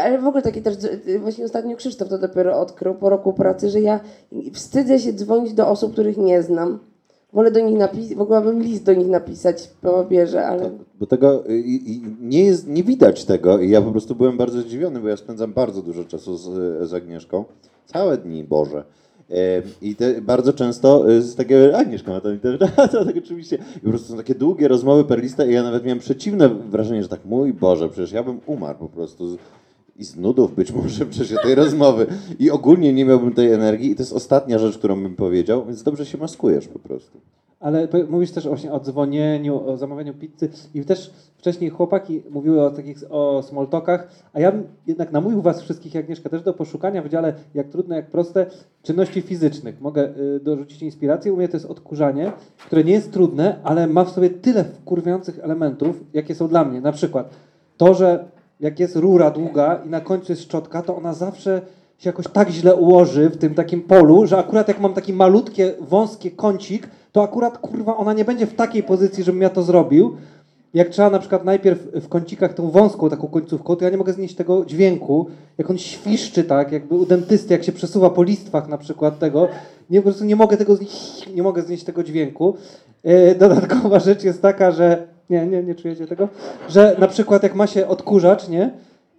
Ale 0.00 0.18
w 0.18 0.26
ogóle 0.26 0.42
takie 0.42 0.62
też, 0.62 0.74
właśnie 1.18 1.44
ostatnio 1.44 1.76
Krzysztof 1.76 2.08
to 2.08 2.18
dopiero 2.18 2.60
odkrył 2.60 2.94
po 2.94 3.10
roku 3.10 3.32
pracy, 3.32 3.70
że 3.70 3.80
ja 3.80 4.00
wstydzę 4.52 4.98
się 4.98 5.12
dzwonić 5.12 5.54
do 5.54 5.68
osób, 5.68 5.92
których 5.92 6.16
nie 6.16 6.42
znam. 6.42 6.78
Wolę 7.34 7.50
do 7.50 7.60
nich 7.60 7.78
napisać, 7.78 8.16
w 8.16 8.20
ogóle 8.20 8.40
bym 8.40 8.62
list 8.62 8.84
do 8.84 8.94
nich 8.94 9.08
napisać 9.08 9.70
po 9.82 9.92
papierze, 9.92 10.46
ale... 10.46 10.70
Bo 11.00 11.06
tego 11.06 11.48
y, 11.48 11.60
i, 11.60 11.92
i 11.92 12.02
nie, 12.20 12.44
jest, 12.44 12.68
nie 12.68 12.82
widać 12.82 13.24
tego 13.24 13.58
i 13.58 13.70
ja 13.70 13.82
po 13.82 13.90
prostu 13.90 14.14
byłem 14.14 14.36
bardzo 14.36 14.60
zdziwiony, 14.60 15.00
bo 15.00 15.08
ja 15.08 15.16
spędzam 15.16 15.52
bardzo 15.52 15.82
dużo 15.82 16.04
czasu 16.04 16.36
z, 16.36 16.50
z 16.88 16.94
Agnieszką. 16.94 17.44
Całe 17.86 18.18
dni, 18.18 18.44
Boże. 18.44 18.84
I 19.82 19.96
te, 19.96 20.20
bardzo 20.20 20.52
często 20.52 21.10
y, 21.10 21.22
z 21.22 21.36
takiego, 21.36 21.78
Agnieszka 21.78 22.10
ma 22.10 22.20
to 22.20 22.30
internet, 22.30 22.60
tak 22.76 23.16
oczywiście. 23.18 23.58
I 23.76 23.80
po 23.80 23.88
prostu 23.88 24.08
są 24.08 24.16
takie 24.16 24.34
długie 24.34 24.68
rozmowy 24.68 25.04
perliste 25.04 25.48
i 25.48 25.54
ja 25.54 25.62
nawet 25.62 25.84
miałem 25.84 25.98
przeciwne 25.98 26.48
wrażenie, 26.48 27.02
że 27.02 27.08
tak, 27.08 27.24
mój 27.24 27.52
Boże, 27.52 27.88
przecież 27.88 28.12
ja 28.12 28.22
bym 28.22 28.40
umarł 28.46 28.78
po 28.78 28.88
prostu. 28.88 29.38
I 29.96 30.04
z 30.04 30.16
nudów 30.16 30.54
być 30.54 30.72
może 30.72 31.04
w 31.04 31.10
czasie 31.10 31.36
tej 31.42 31.54
rozmowy. 31.54 32.06
I 32.38 32.50
ogólnie 32.50 32.92
nie 32.92 33.04
miałbym 33.04 33.32
tej 33.32 33.52
energii. 33.52 33.90
I 33.90 33.94
to 33.94 34.02
jest 34.02 34.12
ostatnia 34.12 34.58
rzecz, 34.58 34.78
którą 34.78 35.02
bym 35.02 35.16
powiedział, 35.16 35.66
więc 35.66 35.82
dobrze 35.82 36.06
się 36.06 36.18
maskujesz 36.18 36.68
po 36.68 36.78
prostu. 36.78 37.20
Ale 37.60 37.88
mówisz 38.10 38.30
też 38.30 38.48
właśnie 38.48 38.72
o 38.72 38.80
dzwonieniu, 38.80 39.68
o 39.68 39.76
zamawianiu 39.76 40.14
pizzy 40.14 40.48
i 40.74 40.84
też 40.84 41.10
wcześniej 41.36 41.70
chłopaki 41.70 42.22
mówiły 42.30 42.62
o 42.62 42.70
takich 42.70 42.98
o 43.10 43.42
small 43.42 43.68
talkach, 43.68 44.08
a 44.32 44.40
ja 44.40 44.52
bym 44.52 44.64
jednak 44.86 45.12
namówił 45.12 45.42
was 45.42 45.62
wszystkich, 45.62 45.96
Agnieszka, 45.96 46.28
też 46.28 46.42
do 46.42 46.54
poszukania 46.54 47.02
w 47.02 47.08
dziale 47.08 47.34
jak 47.54 47.68
trudne, 47.68 47.96
jak 47.96 48.10
proste 48.10 48.46
czynności 48.82 49.22
fizycznych. 49.22 49.80
Mogę 49.80 50.08
y, 50.36 50.40
dorzucić 50.40 50.82
inspirację. 50.82 51.32
U 51.32 51.36
mnie 51.36 51.48
to 51.48 51.56
jest 51.56 51.66
odkurzanie, 51.66 52.32
które 52.66 52.84
nie 52.84 52.92
jest 52.92 53.12
trudne, 53.12 53.60
ale 53.62 53.86
ma 53.86 54.04
w 54.04 54.10
sobie 54.10 54.30
tyle 54.30 54.64
wkurwiających 54.64 55.38
elementów, 55.38 56.04
jakie 56.12 56.34
są 56.34 56.48
dla 56.48 56.64
mnie. 56.64 56.80
Na 56.80 56.92
przykład 56.92 57.30
to, 57.76 57.94
że 57.94 58.24
jak 58.60 58.80
jest 58.80 58.96
rura 58.96 59.30
długa 59.30 59.80
i 59.86 59.88
na 59.88 60.00
końcu 60.00 60.32
jest 60.32 60.42
szczotka, 60.42 60.82
to 60.82 60.96
ona 60.96 61.14
zawsze 61.14 61.62
się 61.98 62.08
jakoś 62.08 62.28
tak 62.28 62.50
źle 62.50 62.74
ułoży 62.74 63.30
w 63.30 63.36
tym 63.36 63.54
takim 63.54 63.82
polu, 63.82 64.26
że 64.26 64.38
akurat 64.38 64.68
jak 64.68 64.80
mam 64.80 64.94
taki 64.94 65.12
malutkie, 65.12 65.74
wąskie 65.80 66.30
kącik, 66.30 66.88
to 67.12 67.22
akurat 67.22 67.58
kurwa 67.58 67.96
ona 67.96 68.12
nie 68.12 68.24
będzie 68.24 68.46
w 68.46 68.54
takiej 68.54 68.82
pozycji, 68.82 69.24
żebym 69.24 69.42
ja 69.42 69.50
to 69.50 69.62
zrobił. 69.62 70.16
Jak 70.74 70.88
trzeba 70.88 71.10
na 71.10 71.18
przykład 71.18 71.44
najpierw 71.44 71.80
w 71.94 72.08
kącikach 72.08 72.54
tą 72.54 72.70
wąską 72.70 73.10
taką 73.10 73.28
końcówką, 73.28 73.76
to 73.76 73.84
ja 73.84 73.90
nie 73.90 73.96
mogę 73.96 74.12
znieść 74.12 74.34
tego 74.34 74.64
dźwięku, 74.64 75.26
jak 75.58 75.70
on 75.70 75.78
świszczy 75.78 76.44
tak, 76.44 76.72
jakby 76.72 76.94
u 76.94 77.06
dentysty, 77.06 77.52
jak 77.52 77.64
się 77.64 77.72
przesuwa 77.72 78.10
po 78.10 78.22
listwach 78.22 78.68
na 78.68 78.78
przykład 78.78 79.18
tego, 79.18 79.48
nie, 79.90 79.98
po 80.00 80.04
prostu 80.04 80.24
nie 80.24 80.36
mogę 80.36 80.56
tego 80.56 80.76
znieść, 80.76 81.28
nie 81.34 81.42
mogę 81.42 81.62
znieść 81.62 81.84
tego 81.84 82.02
dźwięku. 82.02 82.56
Yy, 83.04 83.34
dodatkowa 83.34 83.98
rzecz 83.98 84.24
jest 84.24 84.42
taka, 84.42 84.70
że 84.70 85.13
nie, 85.30 85.46
nie, 85.46 85.62
nie 85.62 85.74
czujecie 85.74 86.06
tego, 86.06 86.28
że 86.68 86.96
na 86.98 87.08
przykład 87.08 87.42
jak 87.42 87.54
ma 87.54 87.66
się 87.66 87.88
odkurzacz, 87.88 88.48
nie, 88.48 88.70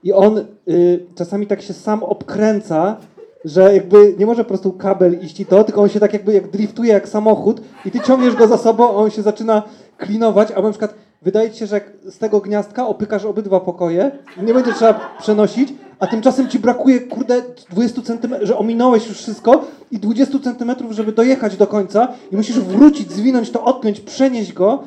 i 0.04 0.13
on 0.13 0.46
y, 0.70 1.06
czasami 1.15 1.48
tak 1.48 1.62
się 1.62 1.74
sam 1.74 2.04
obkręca, 2.04 2.98
że 3.46 3.74
jakby 3.74 4.15
nie 4.20 4.26
może 4.26 4.44
po 4.44 4.48
prostu 4.48 4.72
kabel 4.72 5.20
iść 5.22 5.39
i 5.39 5.46
to, 5.46 5.63
tylko 5.63 5.82
on 5.82 5.89
się 5.89 6.00
tak 6.00 6.13
jakby 6.13 6.34
jak 6.34 6.50
driftuje 6.50 6.94
jak 6.94 7.10
samochód 7.10 7.62
i 7.86 7.91
ty 7.91 8.00
ciągniesz 8.00 8.36
go 8.36 8.48
za 8.48 8.58
sobą, 8.58 8.89
on 8.89 9.10
się 9.10 9.22
zaczyna 9.22 9.63
klinować, 9.98 10.52
albo 10.52 10.68
na 10.68 10.72
przykład 10.72 10.94
wydaje 11.22 11.52
ci 11.52 11.60
się, 11.60 11.68
że 11.68 11.82
z 12.04 12.18
tego 12.18 12.39
gniazdka 12.39 12.88
opykasz 12.88 13.26
obydwa 13.26 13.60
pokoje, 13.60 14.12
nie 14.44 14.54
będzie 14.54 14.74
trzeba 14.74 15.15
przenosić, 15.20 15.74
a 16.00 16.08
tymczasem 16.08 16.48
ci 16.48 16.60
brakuje, 16.60 17.00
kurde, 17.00 17.41
20 17.70 18.02
centymetrów, 18.02 18.48
że 18.48 18.58
ominąłeś 18.58 19.08
już 19.08 19.18
wszystko 19.18 19.65
i 19.91 20.00
20 20.00 20.39
centymetrów, 20.39 20.91
żeby 20.91 21.12
dojechać 21.12 21.58
do 21.58 21.68
końca 21.68 22.08
i 22.32 22.36
musisz 22.36 22.60
wrócić, 22.60 23.12
zwinąć 23.12 23.52
to, 23.52 23.63
odpiąć, 23.63 24.00
przenieść 24.00 24.54
go. 24.54 24.84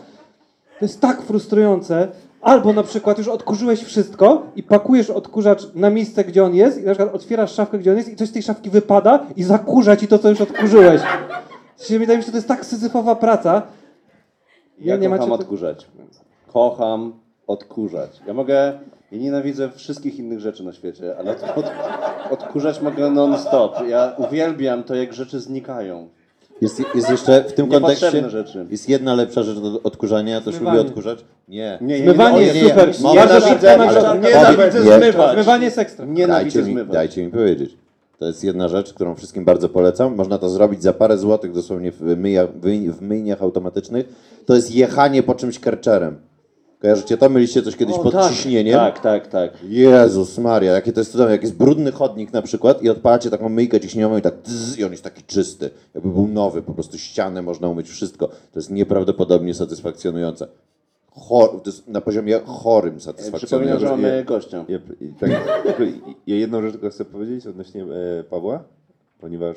To 0.79 0.85
jest 0.85 1.01
tak 1.01 1.23
frustrujące. 1.23 2.09
Albo 2.41 2.73
na 2.73 2.83
przykład 2.83 3.19
już 3.19 3.29
odkurzyłeś 3.29 3.83
wszystko 3.85 4.43
i 4.57 4.63
pakujesz 4.63 5.11
odkurzacz 5.11 5.75
na 5.75 5.91
miejsce, 5.91 6.25
gdzie 6.25 6.45
on 6.45 6.55
jest 6.55 6.79
i 6.79 6.85
na 6.85 6.95
przykład 6.95 7.15
otwierasz 7.15 7.53
szafkę, 7.55 7.79
gdzie 7.79 7.91
on 7.91 7.97
jest 7.97 8.09
i 8.09 8.17
coś 8.17 8.29
z 8.29 8.33
tej 8.33 8.43
szafki 8.43 8.71
wypada 8.71 9.27
i 9.37 9.43
zakurza 9.43 9.97
ci 9.97 10.09
to, 10.09 10.19
co 10.19 10.29
już 10.31 10.41
odkurzyłeś. 10.41 11.03
Się 11.81 11.99
wydaje 11.99 12.17
mi 12.19 12.23
się, 12.23 12.27
że 12.27 12.33
to 12.33 12.39
jest 12.39 12.49
tak 12.49 12.65
syzyfowa 12.65 13.15
praca. 13.15 13.63
Ja 14.81 14.95
Nie, 14.97 15.01
nie 15.03 15.09
kocham 15.09 15.29
macie- 15.31 15.43
odkurzać. 15.43 15.87
Kocham 16.53 17.13
odkurzać. 17.47 18.21
Ja 18.27 18.35
mogę, 18.35 18.79
ja 19.13 19.19
nienawidzę 19.19 19.71
wszystkich 19.71 20.19
innych 20.19 20.41
rzeczy 20.41 20.65
na 20.65 20.73
świecie, 20.73 21.15
ale 21.19 21.31
od, 21.31 21.43
od, 21.57 21.71
odkurzać 22.31 22.81
mogę 22.83 23.11
non-stop. 23.11 23.73
Ja 23.89 24.13
uwielbiam 24.17 24.83
to, 24.83 24.95
jak 24.95 25.13
rzeczy 25.13 25.41
znikają. 25.41 26.09
Jest, 26.61 26.83
jest 26.95 27.11
jeszcze 27.11 27.45
w 27.45 27.53
tym 27.53 27.69
kontekście 27.69 28.31
rzeczy. 28.31 28.67
jest 28.71 28.89
jedna 28.89 29.15
lepsza 29.15 29.43
rzecz 29.43 29.59
do 29.59 29.83
odkurzania, 29.83 30.35
ja 30.35 30.41
też 30.41 30.55
Zmywanie. 30.55 30.79
lubię 30.79 30.89
odkurzać. 30.89 31.25
Nie. 31.49 31.79
Nie, 31.81 31.99
Zmywanie 31.99 32.37
nie, 32.39 32.43
jest 32.47 32.61
super. 32.61 32.89
Nie, 32.89 33.05
Bardzo 33.05 33.35
nienawidzę, 33.35 33.49
szybko 33.51 33.71
ale 33.89 34.03
na- 34.03 34.29
nienawidzę 34.29 34.81
nie. 34.85 34.97
zmywać. 34.97 35.33
Zmywanie 35.35 35.65
jest 35.65 35.79
ekstra. 35.79 36.05
Nienawidzę 36.05 36.29
Dajcie 36.45 36.59
mi, 36.59 36.65
zmywać. 36.73 36.93
dajcie 36.95 37.25
mi 37.25 37.31
powiedzieć. 37.31 37.77
To 38.19 38.27
jest 38.27 38.45
jedna 38.45 38.69
rzecz, 38.69 38.93
którą 38.95 39.15
wszystkim 39.15 39.45
bardzo 39.45 39.69
polecam. 39.69 40.15
Można 40.15 40.39
to 40.39 40.49
zrobić 40.49 40.83
za 40.83 40.93
parę 40.93 41.19
złotych 41.19 41.53
dosłownie 41.53 41.93
w, 41.93 42.01
myja, 42.01 42.47
wy- 42.47 42.93
w 42.93 43.01
myjniach 43.03 43.43
automatycznych. 43.43 44.09
To 44.47 44.55
jest 44.55 44.75
jechanie 44.75 45.23
po 45.23 45.35
czymś 45.35 45.59
kerczerem. 45.59 46.17
Kojarzycie 46.81 47.17
to? 47.17 47.29
Myliście 47.29 47.63
coś 47.63 47.77
kiedyś 47.77 47.95
O, 47.97 47.99
pod 48.03 48.13
tak, 48.13 48.31
ciśnieniem? 48.33 48.75
Tak, 48.75 48.99
tak, 49.01 49.27
tak. 49.27 49.51
Jezus 49.69 50.39
Maria, 50.39 50.73
jakie 50.73 50.93
to 50.93 51.01
jest 51.01 51.13
cudowne, 51.13 51.33
jak 51.33 51.43
jest 51.43 51.57
brudny 51.57 51.93
chodnik 51.93 52.33
na 52.33 52.43
przykład 52.43 52.83
i 52.83 52.89
odpalacie 52.89 53.31
taką 53.31 53.49
myjkę 53.49 53.81
ciśnieniową 53.81 54.17
i 54.17 54.23
tak 54.23 54.35
dzz, 54.43 54.79
i 54.79 54.85
on 54.85 54.91
jest 54.91 55.05
taki 55.05 55.23
czysty, 55.23 55.71
jakby 55.95 56.11
był 56.11 56.29
nowy, 56.29 56.63
po 56.63 56.75
prostu 56.75 56.99
ścianę 56.99 57.43
można 57.43 57.69
umyć, 57.69 57.89
wszystko. 57.89 58.27
To 58.29 58.35
jest 58.57 58.71
nieprawdopodobnie 58.71 59.55
satysfakcjonujące. 59.55 60.49
Chor, 61.11 61.51
to 61.63 61.71
jest 61.71 61.89
na 61.89 62.01
poziomie 62.01 62.41
chorym 62.47 62.97
Przypominam, 62.97 63.01
satysfakcjonujące. 63.01 63.81
że 63.87 63.91
mamy 63.91 64.17
Ja- 64.17 64.23
gościa. 64.25 64.65
Ja, 64.69 64.79
tak, 65.21 65.31
ja 66.27 66.37
jedną 66.37 66.63
rzecz 66.63 66.73
tylko 66.73 66.91
chcę 66.91 67.05
powiedzieć 67.05 67.47
odnośnie 67.47 67.83
e, 67.83 68.25
Pawła, 68.25 68.63
ponieważ 69.21 69.57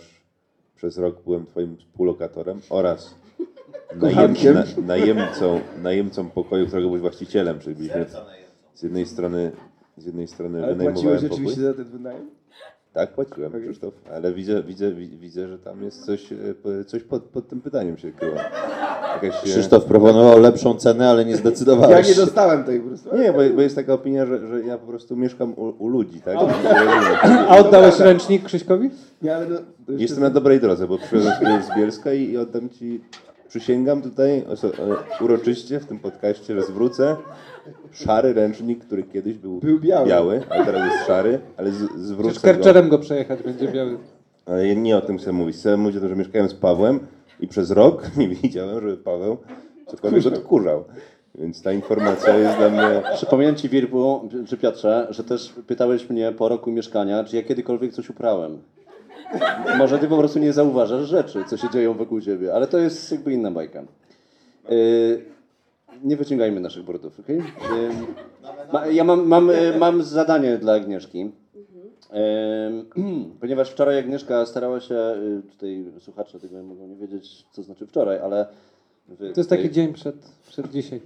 przez 0.75 0.97
rok 0.97 1.15
byłem 1.25 1.45
twoim 1.45 1.77
współlokatorem 1.77 2.61
oraz 2.69 3.13
najem, 3.95 4.15
Kochankiem. 4.15 4.53
na, 4.53 4.63
najemcą, 4.87 5.59
najemcą 5.83 6.29
pokoju, 6.29 6.67
którego 6.67 6.87
byłeś 6.87 7.01
właścicielem, 7.01 7.59
czyli 7.59 7.75
byliśmy 7.75 8.05
z 8.75 8.83
jednej 8.83 9.05
strony, 9.05 9.51
z 9.97 10.05
jednej 10.05 10.27
strony 10.27 10.63
Ale 10.63 10.75
wynajmowałem 10.75 10.93
płaciłeś 10.93 11.21
pokój. 11.21 11.37
rzeczywiście 11.37 11.61
za 11.61 11.73
ten 11.73 11.85
wynajem? 11.85 12.29
Tak, 12.93 13.13
płaciłem, 13.13 13.51
Krzysztof, 13.61 13.93
ale 14.13 14.33
widzę, 14.33 14.63
widzę, 14.63 14.91
wi- 14.91 15.17
widzę, 15.17 15.47
że 15.47 15.59
tam 15.59 15.83
jest 15.83 16.05
coś, 16.05 16.31
e, 16.31 16.85
coś 16.85 17.03
pod, 17.03 17.23
pod 17.23 17.47
tym 17.47 17.61
pytaniem 17.61 17.97
się 17.97 18.11
kryło. 18.11 18.35
Jakaś, 19.13 19.39
e, 19.39 19.43
Krzysztof 19.43 19.85
proponował 19.85 20.39
lepszą 20.39 20.75
cenę, 20.75 21.09
ale 21.09 21.25
nie 21.25 21.31
Ja 21.31 21.37
zdecydowałeś 21.37 22.07
nie 22.07 22.13
się. 22.13 22.21
dostałem 22.21 22.63
tej 22.63 22.79
po 22.79 22.87
prostu. 22.87 23.17
Nie, 23.17 23.33
bo, 23.33 23.39
bo 23.55 23.61
jest 23.61 23.75
taka 23.75 23.93
opinia, 23.93 24.25
że, 24.25 24.47
że 24.47 24.61
ja 24.61 24.77
po 24.77 24.87
prostu 24.87 25.15
mieszkam 25.17 25.53
u, 25.53 25.83
u 25.83 25.87
ludzi, 25.87 26.21
tak? 26.21 26.37
A 27.49 27.57
oddałeś 27.57 27.99
ręcznik 27.99 28.43
Krzyśkowi? 28.43 28.89
Nie, 29.21 29.35
ale 29.35 29.45
no, 29.49 29.57
Jestem 29.97 30.23
na 30.23 30.29
dobrej 30.29 30.59
drodze, 30.59 30.87
bo 30.87 30.97
sobie 30.97 31.21
z 31.63 31.77
Bielska 31.77 32.13
i, 32.13 32.23
i 32.23 32.37
oddam 32.37 32.69
ci, 32.69 33.01
przysięgam 33.51 34.01
tutaj 34.01 34.37
e, 34.39 35.23
uroczyście 35.23 35.79
w 35.79 35.85
tym 35.85 35.99
podcaście, 35.99 36.55
że 36.55 36.63
zwrócę 36.63 37.15
szary 37.91 38.33
ręcznik, 38.33 38.85
który 38.85 39.03
kiedyś 39.03 39.37
był, 39.37 39.59
Był 39.59 39.79
biały. 39.79 40.43
a 40.49 40.65
teraz 40.65 40.93
jest 40.93 41.07
szary, 41.07 41.39
ale 41.57 41.71
z, 41.71 41.75
Przecież 41.75 42.01
zwrócę 42.01 42.73
go. 42.73 42.83
go 42.83 42.99
przejechać 42.99 43.43
będzie 43.43 43.67
biały. 43.67 43.97
Ale 44.45 44.67
ja 44.67 44.73
nie 44.73 44.97
o 44.97 45.01
tym 45.01 45.17
chcę 45.17 45.31
mówić. 45.31 45.55
Chcę 45.55 45.77
mówić 45.77 45.97
o 45.97 45.99
tym, 45.99 46.09
że 46.09 46.15
mieszkałem 46.15 46.49
z 46.49 46.53
Pawłem 46.53 46.99
i 47.39 47.47
przez 47.47 47.71
rok 47.71 48.03
nie 48.17 48.29
widziałem, 48.29 48.81
żeby 48.81 48.97
Paweł 48.97 49.37
cokolwiek 49.87 50.25
odkurzał. 50.25 50.83
Więc 51.35 51.61
ta 51.61 51.71
informacja 51.71 52.37
jest 52.37 52.57
dla 52.57 52.69
mnie... 52.69 53.01
Przypomniałem 53.15 53.55
ci, 53.55 53.69
Wirbu, 53.69 54.29
czy 54.47 54.57
Piotrze, 54.57 55.07
że 55.09 55.23
też 55.23 55.53
pytałeś 55.67 56.09
mnie 56.09 56.31
po 56.31 56.49
roku 56.49 56.71
mieszkania, 56.71 57.23
czy 57.23 57.35
ja 57.35 57.43
kiedykolwiek 57.43 57.93
coś 57.93 58.09
uprałem. 58.09 58.57
Może 59.77 59.99
ty 59.99 60.07
po 60.07 60.17
prostu 60.17 60.39
nie 60.39 60.53
zauważasz 60.53 61.07
rzeczy, 61.09 61.43
co 61.47 61.57
się 61.57 61.69
dzieją 61.69 61.93
wokół 61.93 62.21
ciebie, 62.21 62.53
ale 62.53 62.67
to 62.67 62.77
jest 62.77 63.11
jakby 63.11 63.33
inna 63.33 63.51
bajka. 63.51 63.83
Yy, 64.69 65.25
nie 66.03 66.17
wyciągajmy 66.17 66.59
naszych 66.59 66.83
burdów, 66.83 67.19
okej? 67.19 67.37
Yy, 67.37 67.43
ma, 68.73 68.87
ja 68.87 69.03
mam, 69.03 69.27
mam, 69.27 69.47
yy, 69.47 69.77
mam 69.79 70.03
zadanie 70.03 70.57
dla 70.57 70.73
Agnieszki. 70.73 71.31
Ponieważ 73.41 73.71
wczoraj 73.71 73.99
Agnieszka 73.99 74.45
starała 74.45 74.79
się, 74.79 74.95
tutaj 75.51 75.85
słuchacze 75.99 76.39
tego 76.39 76.63
mogą 76.63 76.87
nie 76.87 76.95
wiedzieć, 76.95 77.45
co 77.51 77.63
znaczy 77.63 77.87
wczoraj, 77.87 78.19
ale... 78.19 78.45
To 79.17 79.39
jest 79.39 79.49
taki 79.49 79.71
dzień 79.71 79.93
przed, 79.93 80.15
przed 80.47 80.71
dzisiaj. 80.71 81.01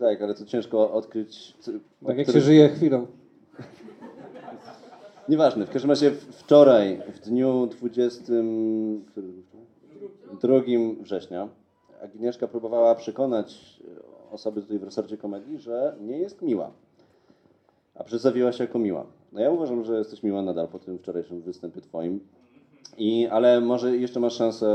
tak, 0.00 0.22
ale 0.22 0.34
to 0.34 0.44
ciężko 0.44 0.92
odkryć. 0.92 1.54
co- 1.60 1.72
Tak 2.06 2.16
jak 2.18 2.26
który- 2.26 2.40
się 2.40 2.46
żyje 2.46 2.68
chwilą. 2.68 3.06
Nieważne, 5.28 5.66
w 5.66 5.70
każdym 5.70 5.90
razie 5.90 6.10
wczoraj, 6.10 7.02
w 7.14 7.20
dniu 7.20 7.66
20. 7.66 8.22
który 9.06 9.28
był 9.28 9.42
wczoraj? 9.42 10.62
2 10.62 11.02
września, 11.02 11.48
Agnieszka 12.02 12.48
próbowała 12.48 12.94
przekonać 12.94 13.80
e, 14.30 14.32
osoby 14.32 14.62
tutaj 14.62 14.78
w 14.78 14.82
resorcie 14.82 15.16
komedii, 15.16 15.58
że 15.58 15.96
nie 16.00 16.18
jest 16.18 16.42
miła. 16.42 16.70
A 17.94 18.04
przedstawiła 18.04 18.52
się 18.52 18.64
jako 18.64 18.78
miła. 18.78 19.06
No 19.32 19.40
ja 19.40 19.50
uważam, 19.50 19.84
że 19.84 19.98
jesteś 19.98 20.22
miła 20.22 20.42
nadal 20.42 20.68
po 20.68 20.78
tym 20.78 20.98
wczorajszym 20.98 21.40
występie 21.40 21.80
twoim. 21.80 22.20
I, 22.98 23.26
ale 23.30 23.60
może 23.60 23.96
jeszcze 23.96 24.20
masz 24.20 24.36
szansę 24.36 24.66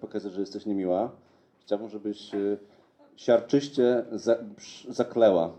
pokazać, 0.00 0.32
że 0.32 0.40
jesteś 0.40 0.66
niemiła. 0.66 1.10
Chciałbym, 1.60 1.88
żebyś 1.88 2.34
e, 2.34 2.56
siarczyście 3.16 4.04
za, 4.12 4.36
zakleła 4.88 5.52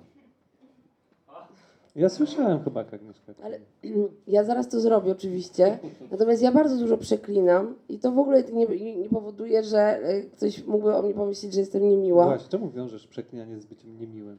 Ja 1.95 2.09
słyszałem 2.09 2.63
chyba 2.63 2.79
jak 2.79 2.93
Agnieszka. 2.93 3.33
Ale 3.43 3.59
ja 4.27 4.43
zaraz 4.43 4.69
to 4.69 4.79
zrobię 4.79 5.11
oczywiście. 5.11 5.79
Natomiast 6.11 6.41
ja 6.41 6.51
bardzo 6.51 6.77
dużo 6.77 6.97
przeklinam 6.97 7.75
i 7.89 7.99
to 7.99 8.11
w 8.11 8.19
ogóle 8.19 8.43
nie, 8.43 8.95
nie 8.95 9.09
powoduje, 9.09 9.63
że 9.63 9.79
e, 9.79 10.21
ktoś 10.21 10.63
mógłby 10.63 10.95
o 10.95 11.01
mnie 11.01 11.13
pomyśleć, 11.13 11.53
że 11.53 11.59
jestem 11.59 11.89
niemiła. 11.89 12.25
Właśnie, 12.25 12.49
czemu 12.49 12.69
wiążesz 12.69 13.07
przeklinanie 13.07 13.59
z 13.59 13.65
byciem 13.65 13.99
niemiłym? 13.99 14.37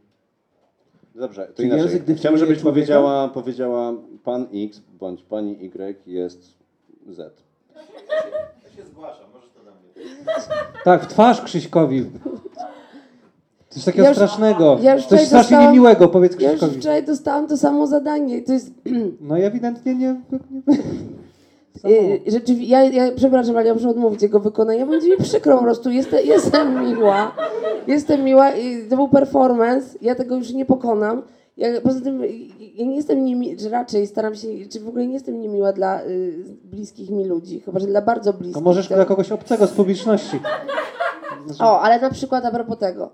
Dobrze, 1.15 1.47
to 1.47 1.53
Czyli 1.55 1.69
inaczej. 1.69 2.17
Chciałbym, 2.17 2.39
żebyś 2.39 2.63
powiedziała, 2.63 3.29
powiedziała 3.29 3.95
pan 4.25 4.47
X 4.55 4.83
bądź 4.99 5.23
pani 5.23 5.65
Y 5.65 5.97
jest 6.07 6.55
Z. 7.09 7.43
Tak, 10.85 11.05
w 11.05 11.07
twarz 11.07 11.43
Krzyśkowi. 11.43 12.07
Coś 13.77 13.85
takiego 13.85 14.03
Ja 14.05 14.09
już- 14.11 14.17
strasznego. 14.19 14.79
ja 14.83 14.95
już 14.95 15.07
Coś 15.07 15.21
strasznie 15.21 15.39
dostałam- 15.39 15.65
niemiłego, 15.67 16.09
powiedz 16.09 16.41
Ja 16.41 16.53
już 16.53 16.61
wczoraj 16.61 17.05
dostałam 17.05 17.47
to 17.49 17.57
samo 17.57 17.87
zadanie. 17.87 18.43
To 18.43 18.53
jest 18.53 18.71
No 19.21 19.37
i 19.39 19.43
ewidentnie 19.43 19.95
nie... 19.95 20.17
Yy, 21.85 22.21
Rzeczywiście, 22.33 22.73
ja, 22.73 22.85
ja 22.85 23.13
przepraszam, 23.17 23.57
ale 23.57 23.67
ja 23.67 23.75
muszę 23.75 23.89
odmówić 23.89 24.23
jego 24.23 24.41
wykonania. 24.41 24.87
Będzie 24.87 25.09
mi 25.11 25.17
przykro 25.17 25.57
po 25.57 25.63
prostu. 25.63 25.91
Jestem, 25.91 26.27
jestem 26.27 26.85
miła. 26.89 27.33
Jestem 27.87 28.25
miła 28.25 28.51
i 28.53 28.89
to 28.91 28.97
był 28.97 29.09
performance. 29.09 29.99
Ja 30.03 30.15
tego 30.15 30.37
już 30.37 30.53
nie 30.53 30.65
pokonam. 30.65 31.23
Ja, 31.57 31.81
poza 31.81 32.01
tym 32.01 32.23
ja 32.75 32.87
nie 32.87 32.97
jestem 32.97 33.25
niemi, 33.25 33.57
czy 33.57 33.69
raczej 33.71 34.07
staram 34.07 34.35
się, 34.35 34.49
czy 34.73 34.81
w 34.81 34.89
ogóle 34.89 35.07
nie 35.07 35.15
jestem 35.15 35.41
niemiła 35.41 35.73
dla 35.73 36.03
y, 36.03 36.35
bliskich 36.65 37.11
mi 37.11 37.25
ludzi. 37.25 37.61
Chyba, 37.61 37.79
że 37.81 37.87
dla 37.87 38.03
bardzo 38.03 38.33
bliskich. 38.33 38.55
To 38.55 38.61
możesz 38.61 38.89
Tak. 38.89 38.99
dla 38.99 39.05
kogoś 39.05 39.33
obcego 39.33 39.67
z 39.67 39.71
publiczności. 39.73 40.41
O, 41.61 41.81
ale 41.81 42.01
na 42.01 42.11
przykład 42.11 42.45
a 42.45 42.51
propos 42.51 42.79
tego. 42.79 43.11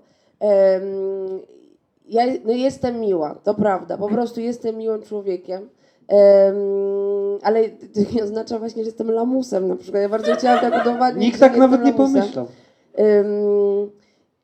Ja 2.07 2.23
no 2.45 2.53
jestem 2.53 2.99
miła, 2.99 3.35
to 3.43 3.53
prawda. 3.53 3.97
Po 3.97 4.07
prostu 4.07 4.41
jestem 4.41 4.77
miłym 4.77 5.01
człowiekiem. 5.01 5.69
Em, 6.07 6.55
ale 7.43 7.69
to 7.69 8.15
nie 8.15 8.23
oznacza 8.23 8.59
właśnie, 8.59 8.83
że 8.83 8.87
jestem 8.87 9.11
lamusem 9.11 9.67
na 9.67 9.75
przykład. 9.75 10.03
Ja 10.03 10.09
bardzo 10.09 10.35
chciałam 10.35 10.59
tak 10.59 10.81
udowodnić. 10.81 11.23
Nikt 11.25 11.39
tak 11.39 11.57
nawet 11.57 11.83
nie 11.83 11.91
lamusem. 11.91 12.21
pomyślał. 12.21 12.47
Ym, 12.99 13.89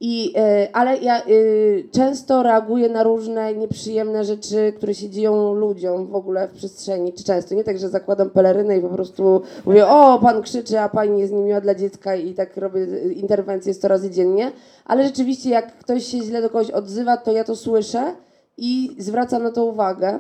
I, 0.02 0.34
e, 0.36 0.70
ale 0.74 0.98
ja 0.98 1.28
y, 1.28 1.90
często 1.92 2.44
reaguję 2.44 2.90
na 2.90 3.04
różne 3.04 3.54
nieprzyjemne 3.54 4.24
rzeczy, 4.24 4.74
które 4.78 4.94
się 4.94 5.10
dzieją 5.10 5.54
ludziom 5.54 6.08
w 6.08 6.16
ogóle 6.16 6.48
w 6.48 6.52
przestrzeni. 6.52 7.14
Czy 7.14 7.24
często, 7.24 7.56
nie 7.56 7.64
tak, 7.64 7.80
że 7.80 7.90
zakładam 7.90 8.30
pelerynę 8.30 8.78
i 8.78 8.82
po 8.82 8.90
prostu 8.90 9.42
mówię, 9.66 9.88
o, 9.88 10.20
pan 10.20 10.42
krzyczy, 10.42 10.80
a 10.80 10.90
pani 10.90 11.20
jest 11.20 11.34
niemiła 11.34 11.62
dla 11.62 11.76
dziecka 11.76 12.16
i 12.16 12.34
tak 12.34 12.58
robię 12.58 12.82
y, 12.82 13.14
interwencje 13.14 13.74
100 13.74 13.88
razy 13.88 14.10
dziennie. 14.10 14.52
Ale 14.86 15.04
rzeczywiście, 15.04 15.50
jak 15.50 15.78
ktoś 15.78 16.06
się 16.06 16.18
źle 16.18 16.42
do 16.42 16.50
kogoś 16.50 16.72
odzywa, 16.72 17.18
to 17.18 17.32
ja 17.32 17.44
to 17.44 17.56
słyszę 17.56 18.16
i 18.58 18.96
zwracam 19.00 19.44
na 19.44 19.52
to 19.52 19.66
uwagę. 19.66 20.20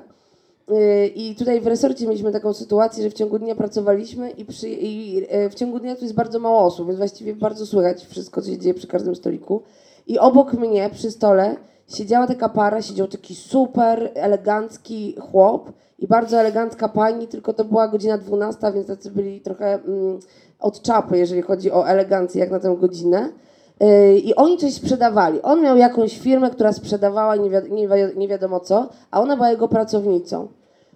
Y, 0.72 1.08
I 1.08 1.36
tutaj 1.36 1.62
w 1.62 1.68
resorcie 1.68 2.08
mieliśmy 2.08 2.32
taką 2.32 2.54
sytuację, 2.54 3.04
że 3.04 3.10
w 3.10 3.14
ciągu 3.14 3.40
dnia 3.40 3.56
pracowaliśmy 3.56 4.30
i, 4.30 4.46
przy, 4.46 4.70
i 4.70 5.24
e, 5.30 5.50
w 5.50 5.56
ciągu 5.56 5.80
dnia 5.80 5.96
tu 5.96 6.02
jest 6.02 6.16
bardzo 6.16 6.40
mało 6.40 6.60
osób, 6.60 6.88
więc 6.88 6.98
właściwie 6.98 7.36
bardzo 7.36 7.66
słychać 7.66 8.06
wszystko, 8.06 8.42
co 8.42 8.50
się 8.50 8.58
dzieje 8.58 8.74
przy 8.74 8.88
każdym 8.88 9.16
stoliku. 9.16 9.62
I 10.08 10.20
obok 10.20 10.54
mnie 10.54 10.90
przy 10.94 11.12
stole 11.12 11.56
siedziała 11.88 12.28
taka 12.28 12.50
para, 12.50 12.82
siedział 12.82 13.08
taki 13.08 13.36
super 13.36 14.12
elegancki 14.16 15.16
chłop 15.20 15.72
i 16.00 16.08
bardzo 16.08 16.38
elegancka 16.40 16.90
pani, 16.90 17.28
tylko 17.28 17.54
to 17.54 17.66
była 17.66 17.88
godzina 17.88 18.18
12, 18.18 18.72
więc 18.74 18.88
tacy 18.88 19.12
byli 19.12 19.42
trochę 19.42 19.74
mm, 19.74 20.20
od 20.60 20.82
czapy, 20.82 21.18
jeżeli 21.18 21.42
chodzi 21.42 21.72
o 21.72 21.88
elegancję, 21.88 22.40
jak 22.40 22.52
na 22.52 22.60
tę 22.60 22.76
godzinę. 22.80 23.30
Yy, 23.80 24.20
I 24.20 24.36
oni 24.36 24.58
coś 24.58 24.74
sprzedawali. 24.74 25.42
On 25.42 25.62
miał 25.62 25.78
jakąś 25.78 26.20
firmę, 26.20 26.50
która 26.50 26.74
sprzedawała 26.74 27.36
nie, 27.36 27.50
wi- 27.50 27.72
nie, 27.72 27.88
wi- 27.88 28.18
nie 28.18 28.28
wiadomo 28.28 28.60
co, 28.60 28.90
a 29.12 29.22
ona 29.22 29.36
była 29.36 29.50
jego 29.52 29.68
pracownicą. 29.68 30.48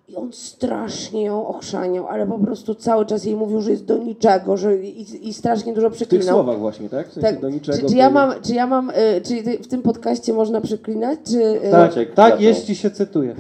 I 0.08 0.16
on 0.16 0.30
strasznie 0.34 1.24
ją 1.24 1.47
ochrzaniał, 1.47 2.08
ale 2.08 2.28
po 2.28 2.39
prostu 2.39 2.76
cały 2.76 3.06
czas 3.06 3.26
jej 3.26 3.36
mówił, 3.36 3.62
że 3.62 3.72
jest 3.72 3.86
do 3.86 3.97
niczego, 3.97 4.58
że 4.58 4.78
i, 4.78 5.28
i 5.30 5.34
strasznie 5.34 5.74
dużo 5.74 5.89
W 5.89 5.91
tych 5.97 6.08
przeklinał. 6.08 6.36
słowach 6.36 6.60
właśnie, 6.60 6.89
tak? 6.89 7.08
W 7.10 7.14
sensie 7.14 7.30
Tak, 7.30 7.41
do 7.41 7.49
niczego. 7.49 7.78
czy, 7.78 7.86
czy 7.86 7.95
ja 7.95 8.10
mam, 8.10 8.34
czy 8.41 8.54
ja 8.54 8.68
mam, 8.68 8.89
y, 8.89 8.93
czy 9.24 9.58
w 9.64 9.68
tym 9.68 9.82
podcaście 9.82 10.34
można 10.34 10.62
przeklinać, 10.62 11.20
czy... 11.28 11.38
y, 11.68 11.72
Tak, 11.72 11.91
tak 12.16 12.41
jeśli 12.41 12.76
się 12.76 12.89
cytuje. 12.91 13.36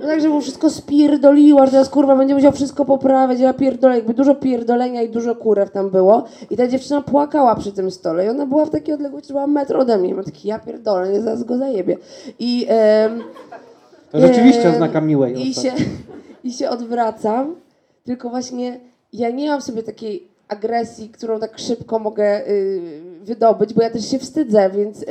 No 0.00 0.06
tak, 0.06 0.20
że 0.20 0.28
mu 0.28 0.40
wszystko 0.40 0.70
spierdoliło, 0.70 1.66
że 1.66 1.72
teraz 1.72 1.88
kurwa 1.88 2.16
będzie 2.16 2.34
musiał 2.34 2.52
wszystko 2.52 2.84
poprawiać, 2.84 3.40
ja 3.40 3.54
pierdolę, 3.54 3.94
jakby 3.94 4.14
dużo 4.14 4.34
pierdolenia 4.34 5.02
i 5.02 5.08
dużo 5.08 5.34
kurew 5.34 5.70
tam 5.70 5.90
było. 5.90 6.24
I 6.50 6.56
ta 6.56 6.68
dziewczyna 6.68 7.02
płakała 7.02 7.54
przy 7.54 7.72
tym 7.72 7.90
stole 7.90 8.26
i 8.26 8.28
ona 8.28 8.46
była 8.46 8.64
w 8.64 8.70
takiej 8.70 8.94
odległości, 8.94 9.28
że 9.28 9.34
była 9.34 9.46
metr 9.46 9.76
ode 9.76 9.98
mnie. 9.98 10.10
Ja 10.14 10.22
taki, 10.22 10.48
ja 10.48 10.58
pierdolę, 10.58 11.12
nie 11.12 11.20
zaraz 11.20 11.44
go 11.44 11.56
zajebie. 11.58 11.96
I... 12.38 12.66
em, 12.68 13.22
To 14.12 14.20
rzeczywiście 14.20 14.68
em, 14.68 14.74
oznaka 14.74 15.00
miłej 15.00 15.48
I 15.48 15.54
się, 15.54 15.72
I 16.44 16.52
się 16.52 16.70
odwracam, 16.70 17.56
tylko 18.04 18.30
właśnie 18.30 18.80
ja 19.12 19.30
nie 19.30 19.50
mam 19.50 19.60
w 19.60 19.64
sobie 19.64 19.82
takiej 19.82 20.30
agresji, 20.48 21.08
którą 21.08 21.40
tak 21.40 21.58
szybko 21.58 21.98
mogę 21.98 22.48
y, 22.48 22.80
wydobyć, 23.22 23.74
bo 23.74 23.82
ja 23.82 23.90
też 23.90 24.10
się 24.10 24.18
wstydzę, 24.18 24.70
więc 24.70 25.02
y, 25.02 25.06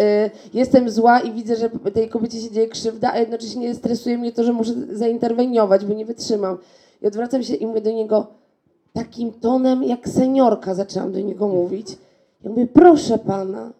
jestem 0.53 0.89
zła 0.89 1.19
i 1.19 1.31
widzę, 1.31 1.55
że 1.55 1.69
tej 1.69 2.09
kobiecie 2.09 2.41
się 2.41 2.51
dzieje 2.51 2.67
krzywda, 2.67 3.11
a 3.13 3.17
jednocześnie 3.17 3.75
stresuje 3.75 4.17
mnie 4.17 4.31
to, 4.31 4.43
że 4.43 4.53
muszę 4.53 4.73
zainterweniować, 4.91 5.85
bo 5.85 5.93
nie 5.93 6.05
wytrzymam. 6.05 6.57
I 7.01 7.07
odwracam 7.07 7.43
się 7.43 7.55
i 7.55 7.67
mówię 7.67 7.81
do 7.81 7.91
niego 7.91 8.27
takim 8.93 9.33
tonem 9.33 9.83
jak 9.83 10.09
seniorka, 10.09 10.73
zaczęłam 10.73 11.11
do 11.11 11.19
niego 11.19 11.47
mówić. 11.47 11.87
Ja 12.43 12.49
mówię, 12.49 12.67
proszę 12.73 13.17
pana, 13.17 13.71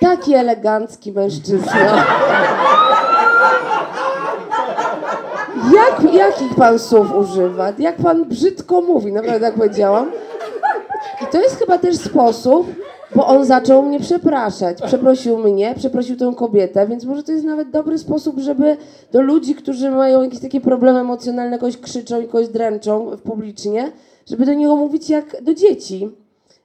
taki 0.00 0.34
elegancki 0.34 1.12
mężczyzna. 1.12 2.06
Jak, 5.72 6.14
jakich 6.14 6.54
pan 6.54 6.78
słów 6.78 7.16
używa? 7.16 7.72
Jak 7.78 7.96
pan 7.96 8.24
brzydko 8.24 8.80
mówi? 8.80 9.12
Naprawdę 9.12 9.40
tak 9.40 9.54
powiedziałam. 9.54 10.10
I 11.22 11.26
to 11.32 11.40
jest 11.40 11.58
chyba 11.58 11.78
też 11.78 11.96
sposób, 11.96 12.66
bo 13.14 13.26
on 13.26 13.44
zaczął 13.44 13.82
mnie 13.82 14.00
przepraszać. 14.00 14.82
Przeprosił 14.82 15.38
mnie, 15.38 15.74
przeprosił 15.76 16.16
tę 16.16 16.32
kobietę, 16.36 16.86
więc 16.86 17.04
może 17.04 17.22
to 17.22 17.32
jest 17.32 17.44
nawet 17.44 17.70
dobry 17.70 17.98
sposób, 17.98 18.38
żeby 18.38 18.76
do 19.12 19.22
ludzi, 19.22 19.54
którzy 19.54 19.90
mają 19.90 20.22
jakieś 20.22 20.40
takie 20.40 20.60
problemy 20.60 21.00
emocjonalne, 21.00 21.58
kogoś 21.58 21.76
krzyczą 21.76 22.20
i 22.20 22.26
kogoś 22.26 22.48
dręczą 22.48 23.10
publicznie, 23.24 23.92
żeby 24.26 24.46
do 24.46 24.54
niego 24.54 24.76
mówić 24.76 25.10
jak 25.10 25.42
do 25.42 25.54
dzieci. 25.54 26.10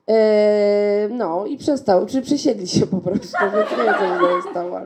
Eee, 0.08 1.14
no 1.14 1.46
i 1.46 1.58
przestał, 1.58 2.06
czy 2.06 2.22
przesiedli 2.22 2.68
się 2.68 2.88
po 2.88 2.98
prostu, 2.98 3.38
więc 3.54 3.72
nie 3.72 3.84
wiem, 3.84 3.96
co 4.20 4.42
się 4.42 4.52
stało. 4.52 4.80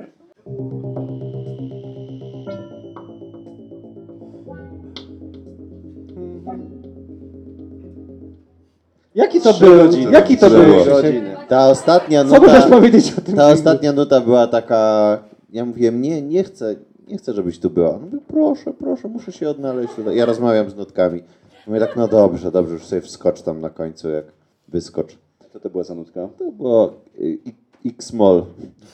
Jaki 9.15 9.41
to 9.41 9.53
Trzy 9.53 9.65
był? 9.65 9.77
godziny. 9.77 10.11
Jaki 10.11 10.37
to 10.37 10.49
Trzy 10.49 10.57
był? 10.57 10.85
godziny. 10.85 11.35
Ta 11.47 11.69
ostatnia 11.69 12.25
Co 12.25 12.41
możesz 12.41 12.65
powiedzieć 12.65 13.11
o 13.17 13.21
tym 13.21 13.35
ta 13.35 13.41
filmie? 13.41 13.53
ostatnia 13.53 13.91
nuta 13.93 14.21
była 14.21 14.47
taka, 14.47 15.17
ja 15.51 15.65
mówiłem, 15.65 16.01
nie, 16.01 16.21
nie 16.21 16.43
chcę, 16.43 16.75
nie 17.07 17.17
chcę, 17.17 17.33
żebyś 17.33 17.59
tu 17.59 17.69
była. 17.69 17.89
On 17.95 18.01
mówi, 18.01 18.17
proszę, 18.27 18.73
proszę, 18.79 19.07
muszę 19.07 19.31
się 19.31 19.49
odnaleźć 19.49 19.93
tutaj. 19.93 20.15
Ja 20.15 20.25
rozmawiam 20.25 20.69
z 20.69 20.75
nutkami. 20.75 21.23
Mówię 21.67 21.79
tak, 21.79 21.95
no 21.95 22.07
dobrze, 22.07 22.51
dobrze, 22.51 22.73
już 22.73 22.85
sobie 22.85 23.01
wskocz 23.01 23.41
tam 23.41 23.61
na 23.61 23.69
końcu, 23.69 24.09
jak 24.09 24.25
wyskocz. 24.67 25.17
Co 25.53 25.59
to 25.59 25.69
była 25.69 25.83
za 25.83 25.95
nutka? 25.95 26.29
To 26.39 26.51
było 26.51 26.93
y, 27.19 27.37
X-Mall. 27.85 28.43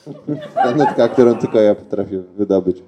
Ta 0.63 0.71
nutka, 0.75 1.07
którą 1.07 1.35
tylko 1.35 1.59
ja 1.61 1.75
potrafię 1.75 2.19
wydobyć. 2.37 2.83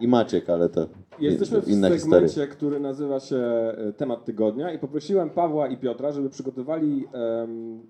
I 0.00 0.08
Maciek, 0.08 0.50
ale 0.50 0.68
to 0.68 0.86
Jesteśmy 1.22 1.60
w 1.60 1.64
segmencie, 1.64 1.98
historia. 1.98 2.46
który 2.46 2.80
nazywa 2.80 3.20
się 3.20 3.36
e, 3.36 3.92
Temat 3.96 4.24
Tygodnia 4.24 4.72
i 4.72 4.78
poprosiłem 4.78 5.30
Pawła 5.30 5.68
i 5.68 5.76
Piotra, 5.76 6.12
żeby 6.12 6.30
przygotowali 6.30 7.08
em, 7.12 7.80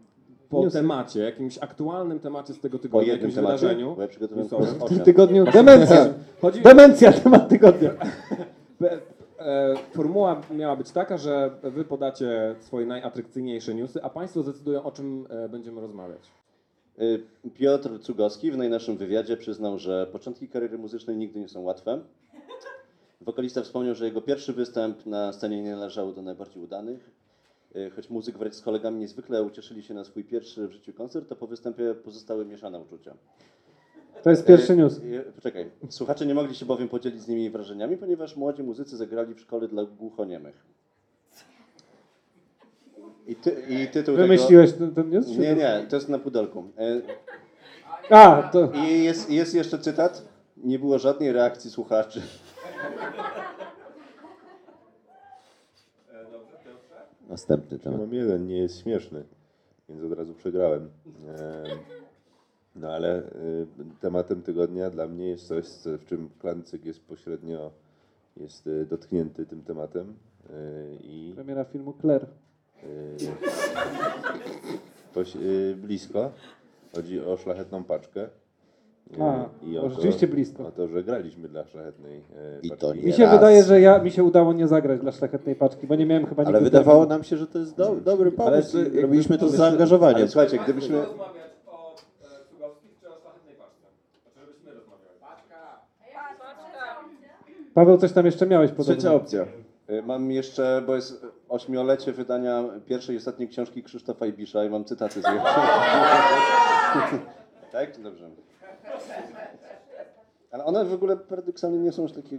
po 0.49 0.71
temacie, 0.71 1.21
jakimś 1.21 1.59
aktualnym 1.59 2.21
temacie 2.21 2.55
z 2.55 2.61
tego 2.61 2.79
Po 2.79 2.83
tygodnia, 2.83 3.13
jednym 3.13 3.31
jakimś 3.31 3.35
temacie? 3.35 3.61
wydarzeniu. 3.67 3.95
Bo 3.97 4.03
ja 4.03 4.09
przygotowałem 4.09 4.75
po 4.75 4.87
W 4.87 4.89
tym 4.89 5.01
tygodniu 5.01 5.45
demencja. 5.53 6.15
Chodzi, 6.41 6.61
Demencja, 6.61 7.13
temat 7.13 7.49
tygodnia. 7.49 7.91
e, 9.39 9.75
formuła 9.93 10.41
miała 10.51 10.77
być 10.77 10.91
taka, 10.91 11.19
że 11.19 11.51
wy 11.63 11.85
podacie 11.85 12.55
swoje 12.61 12.87
najatrakcyjniejsze 12.87 13.75
newsy, 13.75 14.03
a 14.03 14.11
państwo 14.11 14.43
zdecydują, 14.43 14.83
o 14.83 14.93
czym 14.93 15.27
e, 15.31 15.49
będziemy 15.49 15.81
rozmawiać. 15.81 16.31
Piotr 17.55 17.99
Cugowski 18.01 18.51
w 18.51 18.57
najnowszym 18.57 18.97
wywiadzie 18.97 19.37
przyznał, 19.37 19.79
że 19.79 20.07
początki 20.13 20.49
kariery 20.49 20.79
muzycznej 20.79 21.17
nigdy 21.17 21.41
nie 21.41 21.49
są 21.49 21.61
łatwe. 21.63 22.01
Wokalista 23.25 23.63
wspomniał, 23.63 23.95
że 23.95 24.05
jego 24.05 24.21
pierwszy 24.21 24.53
występ 24.53 25.07
na 25.07 25.33
scenie 25.33 25.63
nie 25.63 25.71
należał 25.77 26.13
do 26.13 26.23
najbardziej 26.23 26.63
udanych. 26.63 27.11
Y, 27.77 27.91
Choć 27.97 28.11
muzyk 28.11 28.39
wraz 28.39 28.55
z 28.55 28.63
kolegami 28.63 28.99
niezwykle 29.01 29.43
ucieszyli 29.43 29.83
się 29.83 29.95
na 29.95 30.05
swój 30.05 30.25
pierwszy 30.25 30.69
w 30.69 30.73
życiu 30.73 30.93
koncert, 30.93 31.29
to 31.29 31.37
po 31.37 31.47
występie 31.47 31.95
pozostały 31.95 32.45
mieszane 32.45 32.81
uczucia. 32.81 33.15
To 34.23 34.31
jest 34.31 34.47
pierwszy 34.47 34.73
Y, 34.73 34.77
news. 34.77 34.99
y, 34.99 35.33
Poczekaj. 35.35 35.71
Słuchacze 35.89 36.27
nie 36.27 36.35
mogli 36.35 36.55
się 36.55 36.67
bowiem 36.67 36.89
podzielić 36.89 37.23
z 37.23 37.29
nimi 37.29 37.51
wrażeniami, 37.51 37.97
ponieważ 37.97 38.37
młodzi 38.37 38.63
muzycy 38.63 38.97
zagrali 38.97 39.35
w 39.35 39.41
szkole 39.41 39.69
dla 39.69 39.85
głuchoniemych. 39.85 40.65
I, 43.27 43.37
ty, 43.37 43.63
i 43.69 43.89
tytuł 43.89 44.17
Wymyśliłeś 44.17 44.73
ten, 44.73 44.95
ten 44.95 45.11
news? 45.11 45.27
tego... 45.27 45.41
Nie, 45.43 45.55
nie, 45.55 45.87
to 45.89 45.97
jest 45.97 46.09
na 46.09 46.19
pudelku. 46.19 46.65
A, 48.11 48.43
to... 48.53 48.73
I 48.73 49.05
jest, 49.05 49.31
jest 49.31 49.55
jeszcze 49.55 49.79
cytat. 49.79 50.23
Nie 50.57 50.79
było 50.79 50.99
żadnej 50.99 51.33
reakcji 51.33 51.71
słuchaczy. 51.71 52.23
Następny 57.29 57.77
Ja 57.77 57.83
temat. 57.85 58.01
mam 58.01 58.15
jeden, 58.15 58.47
nie 58.47 58.59
jest 58.59 58.81
śmieszny, 58.83 59.25
więc 59.89 60.05
od 60.05 60.13
razu 60.19 60.35
przegrałem. 60.35 60.91
Em, 61.29 61.79
No 62.77 62.89
ale 62.93 63.23
y, 63.23 63.67
tematem 64.01 64.43
tygodnia 64.43 64.91
dla 64.91 65.07
mnie 65.07 65.29
jest 65.29 65.47
coś, 65.49 65.67
co- 65.69 65.99
w 65.99 66.05
czym 66.05 66.31
Klancyk 66.41 66.85
jest 66.85 67.01
pośrednio 67.01 67.71
jest 68.37 68.67
y, 68.67 68.87
dotknięty 68.87 69.47
tym 69.47 69.63
tematem. 69.63 70.15
y, 70.51 70.97
I 71.03 71.33
Premiera 71.35 71.65
filmu 71.65 71.95
Claire. 72.01 72.27
poś- 75.15 75.37
blisko. 75.77 76.33
Chodzi 76.95 77.21
o 77.21 77.37
szlachetną 77.37 77.85
paczkę. 77.85 78.29
A, 79.21 79.45
i 79.67 79.75
to 79.75 79.91
rzeczywiście 79.91 80.27
blisko. 80.27 80.67
O 80.67 80.71
to, 80.71 80.89
że 80.89 81.05
graliśmy 81.05 81.49
dla 81.49 81.65
szlachetnej 81.67 82.17
y, 82.19 82.23
I 82.63 82.69
paczki. 82.69 82.81
to 82.87 82.95
nie 82.95 83.03
Mi 83.03 83.13
się 83.13 83.23
raz. 83.25 83.33
wydaje, 83.35 83.63
że 83.65 83.81
ja, 83.81 83.99
mi 83.99 84.11
się 84.11 84.25
udało 84.25 84.53
nie 84.53 84.69
zagrać 84.69 85.01
dla 85.01 85.13
szlachetnej 85.13 85.55
paczki, 85.55 85.87
bo 85.87 85.95
nie 85.95 86.07
miałem 86.07 86.27
chyba 86.27 86.43
Ale 86.45 86.61
wydawało 86.61 86.99
terminu. 87.01 87.15
nam 87.19 87.25
się, 87.25 87.37
że 87.37 87.47
to 87.47 87.59
jest 87.59 87.77
do, 87.77 87.95
dobry 87.97 88.33
Ale 88.39 88.51
pomysł. 88.51 88.73
to 88.73 88.79
jakby- 88.79 89.03
Robiliśmy 89.03 89.39
to 89.39 89.49
z 89.49 89.55
zaangażowaniem. 89.55 90.17
Ale 90.17 90.29
słuchajcie, 90.29 90.59
gdybyśmy... 90.59 90.97
rozmawiać 91.05 91.51
o 91.67 91.95
Cugowskich 92.51 92.91
czy 93.01 93.09
o 93.09 93.13
szlachetnej 93.21 93.55
paczce? 93.55 93.87
Znaczy. 94.35 94.81
Paweł, 97.75 97.99
coś 97.99 98.13
tam 98.13 98.27
jeszcze 98.27 98.47
miałeś 98.47 98.71
podobno. 98.71 98.95
Trzecia 98.95 99.15
opcja. 99.15 99.47
y, 99.91 100.03
Mam 100.03 100.31
jeszcze, 100.31 100.83
bo 100.87 100.95
jest 100.97 101.27
ośmiolecie 101.49 102.13
wydania 102.13 102.65
pierwszej 102.87 103.15
i 103.15 103.19
ostatniej 103.19 103.49
książki 103.49 103.83
Krzysztofa 103.83 104.27
Ibisza 104.27 104.65
i 104.65 104.71
mam 104.71 104.85
cytaty 104.85 105.23
z 105.23 105.25
jego 105.27 105.41
Tak? 107.73 108.01
Dobrze. 108.03 108.31
Ale 110.51 110.65
one 110.65 110.85
w 110.85 110.93
ogóle 110.93 111.17
paradoksalnie 111.17 111.79
nie 111.79 111.93
są 111.93 112.03
już 112.03 112.13
takie 112.13 112.39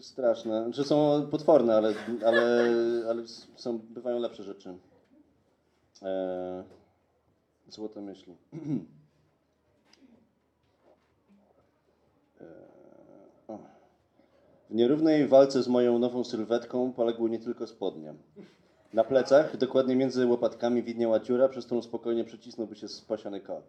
straszne. 0.00 0.64
Znaczy 0.64 0.84
są 0.84 1.26
potworne, 1.30 1.76
ale, 1.76 1.94
ale, 2.26 2.42
ale 3.08 3.22
są, 3.56 3.78
bywają 3.78 4.18
lepsze 4.18 4.42
rzeczy. 4.42 4.74
Eee, 6.02 6.64
złote 7.68 8.00
myśli. 8.00 8.36
O. 13.48 13.58
W 14.70 14.74
nierównej 14.74 15.28
walce 15.28 15.62
z 15.62 15.68
moją 15.68 15.98
nową 15.98 16.24
sylwetką 16.24 16.92
poległy 16.92 17.30
nie 17.30 17.38
tylko 17.38 17.66
spodnie. 17.66 18.14
Na 18.92 19.04
plecach, 19.04 19.56
dokładnie 19.56 19.96
między 19.96 20.26
łopatkami, 20.26 20.82
widniała 20.82 21.20
dziura, 21.20 21.48
przez 21.48 21.66
którą 21.66 21.82
spokojnie 21.82 22.24
przycisnąłby 22.24 22.76
się 22.76 22.88
spasiony 22.88 23.40
kot. 23.40 23.64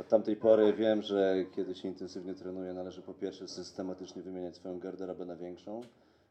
Od 0.00 0.08
tamtej 0.08 0.36
pory 0.36 0.72
wiem, 0.72 1.02
że 1.02 1.44
kiedy 1.56 1.74
się 1.74 1.88
intensywnie 1.88 2.34
trenuje, 2.34 2.72
należy 2.72 3.02
po 3.02 3.14
pierwsze 3.14 3.48
systematycznie 3.48 4.22
wymieniać 4.22 4.56
swoją 4.56 4.78
garderobę 4.78 5.24
na 5.24 5.36
większą, 5.36 5.80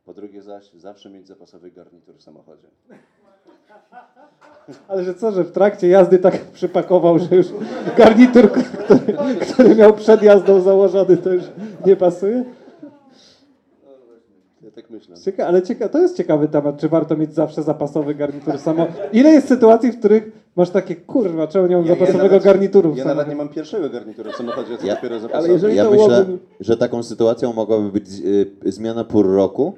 po 0.06 0.14
drugie 0.14 0.42
zaś 0.42 0.72
zawsze 0.74 1.10
mieć 1.10 1.28
zapasowy 1.28 1.72
garnitur 1.72 2.16
w 2.16 2.22
samochodzie. 2.22 2.68
Ale 4.88 5.04
że 5.04 5.14
co, 5.14 5.32
że 5.32 5.44
w 5.44 5.52
trakcie 5.52 5.88
jazdy 5.88 6.20
tak 6.20 6.42
przypakował, 6.42 7.20
że 7.20 7.36
już 7.36 7.48
garnitur, 7.98 8.52
który, 8.86 9.36
który 9.42 9.76
miał 9.76 9.94
przed 9.94 10.24
jazdą 10.24 10.62
założony, 10.62 11.18
to 11.18 11.34
już 11.34 11.44
nie 11.86 11.96
pasuje? 11.96 12.44
Ja 14.76 14.82
tak 14.82 14.92
myślę. 14.92 15.16
Cieka, 15.18 15.48
ale 15.48 15.62
cieka, 15.62 15.90
to 15.90 16.00
jest 16.00 16.18
ciekawy 16.18 16.48
temat, 16.48 16.78
czy 16.80 16.90
warto 16.90 17.18
mieć 17.18 17.34
zawsze 17.34 17.64
zapasowy 17.64 18.16
garnitur 18.16 18.60
samo. 18.60 18.88
Ile 19.14 19.30
jest 19.30 19.48
sytuacji, 19.48 19.92
w 19.92 20.00
których 20.00 20.32
masz 20.56 20.70
takie, 20.70 20.96
kurwa, 20.96 21.48
czemu 21.48 21.68
nie 21.68 21.76
mam 21.76 21.86
Ja- 21.86 21.92
ja 21.92 21.96
zapasowego 21.96 22.24
nawet- 22.28 22.44
garnituru 22.44 22.94
w 22.94 22.98
Ja 22.98 23.06
nawet 23.06 23.30
nie 23.30 23.36
mam 23.36 23.50
pierwszego 23.50 23.90
garnitura 23.90 24.32
w 24.32 24.36
samochodzie, 24.36 24.78
co 24.78 24.86
Ja- 24.88 24.96
dopiero 24.96 25.16
Ale 25.16 25.22
zapasowy. 25.22 25.54
jeżeli 25.54 25.76
Ja 25.76 25.84
to 25.86 25.92
myślę, 25.92 26.26
że 26.60 26.78
taką 26.78 27.04
sytuacją 27.04 27.54
mogłaby 27.54 27.92
być 27.92 28.06
y, 28.66 28.72
zmiana 28.72 29.04
pór 29.04 29.36
roku, 29.36 29.74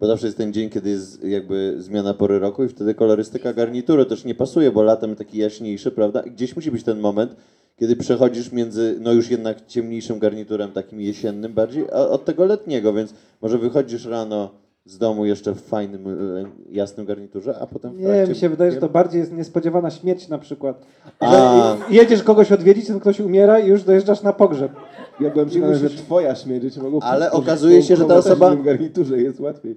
bo 0.00 0.06
zawsze 0.06 0.26
jest 0.26 0.38
ten 0.38 0.52
dzień, 0.52 0.70
kiedy 0.70 0.90
jest 0.90 1.24
jakby 1.24 1.74
zmiana 1.78 2.14
pory 2.14 2.38
roku 2.38 2.64
i 2.64 2.68
wtedy 2.68 2.94
kolorystyka 2.94 3.52
garnituru 3.52 4.04
też 4.04 4.24
nie 4.24 4.34
pasuje, 4.34 4.70
bo 4.72 4.82
latem 4.82 5.16
taki 5.16 5.38
jaśniejszy, 5.38 5.90
prawda? 5.90 6.20
I 6.20 6.30
gdzieś 6.30 6.56
musi 6.56 6.70
być 6.70 6.82
ten 6.84 7.00
moment, 7.00 7.36
kiedy 7.76 7.96
przechodzisz 7.96 8.52
między, 8.52 8.96
no 9.00 9.12
już 9.12 9.30
jednak 9.30 9.66
ciemniejszym 9.66 10.18
garniturem, 10.18 10.72
takim 10.72 11.00
jesiennym 11.00 11.52
bardziej, 11.52 11.84
a 11.92 11.96
od 11.96 12.24
tego 12.24 12.44
letniego, 12.44 12.92
więc 12.92 13.14
może 13.42 13.58
wychodzisz 13.58 14.06
rano 14.06 14.50
z 14.84 14.98
domu 14.98 15.24
jeszcze 15.24 15.52
w 15.52 15.60
fajnym, 15.60 16.06
y, 16.06 16.46
jasnym 16.70 17.06
garniturze, 17.06 17.58
a 17.60 17.66
potem 17.66 17.92
w 17.92 18.00
Nie, 18.00 18.26
mi 18.28 18.34
się 18.34 18.48
wydaje, 18.48 18.72
że 18.72 18.80
to 18.80 18.88
bardziej 18.88 19.20
jest 19.20 19.32
niespodziewana 19.32 19.90
śmierć 19.90 20.28
na 20.28 20.38
przykład. 20.38 20.82
A. 21.20 21.76
Jedziesz 21.90 22.22
kogoś 22.22 22.52
odwiedzić, 22.52 22.86
ten 22.86 23.00
ktoś 23.00 23.20
umiera 23.20 23.58
i 23.58 23.68
już 23.68 23.82
dojeżdżasz 23.82 24.22
na 24.22 24.32
pogrzeb. 24.32 24.72
Ja 25.20 25.30
byłem 25.30 25.48
przekonany, 25.48 25.78
że 25.78 25.90
twoja 25.90 26.34
śmierć 26.34 26.74
cię 26.74 26.80
Ale 27.00 27.30
okazuje 27.30 27.82
się, 27.82 27.96
że 27.96 28.04
ta 28.04 28.16
osoba- 28.16 28.56
w 28.56 28.62
garniturze 28.62 29.22
jest 29.22 29.40
łatwiej. 29.40 29.76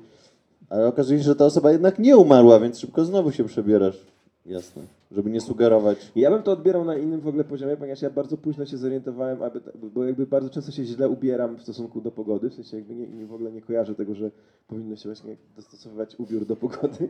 Ale 0.70 0.88
okazuje 0.88 1.20
się, 1.20 1.26
że 1.26 1.36
ta 1.36 1.46
osoba 1.46 1.72
jednak 1.72 2.00
nie 2.00 2.18
umarła, 2.18 2.60
więc 2.60 2.80
szybko 2.80 3.06
znowu 3.06 3.32
się 3.32 3.44
przebierasz 3.44 4.06
jasne. 4.50 4.84
Żeby 5.12 5.30
nie 5.30 5.42
sugerować. 5.42 6.12
Ja 6.16 6.32
bym 6.32 6.44
to 6.44 6.52
odbierał 6.52 6.86
na 6.86 6.98
innym 6.98 7.22
w 7.22 7.28
ogóle 7.28 7.44
poziomie, 7.44 7.78
ponieważ 7.78 8.02
ja 8.02 8.10
bardzo 8.10 8.38
późno 8.38 8.66
się 8.66 8.78
zorientowałem, 8.78 9.44
aby, 9.44 9.62
bo 9.94 10.04
jakby 10.04 10.28
bardzo 10.28 10.50
często 10.50 10.72
się 10.72 10.86
źle 10.86 11.10
ubieram 11.10 11.56
w 11.58 11.62
stosunku 11.62 12.02
do 12.02 12.12
pogody, 12.12 12.50
w 12.50 12.54
sensie 12.54 12.78
jakby 12.78 12.96
nie, 12.96 13.08
nie 13.08 13.26
w 13.26 13.34
ogóle 13.34 13.52
nie 13.52 13.62
kojarzę 13.62 13.96
tego, 13.96 14.16
że 14.16 14.32
powinno 14.68 14.96
się 14.96 15.10
właśnie 15.10 15.38
dostosowywać 15.56 16.16
ubiór 16.20 16.46
do 16.46 16.56
pogody. 16.56 17.10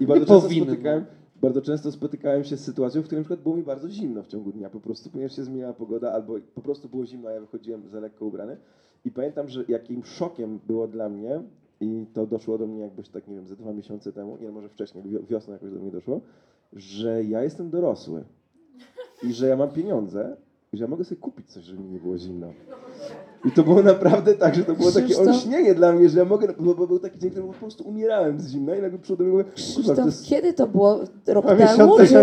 I 0.00 0.06
bardzo 0.06 0.26
często 0.26 0.48
powinno. 0.48 0.66
spotykałem, 0.66 1.04
bardzo 1.42 1.62
często 1.62 1.92
spotykałem 1.92 2.44
się 2.44 2.56
z 2.56 2.64
sytuacją, 2.64 3.02
w 3.02 3.04
której 3.04 3.20
na 3.20 3.24
przykład 3.24 3.40
było 3.42 3.56
mi 3.56 3.62
bardzo 3.62 3.88
zimno 3.88 4.22
w 4.22 4.26
ciągu 4.26 4.52
dnia 4.52 4.70
po 4.70 4.80
prostu, 4.80 5.10
ponieważ 5.10 5.36
się 5.36 5.44
zmieniała 5.44 5.72
pogoda, 5.72 6.12
albo 6.12 6.34
po 6.54 6.60
prostu 6.60 6.88
było 6.88 7.06
zimno, 7.06 7.28
a 7.28 7.32
ja 7.32 7.40
wychodziłem 7.40 7.88
za 7.88 8.00
lekko 8.00 8.24
ubrany. 8.26 8.56
I 9.04 9.10
pamiętam, 9.10 9.48
że 9.48 9.64
jakim 9.68 10.04
szokiem 10.04 10.58
było 10.66 10.88
dla 10.88 11.08
mnie, 11.08 11.42
i 11.80 12.06
to 12.12 12.26
doszło 12.26 12.58
do 12.58 12.66
mnie 12.66 12.80
jakbyś 12.80 13.08
tak, 13.08 13.28
nie 13.28 13.34
wiem, 13.34 13.46
ze 13.46 13.56
dwa 13.56 13.72
miesiące 13.72 14.12
temu, 14.12 14.38
nie 14.40 14.50
może 14.50 14.68
wcześniej, 14.68 15.04
wio- 15.04 15.26
wiosną 15.26 15.52
jakoś 15.52 15.70
do 15.70 15.78
mnie 15.80 15.90
doszło, 15.90 16.20
że 16.72 17.24
ja 17.24 17.42
jestem 17.42 17.70
dorosły 17.70 18.24
i 19.22 19.32
że 19.32 19.46
ja 19.48 19.56
mam 19.56 19.70
pieniądze 19.70 20.36
i 20.72 20.76
że 20.76 20.84
ja 20.84 20.88
mogę 20.90 21.04
sobie 21.04 21.20
kupić 21.20 21.50
coś, 21.52 21.64
żeby 21.64 21.82
mi 21.82 21.90
nie 21.90 21.98
było 21.98 22.18
zimno. 22.18 22.52
I 23.44 23.50
to 23.50 23.62
było 23.62 23.82
naprawdę 23.82 24.34
tak, 24.34 24.54
że 24.54 24.64
to 24.64 24.74
było 24.74 24.92
takie 24.92 25.06
Krzysztof- 25.14 25.28
olśnienie 25.28 25.74
dla 25.74 25.92
mnie, 25.92 26.08
że 26.08 26.18
ja 26.18 26.24
mogę, 26.24 26.54
bo, 26.58 26.74
bo 26.74 26.86
był 26.86 26.98
taki 26.98 27.18
dzień, 27.18 27.30
który 27.30 27.46
po 27.46 27.52
prostu 27.52 27.88
umierałem 27.88 28.40
z 28.40 28.48
zimna 28.50 28.76
i 28.76 28.82
nagle 28.82 28.98
przyszło 28.98 29.16
do 29.16 29.24
mnie, 29.24 29.32
mówię, 29.32 29.44
kurwa, 29.44 29.56
to 29.56 29.72
Krzysztof, 29.82 30.06
jest... 30.06 30.26
kiedy 30.26 30.52
to 30.52 30.66
było? 30.66 31.00
Rok 31.26 31.46
temu? 31.46 31.96
Czy... 31.98 32.14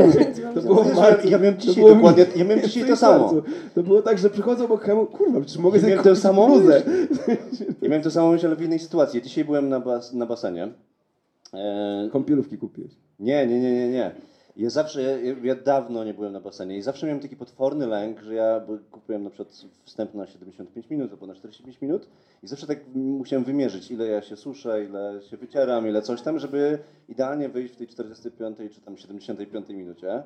To 0.55 0.61
było 0.61 0.83
w 0.83 0.87
Ja- 0.87 0.95
marcu. 0.95 1.27
ja 1.29 1.37
miałem 1.37 1.55
To 1.55 1.61
dzisiaj 1.61 1.85
dokładnie- 1.95 2.25
ja 2.35 2.45
miałem 2.45 2.61
dzisiaj 2.63 2.87
to 2.89 2.95
samo. 2.95 3.19
marcu. 3.19 3.43
To 3.75 3.83
było 3.83 4.01
tak, 4.01 4.17
że 4.17 4.29
przychodzę 4.29 4.65
obok 4.65 4.81
chemu, 4.83 5.05
kurwa, 5.05 5.41
czy 5.45 5.59
mogę 5.59 5.77
Ja 5.77 5.83
sobie 5.83 5.97
kupić 5.97 6.17
samą 6.19 6.47
bluzę? 6.47 6.81
Ja 7.81 7.89
miałem 7.89 8.03
to 8.03 8.31
myśl, 8.31 8.47
ale 8.47 8.55
w 8.55 8.61
innej 8.61 8.79
sytuacji. 8.79 9.21
Dzisiaj 9.21 9.45
byłem 9.45 9.69
na, 9.69 9.79
bas 9.79 10.13
na 10.13 10.25
basenie. 10.25 10.67
E, 11.53 12.09
Kąpielówki 12.11 12.57
kupiłeś. 12.57 12.91
nie, 13.19 13.47
nie, 13.47 13.59
nie, 13.59 13.71
nie, 13.75 13.89
nie. 13.91 14.11
Ja 14.57 14.69
zawsze, 14.69 15.01
ja, 15.01 15.35
ja 15.43 15.55
dawno 15.55 16.03
nie 16.03 16.13
byłem 16.13 16.33
na 16.33 16.41
basenie 16.41 16.77
i 16.77 16.81
zawsze 16.81 17.05
miałem 17.05 17.21
taki 17.21 17.35
potworny 17.35 17.87
lęk, 17.87 18.21
że 18.21 18.35
ja 18.35 18.61
kupiłem 18.91 19.23
na 19.23 19.29
przykład 19.29 19.65
wstęp 19.83 20.13
na 20.13 20.27
75 20.27 20.89
minut 20.89 21.11
albo 21.11 21.27
na 21.27 21.35
45 21.35 21.81
minut 21.81 22.07
i 22.43 22.47
zawsze 22.47 22.67
tak 22.67 22.79
musiałem 22.95 23.43
wymierzyć, 23.43 23.91
ile 23.91 24.07
ja 24.07 24.21
się 24.21 24.35
suszę, 24.35 24.85
ile 24.85 25.21
się 25.21 25.37
wycieram, 25.37 25.87
ile 25.87 26.01
coś 26.01 26.21
tam, 26.21 26.39
żeby 26.39 26.79
idealnie 27.09 27.49
wyjść 27.49 27.73
w 27.73 27.77
tej 27.77 27.87
45 27.87 28.57
czy 28.71 28.81
tam 28.81 28.97
75 28.97 29.69
minucie. 29.69 30.23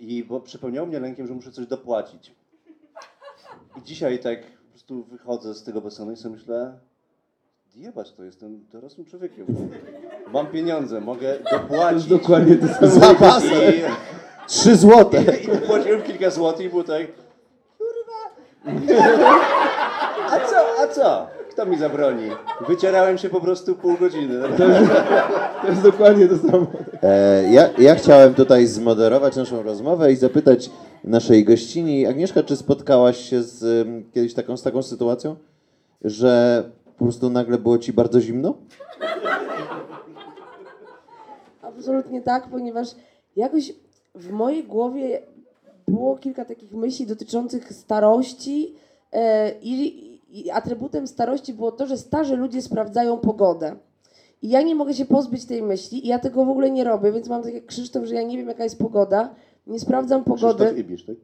I 0.00 0.24
bo 0.24 0.42
mnie 0.86 1.00
lękiem, 1.00 1.26
że 1.26 1.34
muszę 1.34 1.52
coś 1.52 1.66
dopłacić. 1.66 2.34
I 3.76 3.82
dzisiaj 3.82 4.18
tak 4.18 4.40
po 4.42 4.70
prostu 4.70 5.04
wychodzę 5.04 5.54
z 5.54 5.62
tego 5.62 5.80
basenu 5.80 6.12
i 6.12 6.16
sobie 6.16 6.34
myślę, 6.34 6.78
jebać 7.76 8.12
to, 8.12 8.24
jestem 8.24 8.60
dorosłym 8.72 9.06
człowiekiem. 9.06 9.46
Mam 10.32 10.46
pieniądze, 10.46 11.00
mogę 11.00 11.34
To 11.34 11.56
jest 11.56 11.68
dopłacić. 11.68 12.06
dokładnie 12.06 12.56
to 12.56 12.68
samo. 12.68 12.86
Za 12.86 13.14
basen! 13.14 13.50
I, 13.74 13.82
Trzy 14.48 14.76
złote! 14.76 15.22
I 15.42 15.46
dopłaciłem 15.46 16.02
kilka 16.02 16.30
złotych 16.30 16.66
i 16.66 16.68
było 16.68 16.84
tak, 16.84 17.06
kurwa. 17.78 18.36
A 20.30 20.38
co, 20.40 20.56
a 20.82 20.88
co? 20.88 21.26
Kto 21.50 21.66
mi 21.66 21.78
zabroni? 21.78 22.30
Wycierałem 22.68 23.18
się 23.18 23.28
po 23.28 23.40
prostu 23.40 23.74
pół 23.74 23.96
godziny. 23.96 24.34
To 25.62 25.68
jest 25.68 25.82
dokładnie 25.82 26.28
to 26.28 26.38
samo. 26.50 26.66
E, 27.02 27.42
ja, 27.52 27.68
ja 27.78 27.94
chciałem 27.94 28.34
tutaj 28.34 28.66
zmoderować 28.66 29.36
naszą 29.36 29.62
rozmowę 29.62 30.12
i 30.12 30.16
zapytać 30.16 30.70
naszej 31.04 31.44
gościni. 31.44 32.06
Agnieszka, 32.06 32.42
czy 32.42 32.56
spotkałaś 32.56 33.16
się 33.30 33.42
z, 33.42 33.88
kiedyś 34.14 34.34
taką, 34.34 34.56
z 34.56 34.62
taką 34.62 34.82
sytuacją, 34.82 35.36
że 36.04 36.64
po 36.98 37.04
prostu 37.04 37.30
nagle 37.30 37.58
było 37.58 37.78
ci 37.78 37.92
bardzo 37.92 38.20
zimno? 38.20 38.54
Absolutnie 41.62 42.22
tak, 42.22 42.48
ponieważ 42.48 42.88
jakoś 43.36 43.72
w 44.14 44.30
mojej 44.30 44.64
głowie 44.64 45.22
było 45.88 46.16
kilka 46.16 46.44
takich 46.44 46.72
myśli 46.72 47.06
dotyczących 47.06 47.72
starości 47.72 48.74
e, 49.12 49.52
i, 49.62 50.06
i 50.30 50.50
atrybutem 50.50 51.06
starości 51.06 51.54
było 51.54 51.72
to, 51.72 51.86
że 51.86 51.96
starzy 51.96 52.36
ludzie 52.36 52.62
sprawdzają 52.62 53.18
pogodę. 53.18 53.76
I 54.42 54.48
ja 54.48 54.62
nie 54.62 54.74
mogę 54.74 54.94
się 54.94 55.04
pozbyć 55.04 55.44
tej 55.44 55.62
myśli 55.62 56.06
i 56.06 56.08
ja 56.08 56.18
tego 56.18 56.44
w 56.44 56.48
ogóle 56.50 56.70
nie 56.70 56.84
robię, 56.84 57.12
więc 57.12 57.28
mam 57.28 57.42
tak 57.42 57.54
jak 57.54 57.66
Krzysztof, 57.66 58.04
że 58.04 58.14
ja 58.14 58.22
nie 58.22 58.36
wiem 58.36 58.48
jaka 58.48 58.64
jest 58.64 58.78
pogoda, 58.78 59.34
nie 59.66 59.80
sprawdzam 59.80 60.24
pogody. 60.24 60.64
Krzysztof 60.64 60.78
Ibisz, 60.78 61.04
tak? 61.04 61.16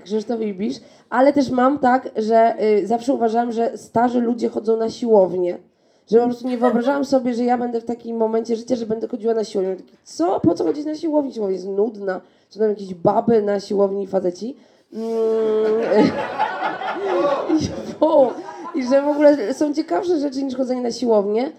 Krzysztof 0.00 0.40
Ibisz, 0.40 0.76
ale 1.10 1.32
też 1.32 1.50
mam 1.50 1.78
tak, 1.78 2.10
że 2.16 2.62
y, 2.62 2.86
zawsze 2.86 3.14
uważałam, 3.14 3.52
że 3.52 3.78
starzy 3.78 4.20
ludzie 4.20 4.48
chodzą 4.48 4.76
na 4.76 4.90
siłownię. 4.90 5.58
Że 6.10 6.18
po 6.18 6.24
prostu 6.24 6.48
nie 6.48 6.58
wyobrażałam 6.58 7.04
sobie, 7.04 7.34
że 7.34 7.44
ja 7.44 7.58
będę 7.58 7.80
w 7.80 7.84
takim 7.84 8.16
momencie 8.16 8.56
życia, 8.56 8.76
że 8.76 8.86
będę 8.86 9.08
chodziła 9.08 9.34
na 9.34 9.44
siłownię. 9.44 9.76
Takie, 9.76 9.96
co? 10.04 10.40
Po 10.40 10.54
co 10.54 10.64
chodzić 10.64 10.86
na 10.86 10.94
siłownię? 10.94 11.32
Siłownia 11.32 11.52
jest 11.52 11.68
nudna. 11.68 12.20
Są 12.48 12.60
tam 12.60 12.68
jakieś 12.68 12.94
baby 12.94 13.42
na 13.42 13.60
siłowni, 13.60 14.06
faceci. 14.06 14.56
Mm, 14.92 15.04
i, 17.54 18.78
I 18.78 18.86
że 18.86 19.02
w 19.02 19.08
ogóle 19.08 19.54
są 19.54 19.74
ciekawsze 19.74 20.18
rzeczy 20.18 20.42
niż 20.42 20.54
chodzenie 20.54 20.82
na 20.82 20.92
siłownię. 20.92 21.52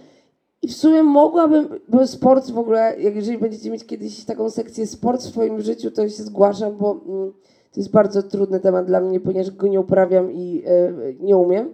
I 0.62 0.68
w 0.68 0.76
sumie 0.78 1.04
mogłabym, 1.04 1.70
bo 1.88 2.08
sport 2.08 2.52
w 2.52 2.58
ogóle, 2.58 2.96
jak 3.00 3.16
jeżeli 3.16 3.38
będziecie 3.38 3.72
mieć 3.72 3.86
kiedyś 3.86 4.26
taką 4.26 4.50
sekcję 4.50 4.88
sport 4.88 5.22
w 5.22 5.30
swoim 5.30 5.62
życiu, 5.62 5.92
to 5.92 6.10
się 6.10 6.24
zgłaszam, 6.24 6.78
bo 6.78 7.02
mm, 7.08 7.34
to 7.76 7.82
jest 7.82 7.92
bardzo 7.92 8.24
trudny 8.24 8.60
temat 8.60 8.86
dla 8.86 9.02
mnie, 9.02 9.20
ponieważ 9.20 9.52
go 9.52 9.68
nie 9.68 9.80
uprawiam 9.80 10.32
i 10.32 10.64
e, 10.66 10.94
nie 11.20 11.38
umiem. 11.38 11.74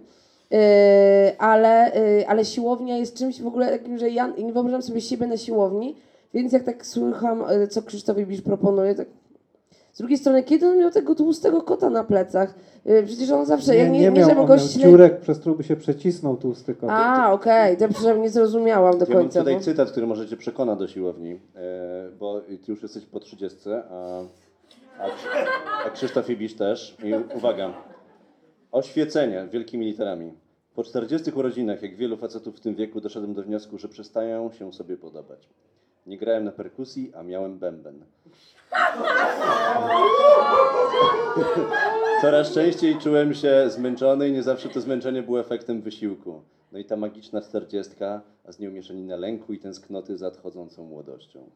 E, 0.52 1.32
ale, 1.38 1.92
e, 1.94 2.28
ale 2.28 2.44
siłownia 2.44 2.98
jest 2.98 3.16
czymś 3.16 3.42
w 3.42 3.46
ogóle 3.46 3.78
takim, 3.78 3.98
że 3.98 4.10
ja 4.10 4.26
nie 4.26 4.52
wyobrażam 4.52 4.82
sobie 4.82 5.00
siebie 5.00 5.26
na 5.26 5.36
siłowni, 5.36 5.96
więc 6.34 6.52
jak 6.52 6.62
tak 6.62 6.86
słucham, 6.86 7.44
co 7.70 7.82
Krzysztof 7.82 8.18
Ibisz 8.18 8.40
proponuje, 8.40 8.94
tak 8.94 9.06
z 9.92 9.98
drugiej 9.98 10.18
strony, 10.18 10.42
kiedy 10.42 10.66
on 10.66 10.78
miał 10.78 10.90
tego 10.90 11.14
tłustego 11.14 11.62
kota 11.62 11.90
na 11.90 12.04
plecach? 12.04 12.54
Przecież 13.06 13.30
on 13.30 13.46
zawsze, 13.46 13.76
jak 13.76 13.90
nie, 13.90 14.00
nie, 14.00 14.10
miał, 14.10 14.28
żeby 14.28 14.40
on 14.40 14.46
go 14.46 14.56
miał 14.56 14.66
dziurek, 14.66 15.20
przez 15.20 15.38
który 15.38 15.54
by 15.56 15.64
się 15.64 15.76
przecisnął 15.76 16.36
tłusty 16.36 16.74
kot. 16.74 16.90
A, 16.92 17.32
okej, 17.32 17.76
to 17.76 17.88
przynajmniej 17.88 18.22
nie 18.22 18.30
zrozumiałam 18.30 18.98
do 18.98 19.04
Ja 19.04 19.14
mam 19.14 19.22
końca. 19.22 19.38
tutaj 19.38 19.54
bo- 19.54 19.60
cytat, 19.60 19.90
który 19.90 20.06
możecie 20.06 20.36
przekonać 20.36 20.78
do 20.78 20.88
siłowni, 20.88 21.40
bo 22.20 22.40
ty 22.40 22.72
już 22.72 22.82
jesteś 22.82 23.06
po 23.06 23.20
30, 23.20 23.58
a, 23.90 24.22
a, 24.98 25.06
a 25.86 25.90
Krzysztof 25.90 26.30
Ibisz 26.30 26.54
też. 26.54 26.96
I 27.04 27.36
uwaga, 27.36 27.74
oświecenie 28.72 29.46
wielkimi 29.50 29.86
literami. 29.86 30.32
Po 30.74 30.84
40 30.84 31.30
urodzinach, 31.30 31.82
jak 31.82 31.96
wielu 31.96 32.16
facetów 32.16 32.56
w 32.56 32.60
tym 32.60 32.74
wieku, 32.74 33.00
doszedłem 33.00 33.34
do 33.34 33.42
wniosku, 33.42 33.78
że 33.78 33.88
przestają 33.88 34.52
się 34.52 34.72
sobie 34.72 34.96
podobać. 34.96 35.48
Nie 36.06 36.18
grałem 36.18 36.44
na 36.44 36.52
perkusji, 36.52 37.12
a 37.14 37.22
miałem 37.22 37.58
bęben. 37.58 38.04
Coraz 42.20 42.54
częściej 42.54 42.98
czułem 42.98 43.34
się 43.34 43.70
zmęczony 43.70 44.28
i 44.28 44.32
nie 44.32 44.42
zawsze 44.42 44.68
to 44.68 44.80
zmęczenie 44.80 45.22
było 45.22 45.40
efektem 45.40 45.82
wysiłku. 45.82 46.42
No 46.72 46.78
i 46.78 46.84
ta 46.84 46.96
magiczna 46.96 47.40
czterdziestka, 47.40 48.20
a 48.44 48.52
z 48.52 48.58
nią 48.58 48.70
mieszanina 48.70 49.16
lęku 49.16 49.52
i 49.52 49.58
tęsknoty 49.58 50.18
za 50.18 50.26
odchodzącą 50.26 50.84
młodością. 50.84 51.50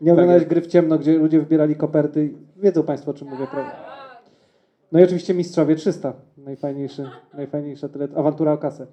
Nie 0.00 0.12
oglądałeś 0.12 0.40
jest. 0.42 0.50
gry 0.50 0.60
w 0.60 0.66
ciemno, 0.66 0.98
gdzie 0.98 1.18
ludzie 1.18 1.38
wybierali 1.40 1.76
koperty. 1.76 2.34
Wiedzą 2.56 2.82
Państwo, 2.82 3.10
o 3.10 3.14
czym 3.14 3.28
mówię, 3.28 3.46
prawda? 3.50 3.72
No 4.92 5.00
i 5.00 5.04
oczywiście 5.04 5.34
Mistrzowie 5.34 5.76
300. 5.76 6.12
Najfajniejszy, 6.38 7.04
najfajniejsza 7.34 7.88
tyle. 7.88 8.08
Awantura 8.16 8.52
o 8.52 8.58
kasę. 8.58 8.86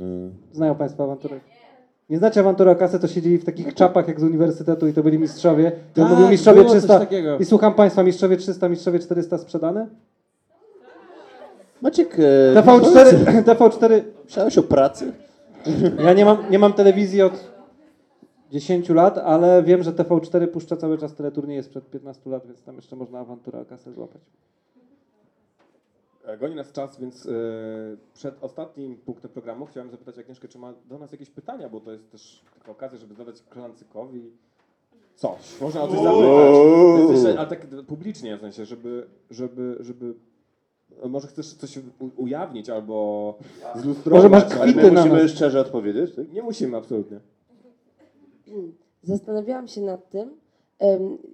Mm. 0.00 0.34
Znają 0.52 0.74
Państwo 0.74 1.04
awanturę? 1.04 1.40
Nie 2.10 2.18
znacie 2.18 2.40
awantury 2.40 2.70
o 2.70 2.76
kasę, 2.76 2.98
to 2.98 3.08
siedzieli 3.08 3.38
w 3.38 3.44
takich 3.44 3.74
czapach 3.74 4.08
jak 4.08 4.20
z 4.20 4.22
uniwersytetu 4.22 4.88
i 4.88 4.92
to 4.92 5.02
byli 5.02 5.18
mistrzowie. 5.18 5.72
I 5.96 6.00
on 6.00 6.06
Tak, 6.08 6.10
mówił 6.10 6.28
mistrzowie 6.30 6.60
było 6.60 6.68
coś 6.74 6.78
300. 6.78 6.98
takiego. 6.98 7.38
I 7.38 7.44
słucham 7.44 7.74
Państwa, 7.74 8.02
mistrzowie 8.02 8.36
300, 8.36 8.68
mistrzowie 8.68 8.98
400 8.98 9.38
sprzedane? 9.38 9.86
Maciek, 11.82 12.16
e, 12.18 12.54
TV4, 12.62 13.42
TV4 13.44 14.00
myślałeś 14.24 14.58
o 14.58 14.62
pracy? 14.62 15.12
Ja 16.04 16.12
nie 16.12 16.24
mam, 16.24 16.36
nie 16.50 16.58
mam 16.58 16.72
telewizji 16.72 17.22
od 17.22 17.50
10 18.50 18.88
lat, 18.88 19.18
ale 19.18 19.62
wiem, 19.62 19.82
że 19.82 19.92
TV4 19.92 20.46
puszcza 20.46 20.76
cały 20.76 20.98
czas 20.98 21.14
teleturnieje 21.14 21.62
sprzed 21.62 21.90
15 21.90 22.30
lat, 22.30 22.46
więc 22.46 22.62
tam 22.62 22.76
jeszcze 22.76 22.96
można 22.96 23.18
awanturę 23.18 23.60
o 23.60 23.64
kasę 23.64 23.92
złapać. 23.92 24.22
E, 26.24 26.38
Goni 26.38 26.54
nas 26.54 26.72
czas, 26.72 27.00
więc 27.00 27.26
e, 27.26 27.30
przed 28.14 28.44
ostatnim 28.44 28.96
punktem 28.96 29.30
programu 29.30 29.66
chciałem 29.66 29.90
zapytać 29.90 30.18
Agnieszkę, 30.18 30.48
czy 30.48 30.58
ma 30.58 30.74
do 30.88 30.98
nas 30.98 31.12
jakieś 31.12 31.30
pytania, 31.30 31.68
bo 31.68 31.80
to 31.80 31.92
jest 31.92 32.10
też 32.10 32.42
taka 32.58 32.72
okazja, 32.72 32.98
żeby 32.98 33.14
zadać 33.14 33.42
Kolancykowi 33.48 34.30
coś. 35.14 35.60
Można 35.60 35.82
o 35.82 35.88
coś 35.88 35.98
zapytać. 36.02 37.36
Ale 37.38 37.46
tak 37.46 37.66
publicznie, 37.86 38.36
w 38.36 38.40
sensie, 38.40 38.64
żeby, 38.64 39.06
żeby, 39.30 39.76
żeby 39.80 40.14
e, 41.02 41.08
może 41.08 41.28
chcesz 41.28 41.54
coś 41.54 41.78
ujawnić 42.16 42.70
albo 42.70 43.38
zlustrować. 43.74 44.22
Może 44.22 44.28
masz 44.28 44.52
Ale 44.52 44.72
Kwity 44.72 44.82
my 44.82 44.90
na 44.90 45.06
musimy 45.06 45.28
szczerze 45.28 45.60
odpowiedzieć, 45.60 46.14
tak? 46.14 46.32
Nie 46.32 46.42
musimy, 46.42 46.76
absolutnie. 46.76 47.20
Zastanawiałam 49.02 49.68
się 49.68 49.80
nad 49.80 50.10
tym 50.10 50.30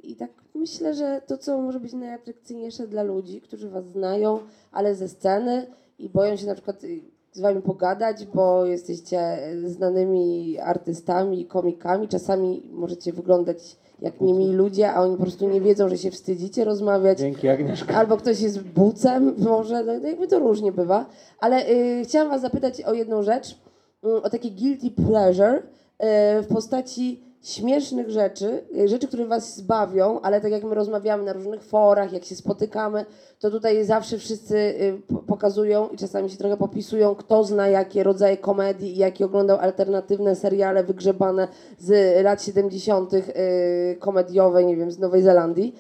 i 0.03 0.17
tak 0.17 0.31
myślę, 0.55 0.95
że 0.95 1.23
to, 1.27 1.39
co 1.39 1.63
może 1.63 1.81
być 1.81 1.93
najatrakcyjniejsze 1.93 2.87
dla 2.87 3.03
ludzi, 3.03 3.41
którzy 3.41 3.71
was 3.71 3.85
znają, 3.87 4.39
ale 4.73 4.95
ze 4.95 5.09
sceny 5.09 5.67
i 5.99 6.09
boją 6.09 6.37
się 6.37 6.47
na 6.47 6.55
przykład 6.55 6.85
y, 6.85 7.01
z 7.33 7.41
wami 7.41 7.63
pogadać, 7.63 8.27
bo 8.27 8.67
jesteście 8.67 9.19
e, 9.19 9.69
znanymi 9.69 10.59
artystami, 10.59 11.47
komikami. 11.47 12.09
Czasami 12.09 12.63
możecie 12.73 13.13
wyglądać 13.13 13.77
jak 14.01 14.21
niemili 14.21 14.53
ludzie, 14.53 14.93
a 14.93 15.01
oni 15.03 15.17
po 15.17 15.23
prostu 15.23 15.49
nie 15.49 15.61
wiedzą, 15.61 15.89
że 15.89 15.99
się 15.99 16.11
wstydzicie 16.11 16.65
rozmawiać. 16.65 17.19
Dzięki 17.19 17.49
Agnieszka. 17.49 17.95
Albo 17.95 18.17
ktoś 18.17 18.41
jest 18.41 18.63
bucem, 18.63 19.35
może, 19.39 19.85
no, 19.85 19.93
no 20.03 20.09
jakby 20.09 20.29
to 20.29 20.39
różnie 20.39 20.73
bywa. 20.73 21.07
Ale 21.39 21.71
y, 21.71 22.03
chciałam 22.05 22.29
was 22.29 22.41
zapytać 22.41 22.83
o 22.83 22.95
jedną 22.95 23.23
rzecz, 23.23 23.59
y, 24.05 24.23
o 24.23 24.31
takie 24.31 24.51
guilty 24.51 24.91
pleasure 24.91 25.63
w 26.43 26.47
postaci 26.49 27.27
śmiesznych 27.43 28.11
rzeczy, 28.11 28.65
y, 28.77 28.89
rzeczy, 28.89 29.09
które 29.09 29.25
was 29.27 29.57
zbawią, 29.57 30.21
ale 30.21 30.41
tak 30.41 30.53
jak 30.53 30.65
my 30.65 30.75
rozmawiamy 30.75 31.25
na 31.25 31.33
różnych 31.33 31.63
forach, 31.63 32.13
jak 32.13 32.25
się 32.25 32.37
spotykamy, 32.37 33.05
to 33.39 33.51
tutaj 33.51 33.85
zawsze 33.85 34.19
wszyscy 34.19 34.75
po- 35.09 35.19
pokazują 35.19 35.89
i 35.89 35.97
czasami 35.97 36.31
się 36.31 36.37
trochę 36.37 36.57
popisują, 36.57 37.15
kto 37.15 37.45
zna 37.45 37.69
jakie 37.69 38.03
rodzaje 38.03 38.37
komedii 38.37 38.93
i 38.93 38.97
jakie 38.97 39.25
oglądał 39.25 39.59
alternatywne 39.59 40.37
seriale 40.37 40.85
wygrzebane 40.85 41.49
z 41.79 42.23
lat 42.25 42.43
70. 42.43 43.15
y, 43.15 43.97
komediowe, 43.99 44.65
nie 44.65 44.77
wiem, 44.77 44.91
z 44.91 44.99
Nowej 44.99 45.23
Zelandii. 45.23 45.75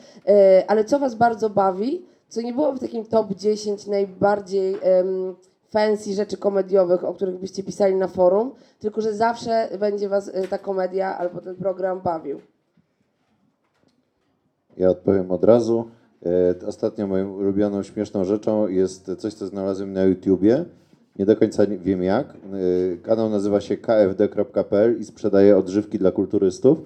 Ale 0.66 0.84
co 0.84 0.98
was 0.98 1.14
bardzo 1.14 1.50
bawi, 1.50 2.06
co 2.28 2.40
nie 2.40 2.52
było 2.52 2.72
w 2.72 2.80
takim 2.80 3.04
top 3.04 3.34
10 3.34 3.86
najbardziej 3.86 4.76
fancy 5.70 6.14
rzeczy 6.14 6.36
komediowych, 6.36 7.04
o 7.04 7.14
których 7.14 7.38
byście 7.38 7.62
pisali 7.62 7.94
na 7.94 8.08
forum, 8.08 8.50
tylko 8.78 9.00
że 9.00 9.14
zawsze 9.14 9.68
będzie 9.80 10.08
was 10.08 10.28
y, 10.28 10.48
ta 10.50 10.58
komedia 10.58 11.18
albo 11.18 11.40
ten 11.40 11.56
program 11.56 12.00
bawił. 12.00 12.40
Ja 14.76 14.90
odpowiem 14.90 15.30
od 15.30 15.44
razu. 15.44 15.90
E, 16.62 16.66
Ostatnio 16.66 17.06
moją 17.06 17.32
ulubioną, 17.32 17.82
śmieszną 17.82 18.24
rzeczą 18.24 18.68
jest 18.68 19.10
coś, 19.18 19.34
co 19.34 19.46
znalazłem 19.46 19.92
na 19.92 20.04
YouTubie. 20.04 20.64
Nie 21.18 21.26
do 21.26 21.36
końca 21.36 21.66
wiem 21.66 22.02
jak. 22.02 22.26
E, 22.28 22.36
Kanał 22.96 23.30
nazywa 23.30 23.60
się 23.60 23.76
kfd.pl 23.76 25.00
i 25.00 25.04
sprzedaje 25.04 25.56
odżywki 25.56 25.98
dla 25.98 26.12
kulturystów. 26.12 26.78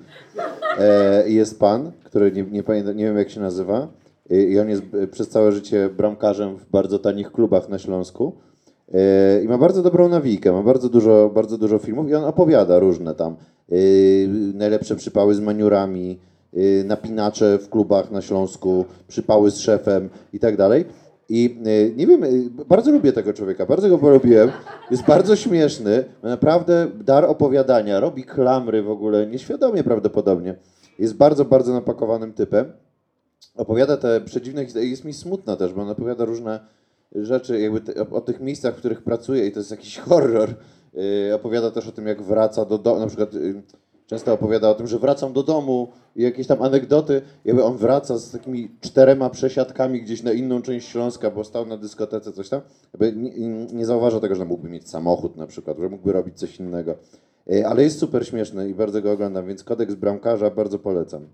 E, 0.78 1.30
jest 1.30 1.58
pan, 1.58 1.92
który 2.04 2.32
nie, 2.32 2.42
nie, 2.42 2.62
nie 2.94 3.04
wiem 3.04 3.16
jak 3.18 3.30
się 3.30 3.40
nazywa. 3.40 3.88
I 4.30 4.58
on 4.58 4.68
jest 4.68 4.82
przez 5.10 5.28
całe 5.28 5.52
życie 5.52 5.88
bramkarzem 5.96 6.56
w 6.56 6.66
bardzo 6.66 6.98
tanich 6.98 7.32
klubach 7.32 7.68
na 7.68 7.78
Śląsku. 7.78 8.32
E, 8.94 9.42
I 9.44 9.48
ma 9.48 9.58
bardzo 9.58 9.82
dobrą 9.82 10.08
nawijkę, 10.08 10.52
ma 10.52 10.62
bardzo 10.62 10.88
dużo, 10.88 11.30
bardzo 11.34 11.58
dużo 11.58 11.78
filmów 11.78 12.08
i 12.08 12.14
on 12.14 12.24
opowiada 12.24 12.78
różne 12.78 13.14
tam. 13.14 13.36
e, 13.72 13.74
Najlepsze 14.54 14.96
przypały 14.96 15.34
z 15.34 15.40
maniurami, 15.40 16.18
y, 16.56 16.84
napinacze 16.86 17.58
w 17.58 17.68
klubach 17.68 18.10
na 18.10 18.22
Śląsku, 18.22 18.84
przypały 19.08 19.50
z 19.50 19.58
szefem 19.58 20.08
i 20.32 20.38
tak 20.38 20.56
dalej. 20.56 20.84
I 21.28 21.58
nie 21.96 22.06
wiem, 22.06 22.22
bardzo 22.68 22.90
lubię 22.90 23.12
tego 23.12 23.32
człowieka, 23.32 23.66
bardzo 23.66 23.88
go 23.88 23.98
polubiłem. 23.98 24.50
Jest 24.90 25.04
bardzo 25.04 25.36
śmieszny, 25.36 26.04
ma 26.22 26.28
naprawdę 26.28 26.86
dar 27.04 27.24
opowiadania, 27.24 28.00
robi 28.00 28.24
klamry 28.24 28.82
w 28.82 28.90
ogóle, 28.90 29.26
nieświadomie 29.26 29.84
prawdopodobnie. 29.84 30.54
Jest 30.98 31.16
bardzo, 31.16 31.44
bardzo 31.44 31.72
napakowanym 31.72 32.32
typem. 32.32 32.72
Opowiada 33.56 33.96
te 33.96 34.20
przedziwne 34.20 34.64
historie, 34.64 34.90
jest 34.90 35.04
mi 35.04 35.12
smutno 35.12 35.56
też, 35.56 35.72
bo 35.72 35.82
on 35.82 35.90
opowiada 35.90 36.24
różne 36.24 36.60
rzeczy, 37.14 37.60
jakby 37.60 37.80
te, 37.80 37.94
o, 38.02 38.10
o 38.10 38.20
tych 38.20 38.40
miejscach, 38.40 38.74
w 38.74 38.78
których 38.78 39.02
pracuje 39.02 39.46
i 39.46 39.52
to 39.52 39.60
jest 39.60 39.70
jakiś 39.70 39.98
horror. 39.98 40.54
Yy, 40.94 41.34
opowiada 41.34 41.70
też 41.70 41.88
o 41.88 41.92
tym, 41.92 42.06
jak 42.06 42.22
wraca 42.22 42.64
do 42.64 42.78
domu, 42.78 43.00
na 43.00 43.06
przykład 43.06 43.34
yy, 43.34 43.62
często 44.06 44.32
opowiada 44.32 44.70
o 44.70 44.74
tym, 44.74 44.86
że 44.86 44.98
wracam 44.98 45.32
do 45.32 45.42
domu 45.42 45.88
i 46.16 46.22
jakieś 46.22 46.46
tam 46.46 46.62
anegdoty, 46.62 47.22
jakby 47.44 47.64
on 47.64 47.76
wraca 47.76 48.18
z 48.18 48.30
takimi 48.30 48.70
czterema 48.80 49.30
przesiadkami 49.30 50.02
gdzieś 50.02 50.22
na 50.22 50.32
inną 50.32 50.62
część 50.62 50.88
Śląska, 50.88 51.30
bo 51.30 51.44
stał 51.44 51.66
na 51.66 51.76
dyskotece, 51.76 52.32
coś 52.32 52.48
tam, 52.48 52.60
jakby 52.92 53.20
nie, 53.20 53.48
nie 53.66 53.86
zauważa 53.86 54.20
tego, 54.20 54.34
że 54.34 54.44
mógłby 54.44 54.68
mieć 54.68 54.90
samochód 54.90 55.36
na 55.36 55.46
przykład, 55.46 55.78
że 55.78 55.88
mógłby 55.88 56.12
robić 56.12 56.38
coś 56.38 56.60
innego. 56.60 56.94
Yy, 57.46 57.66
ale 57.66 57.82
jest 57.82 57.98
super 57.98 58.26
śmieszny 58.26 58.68
i 58.68 58.74
bardzo 58.74 59.02
go 59.02 59.12
oglądam, 59.12 59.46
więc 59.46 59.64
kodeks 59.64 59.94
bramkarza 59.94 60.50
bardzo 60.50 60.78
polecam. 60.78 61.26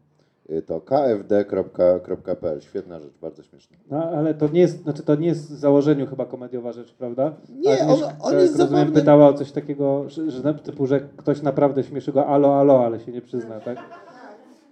Yy, 0.48 0.62
to 0.62 0.80
kfd.pl, 0.80 2.60
świetna 2.60 3.00
rzecz, 3.00 3.18
bardzo 3.22 3.42
śmieszna. 3.42 3.76
No, 3.90 4.04
ale 4.04 4.34
to 4.34 4.48
nie 4.48 4.60
jest, 4.60 4.82
znaczy 4.82 5.02
to 5.02 5.14
nie 5.14 5.26
jest 5.26 5.52
w 5.52 5.58
założeniu 5.58 6.06
chyba 6.06 6.26
komediowa 6.26 6.72
rzecz, 6.72 6.94
prawda? 6.94 7.34
Nie, 7.48 7.70
on- 7.70 7.80
Agnieszka, 7.80 8.16
on 8.20 8.34
jest 8.34 8.58
rozumiem, 8.58 8.68
zabawny. 8.80 9.00
pytała 9.00 9.28
o 9.28 9.32
coś 9.34 9.52
takiego, 9.52 10.08
że, 10.08 10.30
że 10.30 10.54
typu, 10.54 10.86
że 10.86 11.00
ktoś 11.16 11.42
naprawdę 11.42 11.84
śmieszy 11.84 12.12
go 12.12 12.26
alo, 12.26 12.60
alo, 12.60 12.84
ale 12.84 13.00
się 13.00 13.12
nie 13.12 13.22
przyzna, 13.22 13.60
tak? 13.60 13.78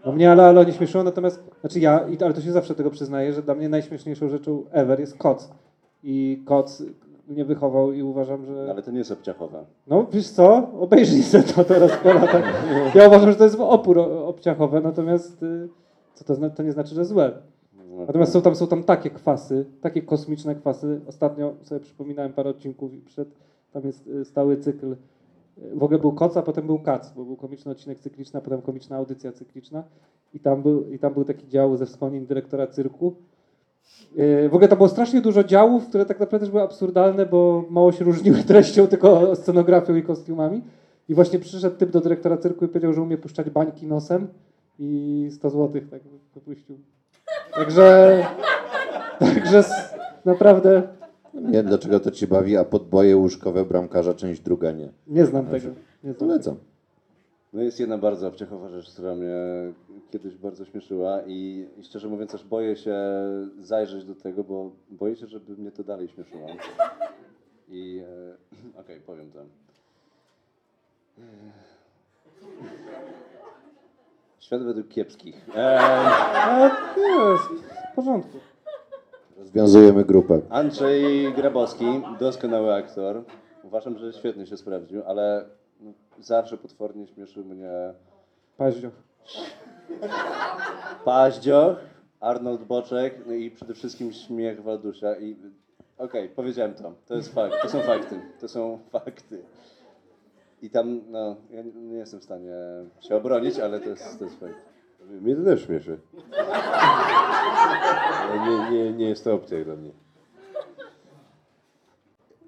No 0.07 0.13
mnie 0.13 0.33
alo, 0.33 0.43
alo 0.47 0.65
nie 0.65 0.73
śmieszyło, 0.73 1.05
natomiast, 1.05 1.43
znaczy 1.61 1.81
ja, 1.81 2.07
ale 2.25 2.35
to 2.35 2.41
się 2.41 2.53
zawsze 2.53 2.75
tego 2.75 2.91
przyznaję, 2.91 3.33
że 3.33 3.43
dla 3.43 3.55
mnie 3.55 3.69
najśmieszniejszą 3.69 4.29
rzeczą 4.29 4.65
ever 4.71 5.01
jest 5.01 5.17
koc. 5.19 5.51
I 6.03 6.43
koc 6.45 6.83
mnie 7.29 7.45
wychował 7.45 7.93
i 7.93 8.03
uważam, 8.03 8.47
że... 8.47 8.67
Ale 8.71 8.83
to 8.83 8.91
nie 8.91 8.99
jest 8.99 9.13
obciachowe. 9.13 9.65
No 9.87 10.07
wiesz 10.13 10.29
co, 10.31 10.71
obejrzyj 10.81 11.23
sobie 11.33 11.45
to 11.45 11.65
teraz 11.65 11.93
po 12.03 12.13
latach. 12.13 12.65
Ja 12.95 13.07
uważam, 13.07 13.31
że 13.31 13.37
to 13.37 13.45
jest 13.45 13.57
opór 13.61 13.99
obciachowe, 13.99 14.81
natomiast 14.81 15.43
y, 15.43 15.69
co 16.15 16.25
to, 16.25 16.51
to 16.51 16.63
nie 16.63 16.73
znaczy, 16.73 16.95
że 16.95 17.05
złe. 17.05 17.33
Natomiast 18.07 18.33
są 18.33 18.43
tam, 18.43 18.55
są 18.55 18.67
tam 18.67 18.83
takie 18.83 19.11
kwasy, 19.11 19.65
takie 19.81 20.03
kosmiczne 20.03 20.55
kwasy. 20.55 21.01
Ostatnio 21.07 21.55
sobie 21.63 21.81
przypominałem 21.81 22.33
parę 22.33 22.51
odcinków 22.51 22.95
i 22.95 22.99
przed, 22.99 23.29
tam 23.73 23.83
jest 23.85 24.07
y, 24.07 24.25
stały 24.25 24.57
cykl. 24.57 24.93
y, 24.93 24.97
W 25.75 25.83
ogóle 25.83 25.99
był 25.99 26.13
koc, 26.13 26.37
a 26.37 26.43
potem 26.43 26.67
był 26.67 26.79
kac, 26.79 27.13
bo 27.17 27.25
był 27.25 27.37
komiczny 27.37 27.73
odcinek 27.73 27.99
cykliczny, 27.99 28.39
a 28.39 28.43
potem 28.43 28.63
komiczna 28.63 28.97
audycja 28.97 29.33
cykliczna. 29.33 29.85
I 30.35 30.41
tam 30.41 30.63
był, 30.63 30.91
i 30.91 30.99
tam 30.99 31.15
był 31.15 31.25
taki 31.25 31.49
dział 31.49 31.77
ze 31.77 31.87
wspomnień 31.87 32.27
dyrektora 32.27 32.67
cyrku. 32.67 33.15
Yy, 34.17 34.49
W 34.49 34.55
ogóle 34.55 34.69
tam 34.69 34.77
było 34.79 34.89
strasznie 34.89 35.21
dużo 35.21 35.45
działów, 35.45 35.89
które 35.89 36.07
tak 36.07 36.21
naprawdę 36.21 36.47
też 36.47 36.51
były 36.51 36.63
absurdalne, 36.63 37.27
bo 37.27 37.65
mało 37.71 37.93
się 37.93 38.05
różniły 38.05 38.39
treścią, 38.49 38.87
tylko 38.87 39.37
scenografią 39.37 39.95
i 39.95 40.03
kostiumami. 40.03 40.63
I 41.09 41.15
właśnie 41.15 41.39
przyszedł 41.39 41.77
typ 41.77 41.91
do 41.91 42.01
dyrektora 42.01 42.37
cyrku 42.37 42.65
i 42.65 42.69
powiedział, 42.69 42.93
że 42.93 43.03
umie 43.03 43.19
puszczać 43.19 43.51
bańki 43.51 43.87
nosem 43.87 44.29
i 44.79 45.29
100 45.33 45.51
zł 45.51 45.83
tak 45.91 46.01
wypuścił. 46.35 46.79
Także, 47.55 48.19
także 49.19 49.65
naprawdę 50.25 50.83
Nie 51.35 51.53
wiem, 51.53 51.67
dlaczego 51.67 52.01
to 52.01 52.11
cię 52.11 52.27
bawi, 52.27 52.57
a 52.57 52.65
podboje 52.65 53.17
łóżkowe 53.17 53.65
bramkarza, 53.65 54.15
część 54.15 54.41
druga 54.41 54.73
nie. 54.73 54.89
nie 55.07 55.27
znam 55.27 55.45
tego. 55.47 55.55
Nie 55.55 55.61
znam 55.61 55.75
tego. 56.03 56.19
Polecam. 56.19 56.57
No 57.53 57.63
jest 57.63 57.81
jedna 57.81 57.99
bardzo 57.99 58.29
obciachowa 58.29 58.69
rzecz, 58.69 58.91
która 58.93 59.15
mnie 59.15 59.35
kiedyś 60.15 60.37
bardzo 60.37 60.65
śmieszyła 60.65 61.21
i, 61.27 61.69
i 61.77 61.85
szczerze 61.85 62.09
mówiąc 62.09 62.31
też 62.31 62.45
boję 62.45 62.77
się 62.77 62.97
zajrzeć 63.59 64.05
do 64.05 64.15
tego, 64.15 64.45
bo 64.45 64.71
boję 64.91 65.17
się, 65.17 65.27
żeby 65.27 65.57
mnie 65.57 65.71
to 65.71 65.85
dalej 65.85 66.09
śmieszyło. 66.09 66.47
I 67.69 68.03
e, 68.75 68.81
okej, 68.81 69.01
powiem 69.01 69.31
to. 69.33 69.39
Świat 74.41 74.63
według 74.63 74.89
kiepskich. 74.89 75.47
E, 75.57 76.71
jest 76.97 77.65
w 77.93 77.95
porządku. 77.95 78.39
Rozwiązujemy 79.37 80.05
grupę. 80.05 80.41
Andrzej 80.51 81.33
Grabowski, 81.33 82.03
doskonały 82.21 82.75
aktor. 82.75 83.25
Uważam, 83.63 83.99
że 83.99 84.13
świetnie 84.13 84.47
się 84.47 84.57
sprawdził, 84.57 85.03
ale 85.07 85.45
no, 85.81 85.93
zawsze 86.19 86.57
potwornie 86.59 87.07
śmieszył 87.07 87.45
mnie 87.45 87.95
Paździo. 88.57 88.91
Paździoch, 91.05 91.77
Arnold 92.21 92.65
Boczek, 92.65 93.15
no 93.27 93.33
i 93.33 93.51
przede 93.51 93.75
wszystkim 93.75 94.13
śmiech 94.13 94.63
Waldusia. 94.63 95.17
I 95.17 95.37
okej, 95.99 96.29
powiedziałem 96.29 96.75
to. 96.75 96.93
To 97.07 97.15
jest 97.15 97.35
fakt. 97.35 97.55
To 97.63 97.69
są 97.69 97.81
fakty. 97.81 98.21
To 98.41 98.49
są 98.49 98.79
fakty. 98.91 99.43
I 100.63 100.71
tam, 100.71 101.01
no, 101.11 101.37
ja 101.51 101.63
nie 101.75 101.97
jestem 101.97 102.21
w 102.21 102.25
stanie 102.25 102.53
się 103.01 103.17
obronić, 103.17 103.59
ale 103.59 103.81
to 103.81 103.89
jest, 103.91 104.19
to 104.19 104.25
jest 104.25 104.41
fakt. 104.41 104.75
Mnie 105.11 105.37
to 105.37 105.45
też 105.45 105.67
śmieszy. 105.67 105.99
Nie, 108.47 108.71
nie, 108.71 108.93
nie 108.93 109.09
jest 109.09 109.25
to 109.25 109.35
opcja 109.35 109.65
dla 109.65 109.77
mnie. 109.77 109.91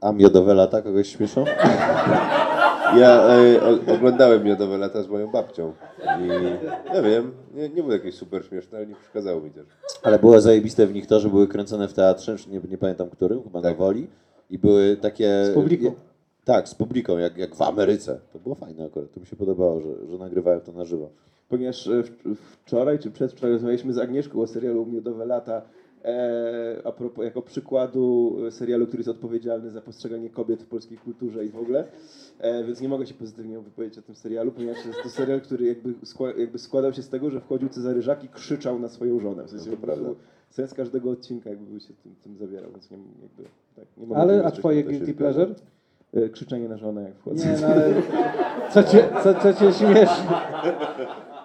A 0.00 0.12
miodowe 0.12 0.54
lata 0.54 0.82
kogoś 0.82 1.08
śmieszą? 1.08 1.44
Ja 2.94 3.36
e, 3.36 3.94
oglądałem 3.94 4.44
Miodowe 4.44 4.78
lata 4.78 5.02
z 5.02 5.08
moją 5.08 5.30
babcią 5.30 5.72
i 6.02 6.28
ja 6.94 7.02
wiem, 7.02 7.32
nie, 7.54 7.68
nie 7.68 7.82
był 7.82 7.92
jakiś 7.92 8.14
super 8.14 8.44
śmieszny, 8.44 8.78
ale 8.78 8.86
nie 8.86 8.94
przeszkadzało 8.94 9.40
mi 9.40 9.50
też. 9.50 9.66
Ale 10.02 10.18
było 10.18 10.40
zajebiste 10.40 10.86
w 10.86 10.94
nich 10.94 11.06
to, 11.06 11.20
że 11.20 11.28
były 11.28 11.48
kręcone 11.48 11.88
w 11.88 11.92
teatrze, 11.92 12.36
nie, 12.48 12.60
nie 12.70 12.78
pamiętam 12.78 13.10
którym, 13.10 13.42
chyba 13.42 13.60
na 13.60 13.68
Tak. 13.68 13.76
Woli. 13.78 14.06
I 14.50 14.58
były 14.58 14.96
takie... 14.96 15.44
Z 15.44 15.54
publiką. 15.54 15.94
tak, 16.44 16.68
z 16.68 16.74
publiką, 16.74 17.18
jak, 17.18 17.38
jak 17.38 17.54
w 17.54 17.62
Ameryce. 17.62 18.20
To 18.32 18.38
było 18.38 18.54
fajne 18.54 18.86
akurat, 18.86 19.12
to 19.12 19.20
mi 19.20 19.26
się 19.26 19.36
podobało, 19.36 19.80
że, 19.80 19.88
że 20.10 20.18
nagrywają 20.18 20.60
to 20.60 20.72
na 20.72 20.84
żywo. 20.84 21.10
Ponieważ 21.48 21.86
e, 21.86 22.02
wczoraj 22.64 22.98
czy 22.98 23.10
przedwczoraj 23.10 23.52
rozmawialiśmy 23.52 23.92
z 23.92 23.98
Agnieszką 23.98 24.40
o 24.40 24.46
serialu 24.46 24.86
Miodowe 24.86 25.26
Lata, 25.26 25.62
a 26.84 26.92
propos, 26.92 27.24
jako 27.24 27.42
przykładu 27.42 28.36
e, 28.46 28.50
serialu, 28.50 28.86
który 28.86 29.00
jest 29.00 29.08
odpowiedzialny 29.08 29.70
za 29.70 29.80
postrzeganie 29.80 30.30
kobiet 30.30 30.62
w 30.62 30.66
polskiej 30.66 30.98
kulturze 30.98 31.44
i 31.44 31.48
w 31.48 31.56
ogóle. 31.58 31.84
E, 32.38 32.64
więc 32.64 32.80
nie 32.80 32.88
mogę 32.88 33.06
się 33.06 33.14
pozytywnie 33.14 33.58
wypowiedzieć 33.60 33.98
o 33.98 34.02
tym 34.02 34.14
serialu, 34.14 34.52
ponieważ 34.52 34.86
jest 34.86 35.02
to 35.02 35.08
serial, 35.08 35.40
który 35.40 35.66
jakby, 35.66 36.06
skła, 36.06 36.28
jakby 36.38 36.58
składał 36.58 36.92
się 36.92 37.02
z 37.02 37.08
tego, 37.08 37.30
że 37.30 37.40
wchodził 37.40 37.68
Cezary 37.68 38.02
Żak 38.02 38.24
i 38.24 38.28
krzyczał 38.28 38.78
na 38.78 38.88
swoją 38.88 39.20
żonę. 39.20 39.44
W 39.44 39.50
sensie 39.50 39.70
No 39.70 39.76
prawda. 39.76 40.08
sens 40.50 40.74
każdego 40.74 41.10
odcinka 41.10 41.50
jakby 41.50 41.66
był 41.70 41.80
się 41.80 41.94
tym, 42.02 42.14
tym 42.22 42.36
zawierał, 42.36 42.70
więc 42.70 42.90
nie, 42.90 42.96
jakby, 43.22 43.42
tak, 43.76 43.84
nie 43.96 44.06
mogę 44.06 44.20
Ale 44.20 44.44
a 44.44 44.50
twoje 44.50 44.84
guilty 44.84 45.14
pleasure? 45.14 45.54
e, 46.14 46.28
krzyczenie 46.28 46.68
na 46.68 46.76
żonę, 46.76 47.02
jak 47.02 47.14
wchodzę. 47.14 47.46
Nie, 47.46 47.60
no 47.60 47.66
ale 47.66 47.94
co 48.72 48.82
cię, 48.82 49.08
co, 49.22 49.34
co 49.34 49.52
cię 49.54 49.72
śmieszy? 49.72 50.22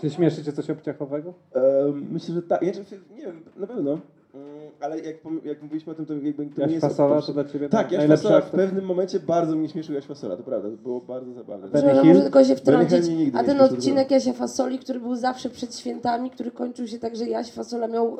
Czy 0.00 0.10
śmieszy 0.10 0.44
cię 0.44 0.52
coś 0.52 0.70
obciachowego? 0.70 1.34
Em, 1.52 2.06
myślę, 2.10 2.34
że 2.34 2.42
tak. 2.42 2.62
Nie, 2.62 2.72
czy- 2.72 2.80
nie 3.16 3.22
wiem, 3.22 3.40
na 3.56 3.66
pewno. 3.66 3.98
Mm, 4.34 4.46
Ale 4.80 5.00
jak, 5.00 5.16
jak 5.44 5.62
mówiliśmy 5.62 5.92
o 5.92 5.94
tym, 5.94 6.06
to 6.06 6.14
jakby 6.14 6.32
to 6.32 6.42
nie 6.42 6.50
Jaś 6.56 6.70
jest... 6.72 6.86
Fasola 6.86 7.22
to 7.22 7.32
dla 7.32 7.44
ciebie 7.44 7.68
Tak, 7.68 7.92
Jaś 7.92 8.06
Fasola 8.08 8.40
w 8.40 8.50
pewnym 8.50 8.84
momencie 8.84 9.20
bardzo 9.20 9.56
mnie 9.56 9.68
śmieszył 9.68 9.94
Jaś 9.94 10.04
Fasola, 10.04 10.36
to 10.36 10.42
prawda, 10.42 10.68
to 10.70 10.76
było 10.76 11.00
bardzo 11.00 11.32
zabawne. 11.32 11.68
Przepraszam, 11.72 12.06
może 12.06 12.22
tylko 12.22 12.44
się 12.44 12.56
wtrącić. 12.56 13.06
A 13.34 13.42
nie 13.42 13.48
ten 13.48 13.60
odcinek 13.60 14.10
Jasia 14.10 14.32
Fasoli, 14.32 14.78
który 14.78 15.00
był 15.00 15.16
zawsze 15.16 15.50
przed 15.50 15.76
świętami, 15.76 16.30
który 16.30 16.50
kończył 16.50 16.86
się 16.86 16.98
tak, 16.98 17.16
że 17.16 17.26
Jaś 17.28 17.52
Fasola 17.52 17.88
miał 17.88 18.18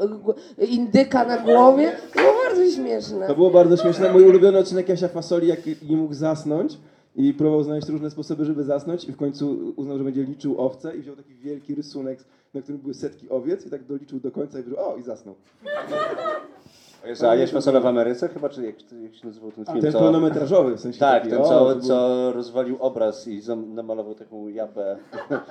e, 0.59 0.65
indyka 0.65 1.25
na 1.25 1.39
głowie, 1.39 1.93
to 2.15 2.21
było 2.21 2.33
bardzo 2.49 2.71
śmieszne. 2.71 3.27
To 3.27 3.35
było 3.35 3.51
bardzo 3.51 3.77
śmieszne. 3.77 4.13
Mój 4.13 4.25
ulubiony 4.25 4.59
odcinek 4.59 4.89
Jasia 4.89 5.09
Fasoli, 5.09 5.49
jak 5.49 5.61
nie 5.89 5.97
mógł 5.97 6.15
zasnąć 6.15 6.79
i 7.17 7.35
próbował 7.35 7.65
znaleźć 7.65 7.89
różne 7.89 8.11
sposoby, 8.11 8.45
żeby 8.45 8.65
zasnąć 8.65 9.05
i 9.05 9.13
w 9.13 9.17
końcu 9.17 9.73
uznał, 9.77 9.99
że 9.99 10.05
będzie 10.05 10.23
liczył 10.23 10.61
owce 10.61 10.97
i 10.97 11.01
wziął 11.01 11.17
taki 11.17 11.35
wielki 11.35 11.75
rysunek, 11.75 12.25
na 12.55 12.63
którym 12.63 12.81
były 12.81 12.95
setki 12.95 13.29
owiec 13.29 13.67
i 13.67 13.71
tak 13.71 13.85
doliczył 13.85 14.21
do 14.21 14.31
końca 14.31 14.61
i 14.61 14.63
wyżył, 14.63 14.79
o 14.79 14.97
i 14.97 15.03
zasnął. 15.03 15.35
A 17.29 17.35
Jaś 17.35 17.51
Fasola 17.51 17.81
w 17.81 17.87
Ameryce 17.87 18.29
chyba, 18.29 18.49
czy 18.49 18.67
jak, 18.67 18.75
jak 19.03 19.15
się 19.15 19.27
nazywał 19.27 19.53
ten 19.53 19.65
film? 19.65 19.81
Ten 19.81 19.93
co- 19.93 19.99
pełnometrażowy, 19.99 20.77
w 20.77 20.81
sensie 20.81 21.01
Tak, 21.01 21.23
taki, 21.23 21.31
ten 21.35 21.45
co, 21.45 21.77
co 21.81 22.33
rozwalił 22.33 22.77
obraz 22.81 23.29
i 23.29 23.41
zam- 23.41 23.75
namalował 23.75 24.15
taką 24.15 24.49
japę 24.49 24.97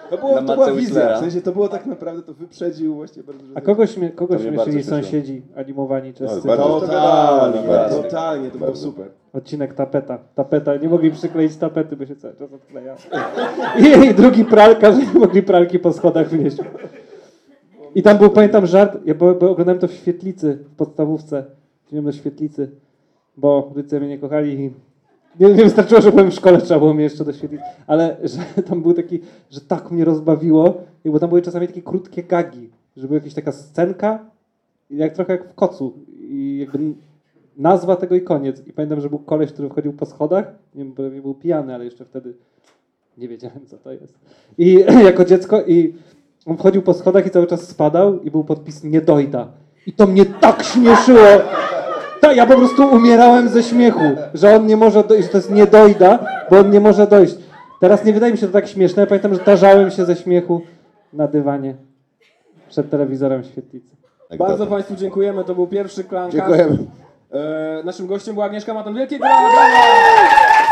To, 0.09 0.17
było, 0.17 0.41
na 0.41 0.47
to 0.47 0.53
była 0.53 0.71
wizja, 0.71 1.15
w 1.17 1.19
sensie 1.19 1.41
to 1.41 1.51
było 1.51 1.67
tak 1.67 1.85
naprawdę, 1.85 2.21
to 2.23 2.33
wyprzedził 2.33 2.95
właściwie 2.95 3.23
bardzo 3.23 3.41
dużo 3.43 3.57
A 3.57 3.61
kogo, 3.61 3.87
śmie, 3.87 4.09
kogo 4.09 4.33
To 4.35 4.39
mnie 4.41 4.51
bardzo 4.51 4.71
śmieszyli 4.71 4.83
sąsiedzi 5.03 5.41
animowani 5.55 6.13
czescy? 6.13 6.47
bardzo- 6.47 6.63
To 6.63 6.79
Totalnie, 6.81 7.67
Bardzo. 7.67 8.03
totalnie, 8.03 8.51
to 8.51 8.57
było 8.57 8.75
super. 8.75 9.07
Odcinek 9.33 9.73
tapeta. 9.73 10.17
Tapeta. 10.35 10.75
Nie 10.75 10.89
mogli 10.89 11.11
przykleić 11.11 11.55
tapety, 11.55 11.95
bo 11.95 12.05
się 12.05 12.15
cały 12.15 12.33
czas 12.35 12.53
odkleja. 12.53 12.95
I, 13.79 13.83
I 14.09 14.13
drugi 14.13 14.45
pralka, 14.45 14.91
że 14.91 14.97
nie 14.97 15.19
mogli 15.19 15.43
pralki 15.43 15.79
po 15.79 15.93
schodach 15.93 16.27
wnieść. 16.29 16.57
I 17.95 18.03
tam 18.03 18.17
był, 18.17 18.29
pamiętam, 18.29 18.65
żart, 18.65 18.97
ja 19.05 19.15
bo, 19.15 19.35
bo 19.35 19.51
oglądałem 19.51 19.79
to 19.79 19.87
w 19.87 19.93
świetlicy, 19.93 20.59
w 20.71 20.75
podstawówce. 20.75 21.45
Chodziłem 21.85 22.05
do 22.05 22.11
świetlicy, 22.11 22.71
bo 23.37 23.71
rodzice 23.75 23.99
mnie 23.99 24.09
nie 24.09 24.17
kochali 24.17 24.53
i 24.53 24.71
nie, 25.39 25.53
nie 25.53 25.63
wystarczyło, 25.63 26.01
że 26.01 26.11
byłem 26.11 26.31
w 26.31 26.33
szkole, 26.33 26.61
trzeba 26.61 26.79
było 26.79 26.93
mnie 26.93 27.03
jeszcze 27.03 27.25
do 27.25 27.33
świetlicy. 27.33 27.63
Ale 27.87 28.17
że 28.23 28.39
tam 28.69 28.81
był 28.81 28.93
taki, 28.93 29.19
że 29.49 29.61
tak 29.61 29.91
mnie 29.91 30.05
rozbawiło, 30.05 30.83
bo 31.05 31.19
tam 31.19 31.29
były 31.29 31.41
czasami 31.41 31.67
takie 31.67 31.81
krótkie 31.81 32.23
gagi, 32.23 32.69
że 32.97 33.07
była 33.07 33.17
jakaś 33.17 33.33
taka 33.33 33.51
scenka, 33.51 34.25
jak 34.89 35.13
trochę 35.13 35.33
jak 35.33 35.49
w 35.49 35.53
kocu. 35.53 35.93
I 36.19 36.57
jakby 36.59 36.93
nazwa 37.57 37.95
tego 37.95 38.15
i 38.15 38.21
koniec. 38.21 38.67
I 38.67 38.73
pamiętam, 38.73 39.01
że 39.01 39.09
był 39.09 39.19
koleś, 39.19 39.51
który 39.51 39.69
wchodził 39.69 39.93
po 39.93 40.05
schodach, 40.05 40.55
nie 40.75 40.83
wiem, 40.83 40.93
pewnie 40.93 41.21
był 41.21 41.33
pijany, 41.33 41.75
ale 41.75 41.85
jeszcze 41.85 42.05
wtedy 42.05 42.33
nie 43.17 43.27
wiedziałem, 43.27 43.65
co 43.65 43.77
to 43.77 43.91
jest. 43.91 44.19
I 44.57 44.73
jako 45.09 45.25
dziecko 45.25 45.61
i 45.67 45.93
on 46.49 46.57
wchodził 46.57 46.81
po 46.81 46.93
schodach 46.93 47.25
i 47.25 47.29
cały 47.29 47.47
czas 47.47 47.67
spadał 47.67 48.19
i 48.19 48.31
był 48.31 48.43
podpis 48.43 48.83
nie 48.83 49.01
dojda. 49.01 49.47
I 49.87 49.93
to 49.93 50.07
mnie 50.07 50.25
tak 50.25 50.63
śmieszyło. 50.63 51.27
Ta, 52.19 52.33
ja 52.33 52.45
po 52.45 52.55
prostu 52.55 52.87
umierałem 52.87 53.49
ze 53.49 53.63
śmiechu, 53.63 54.11
że 54.33 54.55
on 54.55 54.65
nie 54.65 54.77
może 54.77 55.03
dojść, 55.03 55.23
że 55.23 55.29
to 55.31 55.37
jest 55.37 55.51
nie 55.51 55.67
dojda, 55.67 56.19
bo 56.51 56.59
on 56.59 56.69
nie 56.69 56.79
może 56.79 57.07
dojść. 57.07 57.35
Teraz 57.79 58.05
nie 58.05 58.13
wydaje 58.13 58.31
mi 58.31 58.37
się 58.37 58.47
to 58.47 58.53
tak 58.53 58.67
śmieszne. 58.67 59.01
Ja 59.01 59.07
pamiętam, 59.07 59.33
że 59.33 59.39
tarzałem 59.39 59.91
się 59.91 60.05
ze 60.05 60.15
śmiechu 60.15 60.61
na 61.13 61.27
dywanie 61.27 61.75
przed 62.69 62.89
telewizorem 62.89 63.43
w 63.43 63.45
świetlicy. 63.45 63.95
Bardzo 64.29 64.45
Anegdota. 64.45 64.71
Państwu 64.71 64.95
dziękujemy, 64.95 65.43
to 65.43 65.55
był 65.55 65.67
pierwszy 65.67 66.03
Klancast. 66.03 66.37
Dziękujemy. 66.37 66.77
E, 67.31 67.83
naszym 67.83 68.07
gościem 68.07 68.33
była 68.33 68.45
Agnieszka 68.45 68.73
Maton. 68.73 68.95
Wielkie 68.95 69.19
brawa! 69.19 70.68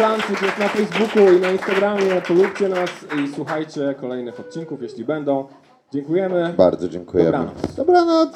Substancyk 0.00 0.42
jest 0.42 0.58
na 0.58 0.68
Facebooku 0.68 1.32
i 1.32 1.40
na 1.40 1.50
Instagramie. 1.50 2.22
Polubcie 2.28 2.68
nas 2.68 2.90
i 3.18 3.34
słuchajcie 3.34 3.94
kolejnych 4.00 4.40
odcinków, 4.40 4.82
jeśli 4.82 5.04
będą. 5.04 5.48
Dziękujemy. 5.92 6.54
Bardzo 6.56 6.88
dziękujemy. 6.88 7.30
Dobranoc. 7.32 7.74
Dobranoc. 7.76 8.30